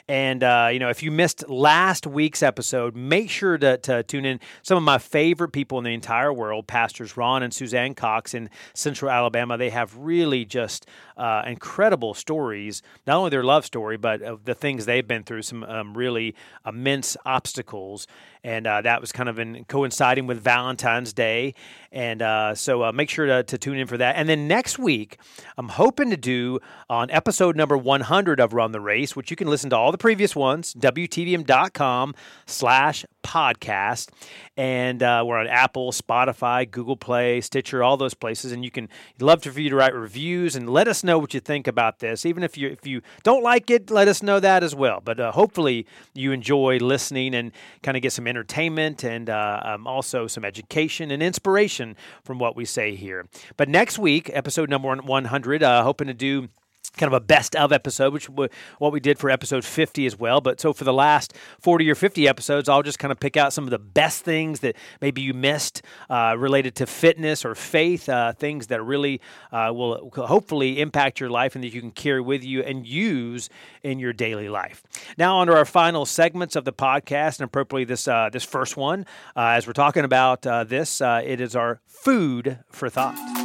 And 0.09 0.41
uh, 0.41 0.69
you 0.71 0.79
know, 0.79 0.89
if 0.89 1.03
you 1.03 1.11
missed 1.11 1.49
last 1.49 2.07
week's 2.07 2.41
episode, 2.41 2.95
make 2.95 3.29
sure 3.29 3.57
to, 3.57 3.77
to 3.77 4.03
tune 4.03 4.23
in. 4.23 4.39
Some 4.61 4.77
of 4.77 4.83
my 4.83 4.99
favorite 4.99 5.49
people 5.49 5.77
in 5.79 5.83
the 5.83 5.93
entire 5.93 6.31
world, 6.31 6.65
pastors 6.65 7.17
Ron 7.17 7.43
and 7.43 7.53
Suzanne 7.53 7.93
Cox 7.93 8.33
in 8.33 8.49
Central 8.73 9.11
Alabama, 9.11 9.57
they 9.57 9.69
have 9.69 9.97
really 9.97 10.45
just 10.45 10.87
uh, 11.17 11.43
incredible 11.45 12.13
stories. 12.13 12.81
Not 13.05 13.17
only 13.17 13.31
their 13.31 13.43
love 13.43 13.65
story, 13.65 13.97
but 13.97 14.21
of 14.21 14.45
the 14.45 14.55
things 14.55 14.85
they've 14.85 15.07
been 15.07 15.23
through. 15.23 15.41
Some 15.41 15.63
um, 15.63 15.97
really 15.97 16.35
immense 16.65 17.17
obstacles, 17.25 18.07
and 18.43 18.65
uh, 18.65 18.81
that 18.81 19.01
was 19.01 19.11
kind 19.11 19.27
of 19.27 19.39
in 19.39 19.65
coinciding 19.65 20.25
with 20.25 20.41
Valentine's 20.41 21.11
Day. 21.11 21.53
And 21.91 22.21
uh, 22.21 22.55
so 22.55 22.83
uh, 22.83 22.91
make 22.91 23.09
sure 23.09 23.25
to, 23.25 23.43
to 23.43 23.57
tune 23.57 23.77
in 23.77 23.87
for 23.87 23.97
that. 23.97 24.15
And 24.15 24.29
then 24.29 24.47
next 24.47 24.77
week, 24.77 25.17
I'm 25.57 25.69
hoping 25.69 26.11
to 26.11 26.17
do 26.17 26.59
on 26.89 27.09
episode 27.11 27.55
number 27.55 27.77
100 27.77 28.39
of 28.39 28.53
Run 28.53 28.71
the 28.71 28.79
Race, 28.79 29.15
which 29.15 29.31
you 29.31 29.35
can 29.35 29.47
listen 29.47 29.69
to 29.71 29.75
all 29.75 29.91
the 29.91 29.96
previous 29.97 30.35
ones, 30.35 30.73
WTVM.com 30.73 32.15
slash 32.45 33.05
podcast. 33.23 34.09
And 34.55 35.03
uh, 35.03 35.23
we're 35.25 35.37
on 35.37 35.47
Apple, 35.47 35.91
Spotify, 35.91 36.69
Google 36.69 36.95
Play, 36.95 37.41
Stitcher, 37.41 37.83
all 37.83 37.97
those 37.97 38.13
places. 38.13 38.51
And 38.51 38.63
you 38.63 38.71
can 38.71 38.87
love 39.19 39.41
to, 39.41 39.51
for 39.51 39.59
you 39.59 39.69
to 39.69 39.75
write 39.75 39.93
reviews 39.93 40.55
and 40.55 40.69
let 40.69 40.87
us 40.87 41.03
know 41.03 41.19
what 41.19 41.33
you 41.33 41.39
think 41.39 41.67
about 41.67 41.99
this. 41.99 42.25
Even 42.25 42.43
if 42.43 42.57
you 42.57 42.69
if 42.69 42.87
you 42.87 43.01
don't 43.23 43.43
like 43.43 43.69
it, 43.69 43.91
let 43.91 44.07
us 44.07 44.23
know 44.23 44.39
that 44.39 44.63
as 44.63 44.73
well. 44.73 45.01
But 45.03 45.19
uh, 45.19 45.31
hopefully 45.31 45.85
you 46.13 46.31
enjoy 46.31 46.77
listening 46.77 47.35
and 47.35 47.51
kind 47.83 47.97
of 47.97 48.03
get 48.03 48.13
some 48.13 48.27
entertainment 48.27 49.03
and 49.03 49.29
uh, 49.29 49.61
um, 49.63 49.85
also 49.85 50.27
some 50.27 50.45
education 50.45 51.11
and 51.11 51.21
inspiration 51.21 51.95
from 52.23 52.39
what 52.39 52.55
we 52.55 52.65
say 52.65 52.95
here. 52.95 53.27
But 53.57 53.69
next 53.69 53.99
week, 53.99 54.31
episode 54.33 54.69
number 54.69 54.95
100, 54.95 55.63
uh, 55.63 55.83
hoping 55.83 56.07
to 56.07 56.13
do 56.13 56.49
kind 56.97 57.13
of 57.13 57.13
a 57.13 57.25
best 57.25 57.55
of 57.55 57.71
episode, 57.71 58.13
which 58.13 58.27
w- 58.27 58.49
what 58.79 58.91
we 58.91 58.99
did 58.99 59.17
for 59.19 59.29
episode 59.29 59.63
50 59.63 60.05
as 60.05 60.17
well. 60.17 60.41
But 60.41 60.59
so 60.59 60.73
for 60.73 60.83
the 60.83 60.93
last 60.93 61.33
40 61.59 61.89
or 61.89 61.95
50 61.95 62.27
episodes, 62.27 62.69
I'll 62.69 62.83
just 62.83 62.99
kind 62.99 63.11
of 63.11 63.19
pick 63.19 63.37
out 63.37 63.53
some 63.53 63.63
of 63.63 63.69
the 63.69 63.79
best 63.79 64.23
things 64.23 64.59
that 64.61 64.75
maybe 65.01 65.21
you 65.21 65.33
missed 65.33 65.81
uh, 66.09 66.35
related 66.37 66.75
to 66.75 66.85
fitness 66.85 67.45
or 67.45 67.55
faith, 67.55 68.09
uh, 68.09 68.33
things 68.33 68.67
that 68.67 68.81
really 68.81 69.21
uh, 69.51 69.71
will 69.73 70.11
hopefully 70.15 70.81
impact 70.81 71.19
your 71.19 71.29
life 71.29 71.55
and 71.55 71.63
that 71.63 71.73
you 71.73 71.81
can 71.81 71.91
carry 71.91 72.21
with 72.21 72.43
you 72.43 72.61
and 72.63 72.85
use 72.85 73.49
in 73.83 73.99
your 73.99 74.13
daily 74.13 74.49
life. 74.49 74.83
Now, 75.17 75.43
to 75.43 75.55
our 75.55 75.65
final 75.65 76.05
segments 76.05 76.55
of 76.55 76.65
the 76.65 76.73
podcast, 76.73 77.39
and 77.39 77.45
appropriately 77.45 77.85
this 77.85 78.07
uh, 78.07 78.29
this 78.31 78.43
first 78.43 78.75
one, 78.75 79.05
uh, 79.35 79.55
as 79.55 79.67
we're 79.67 79.73
talking 79.73 80.03
about 80.03 80.45
uh, 80.45 80.63
this, 80.63 81.01
it 81.01 81.39
is 81.39 81.55
our 81.55 81.79
food 81.85 82.59
for 82.69 82.89
thought. 82.89 83.36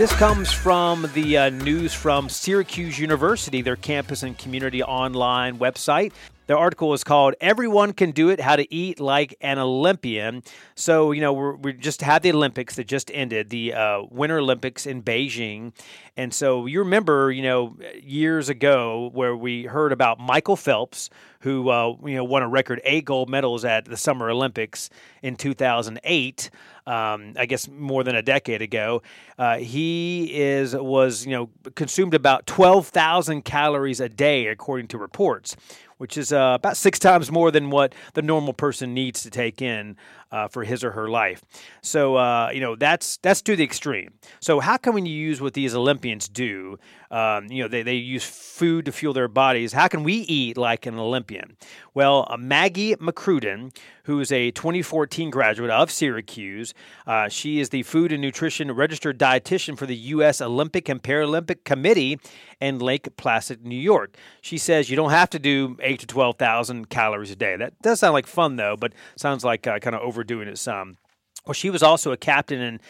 This 0.00 0.16
comes 0.16 0.50
from 0.50 1.10
the 1.12 1.36
uh, 1.36 1.50
news 1.50 1.92
from 1.92 2.30
Syracuse 2.30 2.98
University, 2.98 3.60
their 3.60 3.76
campus 3.76 4.22
and 4.22 4.38
community 4.38 4.82
online 4.82 5.58
website. 5.58 6.12
The 6.50 6.56
article 6.56 6.92
is 6.94 7.04
called 7.04 7.36
"Everyone 7.40 7.92
Can 7.92 8.10
Do 8.10 8.28
It: 8.28 8.40
How 8.40 8.56
to 8.56 8.74
Eat 8.74 8.98
Like 8.98 9.36
an 9.40 9.60
Olympian." 9.60 10.42
So 10.74 11.12
you 11.12 11.20
know 11.20 11.32
we're, 11.32 11.54
we 11.54 11.74
just 11.74 12.02
had 12.02 12.24
the 12.24 12.32
Olympics 12.32 12.74
that 12.74 12.88
just 12.88 13.08
ended, 13.14 13.50
the 13.50 13.72
uh, 13.72 14.02
Winter 14.10 14.38
Olympics 14.38 14.84
in 14.84 15.00
Beijing, 15.00 15.72
and 16.16 16.34
so 16.34 16.66
you 16.66 16.80
remember 16.80 17.30
you 17.30 17.42
know 17.42 17.76
years 18.02 18.48
ago 18.48 19.10
where 19.12 19.36
we 19.36 19.62
heard 19.62 19.92
about 19.92 20.18
Michael 20.18 20.56
Phelps, 20.56 21.08
who 21.42 21.68
uh, 21.68 21.94
you 22.04 22.16
know 22.16 22.24
won 22.24 22.42
a 22.42 22.48
record 22.48 22.80
eight 22.82 23.04
gold 23.04 23.30
medals 23.30 23.64
at 23.64 23.84
the 23.84 23.96
Summer 23.96 24.28
Olympics 24.28 24.90
in 25.22 25.36
2008 25.36 26.50
um, 26.86 27.34
I 27.36 27.46
guess 27.46 27.68
more 27.68 28.02
than 28.02 28.16
a 28.16 28.22
decade 28.22 28.62
ago. 28.62 29.02
Uh, 29.38 29.58
he 29.58 30.30
is 30.34 30.74
was 30.74 31.24
you 31.24 31.32
know 31.32 31.50
consumed 31.74 32.14
about 32.14 32.46
twelve 32.46 32.88
thousand 32.88 33.42
calories 33.42 34.00
a 34.00 34.08
day, 34.08 34.48
according 34.48 34.88
to 34.88 34.98
reports, 34.98 35.56
which 36.00 36.16
is 36.16 36.32
uh, 36.32 36.52
about 36.54 36.78
six 36.78 36.98
times 36.98 37.30
more 37.30 37.50
than 37.50 37.68
what 37.68 37.94
the 38.14 38.22
normal 38.22 38.54
person 38.54 38.94
needs 38.94 39.22
to 39.22 39.28
take 39.28 39.60
in 39.60 39.94
uh, 40.32 40.48
for 40.48 40.64
his 40.64 40.84
or 40.84 40.92
her 40.92 41.08
life. 41.08 41.42
So 41.82 42.16
uh, 42.16 42.50
you 42.52 42.60
know 42.60 42.76
that's 42.76 43.18
that's 43.18 43.42
to 43.42 43.56
the 43.56 43.64
extreme. 43.64 44.12
So 44.40 44.60
how 44.60 44.76
can 44.76 44.94
we 44.94 45.02
use 45.02 45.40
what 45.40 45.54
these 45.54 45.74
Olympians 45.74 46.28
do? 46.28 46.78
Um, 47.10 47.46
you 47.50 47.62
know 47.62 47.68
they, 47.68 47.82
they 47.82 47.96
use 47.96 48.24
food 48.24 48.84
to 48.86 48.92
fuel 48.92 49.12
their 49.12 49.28
bodies. 49.28 49.72
How 49.72 49.88
can 49.88 50.04
we 50.04 50.14
eat 50.14 50.56
like 50.56 50.86
an 50.86 50.98
Olympian? 50.98 51.56
Well, 51.94 52.26
uh, 52.30 52.36
Maggie 52.36 52.94
McCrudden, 52.96 53.76
who 54.04 54.20
is 54.20 54.30
a 54.30 54.52
2014 54.52 55.30
graduate 55.30 55.70
of 55.70 55.90
Syracuse, 55.90 56.72
uh, 57.06 57.28
she 57.28 57.58
is 57.58 57.70
the 57.70 57.82
food 57.82 58.12
and 58.12 58.22
nutrition 58.22 58.70
registered 58.72 59.18
dietitian 59.18 59.76
for 59.76 59.86
the 59.86 59.96
U.S. 59.96 60.40
Olympic 60.40 60.88
and 60.88 61.02
Paralympic 61.02 61.64
Committee 61.64 62.20
in 62.60 62.78
Lake 62.78 63.16
Placid, 63.16 63.64
New 63.66 63.78
York. 63.78 64.16
She 64.40 64.58
says 64.58 64.90
you 64.90 64.96
don't 64.96 65.10
have 65.10 65.30
to 65.30 65.38
do 65.38 65.76
eight 65.80 66.00
to 66.00 66.06
12,000 66.06 66.88
calories 66.90 67.30
a 67.30 67.36
day. 67.36 67.56
That 67.56 67.80
does 67.82 68.00
sound 68.00 68.12
like 68.12 68.26
fun 68.26 68.56
though, 68.56 68.76
but 68.76 68.92
sounds 69.16 69.44
like 69.44 69.66
uh, 69.66 69.78
kind 69.78 69.96
of 69.96 70.02
overdoing 70.20 70.48
it 70.48 70.58
some. 70.58 70.98
Well, 71.46 71.54
she 71.54 71.70
was 71.70 71.82
also 71.82 72.12
a 72.12 72.16
captain 72.18 72.60
in 72.60 72.80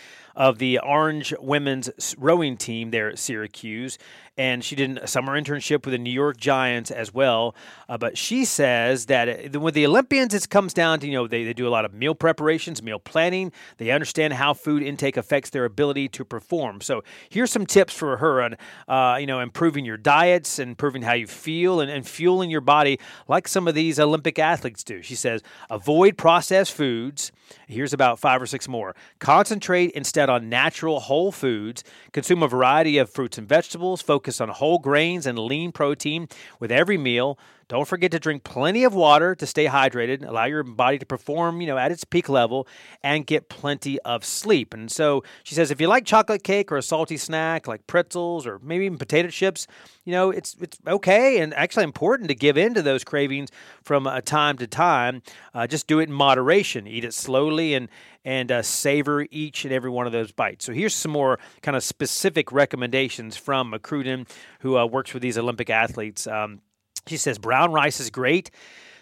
of 0.40 0.56
the 0.56 0.78
Orange 0.78 1.34
women's 1.38 2.14
rowing 2.16 2.56
team 2.56 2.92
there 2.92 3.10
at 3.10 3.18
Syracuse, 3.18 3.98
and 4.38 4.64
she 4.64 4.74
did 4.74 4.96
a 4.96 5.06
summer 5.06 5.38
internship 5.38 5.84
with 5.84 5.92
the 5.92 5.98
New 5.98 6.10
York 6.10 6.38
Giants 6.38 6.90
as 6.90 7.12
well. 7.12 7.54
Uh, 7.90 7.98
but 7.98 8.16
she 8.16 8.46
says 8.46 9.04
that 9.06 9.54
with 9.54 9.74
the 9.74 9.84
Olympians, 9.86 10.32
it 10.32 10.48
comes 10.48 10.72
down 10.72 10.98
to 11.00 11.06
you 11.06 11.12
know 11.12 11.28
they, 11.28 11.44
they 11.44 11.52
do 11.52 11.68
a 11.68 11.68
lot 11.68 11.84
of 11.84 11.92
meal 11.92 12.14
preparations, 12.14 12.82
meal 12.82 12.98
planning. 12.98 13.52
They 13.76 13.90
understand 13.90 14.32
how 14.32 14.54
food 14.54 14.82
intake 14.82 15.18
affects 15.18 15.50
their 15.50 15.66
ability 15.66 16.08
to 16.08 16.24
perform. 16.24 16.80
So 16.80 17.04
here's 17.28 17.50
some 17.50 17.66
tips 17.66 17.92
for 17.92 18.16
her 18.16 18.40
on 18.40 18.56
uh, 18.88 19.18
you 19.18 19.26
know 19.26 19.40
improving 19.40 19.84
your 19.84 19.98
diets, 19.98 20.58
and 20.58 20.70
improving 20.70 21.02
how 21.02 21.12
you 21.12 21.26
feel, 21.26 21.82
and, 21.82 21.90
and 21.90 22.08
fueling 22.08 22.48
your 22.48 22.62
body 22.62 22.98
like 23.28 23.46
some 23.46 23.68
of 23.68 23.74
these 23.74 24.00
Olympic 24.00 24.38
athletes 24.38 24.82
do. 24.82 25.02
She 25.02 25.16
says 25.16 25.42
avoid 25.68 26.16
processed 26.16 26.72
foods. 26.72 27.30
Here's 27.66 27.92
about 27.92 28.18
five 28.18 28.40
or 28.40 28.46
six 28.46 28.68
more. 28.68 28.94
Concentrate 29.18 29.90
instead 29.90 30.29
on 30.30 30.48
natural 30.48 31.00
whole 31.00 31.32
foods. 31.32 31.84
Consume 32.12 32.42
a 32.42 32.48
variety 32.48 32.96
of 32.96 33.10
fruits 33.10 33.36
and 33.36 33.48
vegetables. 33.48 34.00
Focus 34.00 34.40
on 34.40 34.48
whole 34.48 34.78
grains 34.78 35.26
and 35.26 35.38
lean 35.38 35.72
protein 35.72 36.28
with 36.58 36.72
every 36.72 36.96
meal. 36.96 37.38
Don't 37.70 37.86
forget 37.86 38.10
to 38.10 38.18
drink 38.18 38.42
plenty 38.42 38.82
of 38.82 38.94
water 38.94 39.36
to 39.36 39.46
stay 39.46 39.66
hydrated, 39.66 40.26
allow 40.26 40.46
your 40.46 40.64
body 40.64 40.98
to 40.98 41.06
perform, 41.06 41.60
you 41.60 41.68
know, 41.68 41.78
at 41.78 41.92
its 41.92 42.02
peak 42.02 42.28
level 42.28 42.66
and 43.04 43.24
get 43.24 43.48
plenty 43.48 44.00
of 44.00 44.24
sleep. 44.24 44.74
And 44.74 44.90
so 44.90 45.22
she 45.44 45.54
says 45.54 45.70
if 45.70 45.80
you 45.80 45.86
like 45.86 46.04
chocolate 46.04 46.42
cake 46.42 46.72
or 46.72 46.78
a 46.78 46.82
salty 46.82 47.16
snack 47.16 47.68
like 47.68 47.86
pretzels 47.86 48.44
or 48.44 48.58
maybe 48.58 48.86
even 48.86 48.98
potato 48.98 49.28
chips, 49.28 49.68
you 50.04 50.10
know, 50.10 50.30
it's 50.32 50.56
it's 50.60 50.78
okay 50.84 51.38
and 51.38 51.54
actually 51.54 51.84
important 51.84 52.28
to 52.30 52.34
give 52.34 52.58
in 52.58 52.74
to 52.74 52.82
those 52.82 53.04
cravings 53.04 53.50
from 53.84 54.04
uh, 54.04 54.20
time 54.20 54.58
to 54.58 54.66
time. 54.66 55.22
Uh, 55.54 55.68
just 55.68 55.86
do 55.86 56.00
it 56.00 56.08
in 56.08 56.12
moderation. 56.12 56.88
Eat 56.88 57.04
it 57.04 57.14
slowly 57.14 57.74
and 57.74 57.88
and 58.24 58.50
uh, 58.50 58.62
savor 58.62 59.28
each 59.30 59.64
and 59.64 59.72
every 59.72 59.90
one 59.90 60.06
of 60.06 60.12
those 60.12 60.32
bites. 60.32 60.64
So 60.64 60.72
here's 60.72 60.92
some 60.92 61.12
more 61.12 61.38
kind 61.62 61.76
of 61.76 61.84
specific 61.84 62.50
recommendations 62.50 63.36
from 63.36 63.72
McCrudden, 63.72 64.28
who 64.58 64.76
uh, 64.76 64.86
works 64.86 65.14
with 65.14 65.22
these 65.22 65.38
Olympic 65.38 65.70
athletes. 65.70 66.26
Um, 66.26 66.62
she 67.06 67.16
says 67.16 67.38
brown 67.38 67.72
rice 67.72 68.00
is 68.00 68.10
great. 68.10 68.50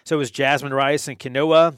So 0.03 0.19
is 0.19 0.31
jasmine 0.31 0.73
rice 0.73 1.07
and 1.07 1.19
quinoa. 1.19 1.77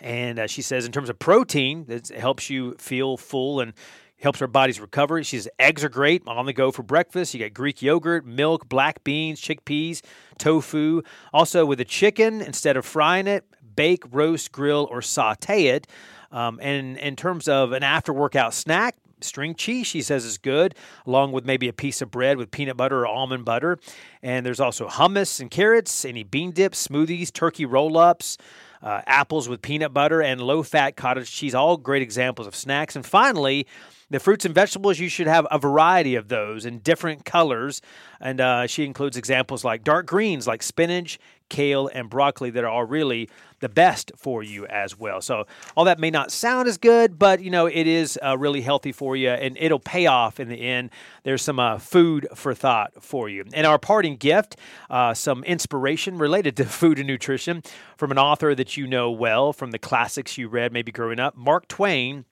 And 0.00 0.38
uh, 0.38 0.46
she 0.46 0.62
says, 0.62 0.84
in 0.84 0.92
terms 0.92 1.08
of 1.08 1.18
protein, 1.18 1.86
it 1.88 2.08
helps 2.08 2.50
you 2.50 2.74
feel 2.78 3.16
full 3.16 3.60
and 3.60 3.72
helps 4.18 4.40
our 4.40 4.48
bodies 4.48 4.80
recover. 4.80 5.22
She 5.22 5.38
says 5.38 5.48
eggs 5.58 5.84
are 5.84 5.88
great 5.88 6.22
on 6.26 6.46
the 6.46 6.52
go 6.52 6.70
for 6.70 6.82
breakfast. 6.82 7.34
You 7.34 7.40
got 7.40 7.54
Greek 7.54 7.82
yogurt, 7.82 8.26
milk, 8.26 8.68
black 8.68 9.04
beans, 9.04 9.40
chickpeas, 9.40 10.02
tofu. 10.38 11.02
Also, 11.32 11.64
with 11.64 11.78
the 11.78 11.84
chicken, 11.84 12.40
instead 12.40 12.76
of 12.76 12.84
frying 12.84 13.26
it, 13.26 13.44
bake, 13.74 14.04
roast, 14.10 14.52
grill, 14.52 14.88
or 14.90 15.02
saute 15.02 15.66
it. 15.66 15.86
Um, 16.32 16.58
and 16.62 16.98
in 16.98 17.16
terms 17.16 17.48
of 17.48 17.72
an 17.72 17.82
after 17.82 18.12
workout 18.12 18.54
snack, 18.54 18.96
string 19.20 19.54
cheese, 19.54 19.86
she 19.86 20.02
says, 20.02 20.24
is 20.24 20.38
good, 20.38 20.74
along 21.06 21.32
with 21.32 21.44
maybe 21.44 21.68
a 21.68 21.72
piece 21.72 22.02
of 22.02 22.10
bread 22.10 22.36
with 22.36 22.50
peanut 22.50 22.76
butter 22.76 23.00
or 23.00 23.06
almond 23.06 23.44
butter. 23.44 23.78
And 24.22 24.44
there's 24.44 24.60
also 24.60 24.88
hummus 24.88 25.40
and 25.40 25.50
carrots, 25.50 26.04
any 26.04 26.22
bean 26.22 26.50
dips, 26.52 26.86
smoothies, 26.86 27.32
turkey 27.32 27.64
roll 27.64 27.96
ups. 27.96 28.38
Uh, 28.82 29.00
apples 29.06 29.48
with 29.48 29.62
peanut 29.62 29.92
butter 29.92 30.22
and 30.22 30.40
low 30.40 30.62
fat 30.62 30.96
cottage 30.96 31.32
cheese, 31.32 31.54
all 31.54 31.76
great 31.78 32.02
examples 32.02 32.46
of 32.46 32.54
snacks. 32.54 32.94
And 32.94 33.04
finally, 33.04 33.66
the 34.10 34.20
fruits 34.20 34.44
and 34.44 34.54
vegetables, 34.54 35.00
you 35.00 35.08
should 35.08 35.26
have 35.26 35.46
a 35.50 35.58
variety 35.58 36.14
of 36.14 36.28
those 36.28 36.66
in 36.66 36.78
different 36.80 37.24
colors. 37.24 37.80
And 38.20 38.40
uh, 38.40 38.66
she 38.66 38.84
includes 38.84 39.16
examples 39.16 39.64
like 39.64 39.82
dark 39.82 40.06
greens, 40.06 40.46
like 40.46 40.62
spinach, 40.62 41.18
kale, 41.48 41.88
and 41.92 42.08
broccoli, 42.08 42.50
that 42.50 42.62
are 42.62 42.68
all 42.68 42.84
really 42.84 43.28
the 43.66 43.72
best 43.72 44.12
for 44.16 44.44
you 44.44 44.64
as 44.66 44.96
well. 44.96 45.20
So 45.20 45.44
all 45.76 45.86
that 45.86 45.98
may 45.98 46.08
not 46.08 46.30
sound 46.30 46.68
as 46.68 46.78
good, 46.78 47.18
but 47.18 47.40
you 47.40 47.50
know 47.50 47.66
it 47.66 47.88
is 47.88 48.16
uh, 48.24 48.38
really 48.38 48.60
healthy 48.60 48.92
for 48.92 49.16
you, 49.16 49.30
and 49.30 49.58
it'll 49.58 49.80
pay 49.80 50.06
off 50.06 50.38
in 50.38 50.48
the 50.48 50.60
end. 50.60 50.90
There's 51.24 51.42
some 51.42 51.58
uh, 51.58 51.78
food 51.78 52.28
for 52.32 52.54
thought 52.54 53.02
for 53.02 53.28
you. 53.28 53.44
And 53.52 53.66
our 53.66 53.80
parting 53.80 54.18
gift, 54.18 54.54
uh, 54.88 55.14
some 55.14 55.42
inspiration 55.42 56.16
related 56.16 56.56
to 56.58 56.64
food 56.80 57.00
and 57.00 57.08
nutrition 57.08 57.64
from 57.96 58.12
an 58.12 58.18
author 58.18 58.54
that 58.54 58.76
you 58.76 58.86
know 58.86 59.10
well 59.10 59.52
from 59.52 59.72
the 59.72 59.80
classics 59.80 60.38
you 60.38 60.46
read 60.46 60.72
maybe 60.72 60.92
growing 60.92 61.18
up, 61.18 61.36
Mark 61.36 61.66
Twain. 61.66 62.24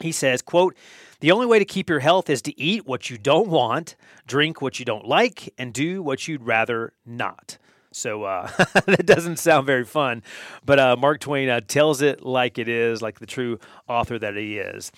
He 0.00 0.10
says, 0.10 0.42
quote, 0.42 0.74
the 1.20 1.30
only 1.30 1.46
way 1.46 1.60
to 1.60 1.64
keep 1.64 1.88
your 1.88 2.00
health 2.00 2.28
is 2.28 2.42
to 2.42 2.58
eat 2.58 2.84
what 2.84 3.10
you 3.10 3.18
don't 3.18 3.48
want, 3.48 3.94
drink 4.26 4.60
what 4.60 4.80
you 4.80 4.84
don't 4.84 5.06
like, 5.06 5.54
and 5.56 5.72
do 5.72 6.02
what 6.02 6.26
you'd 6.26 6.42
rather 6.42 6.94
not. 7.06 7.58
So 7.92 8.22
uh, 8.22 8.46
that 8.86 9.04
doesn't 9.04 9.38
sound 9.38 9.66
very 9.66 9.84
fun, 9.84 10.22
but 10.64 10.78
uh, 10.78 10.96
Mark 10.96 11.20
Twain 11.20 11.48
uh, 11.48 11.60
tells 11.60 12.02
it 12.02 12.22
like 12.22 12.58
it 12.58 12.68
is, 12.68 13.02
like 13.02 13.18
the 13.18 13.26
true 13.26 13.58
author 13.88 14.18
that 14.18 14.36
he 14.36 14.58
is. 14.58 14.92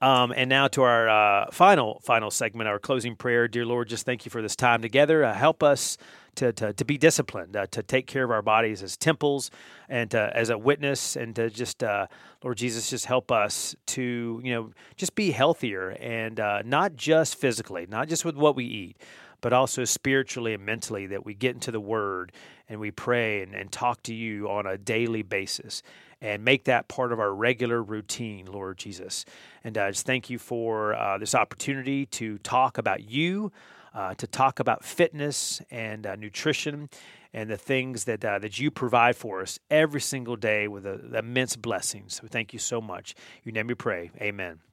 Um, 0.00 0.32
and 0.34 0.48
now 0.48 0.68
to 0.68 0.82
our 0.82 1.08
uh, 1.08 1.50
final 1.50 2.00
final 2.04 2.30
segment, 2.30 2.68
our 2.68 2.78
closing 2.78 3.16
prayer. 3.16 3.48
Dear 3.48 3.66
Lord, 3.66 3.88
just 3.88 4.06
thank 4.06 4.24
you 4.24 4.30
for 4.30 4.40
this 4.40 4.56
time 4.56 4.80
together. 4.80 5.24
Uh, 5.24 5.34
help 5.34 5.62
us 5.62 5.98
to, 6.36 6.52
to, 6.52 6.72
to, 6.72 6.84
be 6.84 6.96
disciplined, 6.96 7.56
uh, 7.56 7.66
to 7.66 7.82
take 7.82 8.06
care 8.06 8.22
of 8.22 8.30
our 8.30 8.42
bodies 8.42 8.82
as 8.82 8.96
temples 8.96 9.50
and 9.88 10.14
as 10.14 10.50
a 10.50 10.56
witness, 10.56 11.16
and 11.16 11.34
to 11.34 11.50
just, 11.50 11.82
uh, 11.82 12.06
Lord 12.44 12.56
Jesus, 12.56 12.88
just 12.88 13.06
help 13.06 13.32
us 13.32 13.74
to, 13.86 14.40
you 14.44 14.54
know, 14.54 14.70
just 14.96 15.16
be 15.16 15.32
healthier 15.32 15.90
and 16.00 16.38
uh, 16.38 16.62
not 16.64 16.94
just 16.94 17.34
physically, 17.34 17.86
not 17.88 18.08
just 18.08 18.24
with 18.24 18.36
what 18.36 18.54
we 18.54 18.64
eat, 18.64 18.96
but 19.40 19.52
also 19.52 19.84
spiritually 19.84 20.54
and 20.54 20.64
mentally, 20.64 21.06
that 21.06 21.24
we 21.24 21.34
get 21.34 21.54
into 21.54 21.70
the 21.70 21.80
Word 21.80 22.32
and 22.68 22.80
we 22.80 22.90
pray 22.90 23.42
and, 23.42 23.54
and 23.54 23.70
talk 23.72 24.02
to 24.04 24.14
you 24.14 24.48
on 24.50 24.66
a 24.66 24.76
daily 24.76 25.22
basis 25.22 25.82
and 26.20 26.44
make 26.44 26.64
that 26.64 26.88
part 26.88 27.12
of 27.12 27.20
our 27.20 27.32
regular 27.32 27.82
routine, 27.82 28.46
Lord 28.46 28.78
Jesus. 28.78 29.24
And 29.62 29.78
I 29.78 29.90
just 29.90 30.06
thank 30.06 30.30
you 30.30 30.38
for 30.38 30.94
uh, 30.94 31.18
this 31.18 31.34
opportunity 31.34 32.06
to 32.06 32.38
talk 32.38 32.78
about 32.78 33.08
you, 33.08 33.52
uh, 33.94 34.14
to 34.14 34.26
talk 34.26 34.60
about 34.60 34.84
fitness 34.84 35.62
and 35.70 36.06
uh, 36.06 36.16
nutrition 36.16 36.88
and 37.32 37.50
the 37.50 37.56
things 37.56 38.04
that 38.04 38.24
uh, 38.24 38.38
that 38.38 38.58
you 38.58 38.70
provide 38.70 39.16
for 39.16 39.42
us 39.42 39.58
every 39.70 40.00
single 40.00 40.36
day 40.36 40.66
with 40.66 40.86
a, 40.86 41.18
immense 41.18 41.56
blessings. 41.56 42.14
So 42.14 42.26
thank 42.26 42.52
you 42.52 42.58
so 42.58 42.80
much. 42.80 43.14
Your 43.44 43.52
name 43.52 43.66
we 43.66 43.74
pray. 43.74 44.10
Amen. 44.20 44.67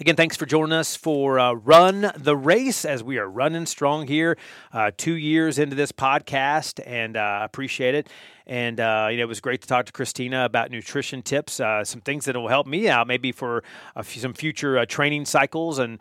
Again, 0.00 0.16
thanks 0.16 0.36
for 0.36 0.46
joining 0.46 0.72
us 0.72 0.96
for 0.96 1.38
uh, 1.38 1.52
Run 1.52 2.12
the 2.16 2.36
Race 2.36 2.84
as 2.84 3.02
we 3.02 3.18
are 3.18 3.28
running 3.28 3.66
strong 3.66 4.06
here, 4.06 4.36
uh, 4.72 4.90
two 4.96 5.14
years 5.14 5.58
into 5.58 5.76
this 5.76 5.92
podcast, 5.92 6.80
and 6.86 7.16
uh, 7.16 7.40
appreciate 7.42 7.94
it. 7.94 8.08
And 8.46 8.80
uh, 8.80 9.08
you 9.10 9.18
know, 9.18 9.22
it 9.22 9.28
was 9.28 9.40
great 9.40 9.62
to 9.62 9.68
talk 9.68 9.86
to 9.86 9.92
Christina 9.92 10.44
about 10.44 10.70
nutrition 10.70 11.22
tips, 11.22 11.60
uh, 11.60 11.84
some 11.84 12.00
things 12.00 12.24
that 12.24 12.36
will 12.36 12.48
help 12.48 12.66
me 12.66 12.88
out, 12.88 13.06
maybe 13.06 13.32
for 13.32 13.62
some 14.02 14.34
future 14.34 14.78
uh, 14.78 14.86
training 14.86 15.24
cycles 15.24 15.78
and 15.78 15.98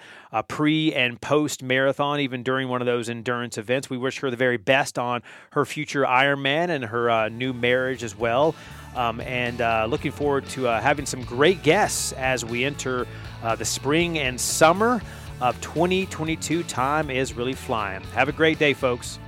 pre 0.47 0.93
and 0.93 1.19
post 1.21 1.63
marathon, 1.63 2.19
even 2.19 2.43
during 2.43 2.67
one 2.67 2.81
of 2.81 2.85
those 2.85 3.09
endurance 3.09 3.57
events. 3.57 3.89
We 3.89 3.97
wish 3.97 4.19
her 4.19 4.29
the 4.29 4.37
very 4.37 4.57
best 4.57 4.97
on 4.97 5.21
her 5.51 5.65
future 5.65 6.03
Ironman 6.03 6.69
and 6.69 6.85
her 6.85 7.29
new 7.29 7.53
marriage 7.53 8.03
as 8.03 8.17
well. 8.17 8.55
Um, 8.95 9.21
and 9.21 9.59
looking 9.89 10.11
forward 10.11 10.47
to 10.49 10.63
having 10.63 11.05
some 11.05 11.23
great 11.23 11.63
guests 11.63 12.11
as 12.13 12.43
we 12.43 12.65
enter 12.65 13.07
uh, 13.43 13.55
the 13.55 13.65
spring 13.65 14.19
and 14.19 14.39
summer 14.39 15.01
of 15.41 15.59
2022. 15.61 16.63
Time 16.63 17.09
is 17.09 17.33
really 17.33 17.53
flying. 17.53 18.01
Have 18.13 18.29
a 18.29 18.33
great 18.33 18.59
day, 18.59 18.73
folks. 18.73 19.19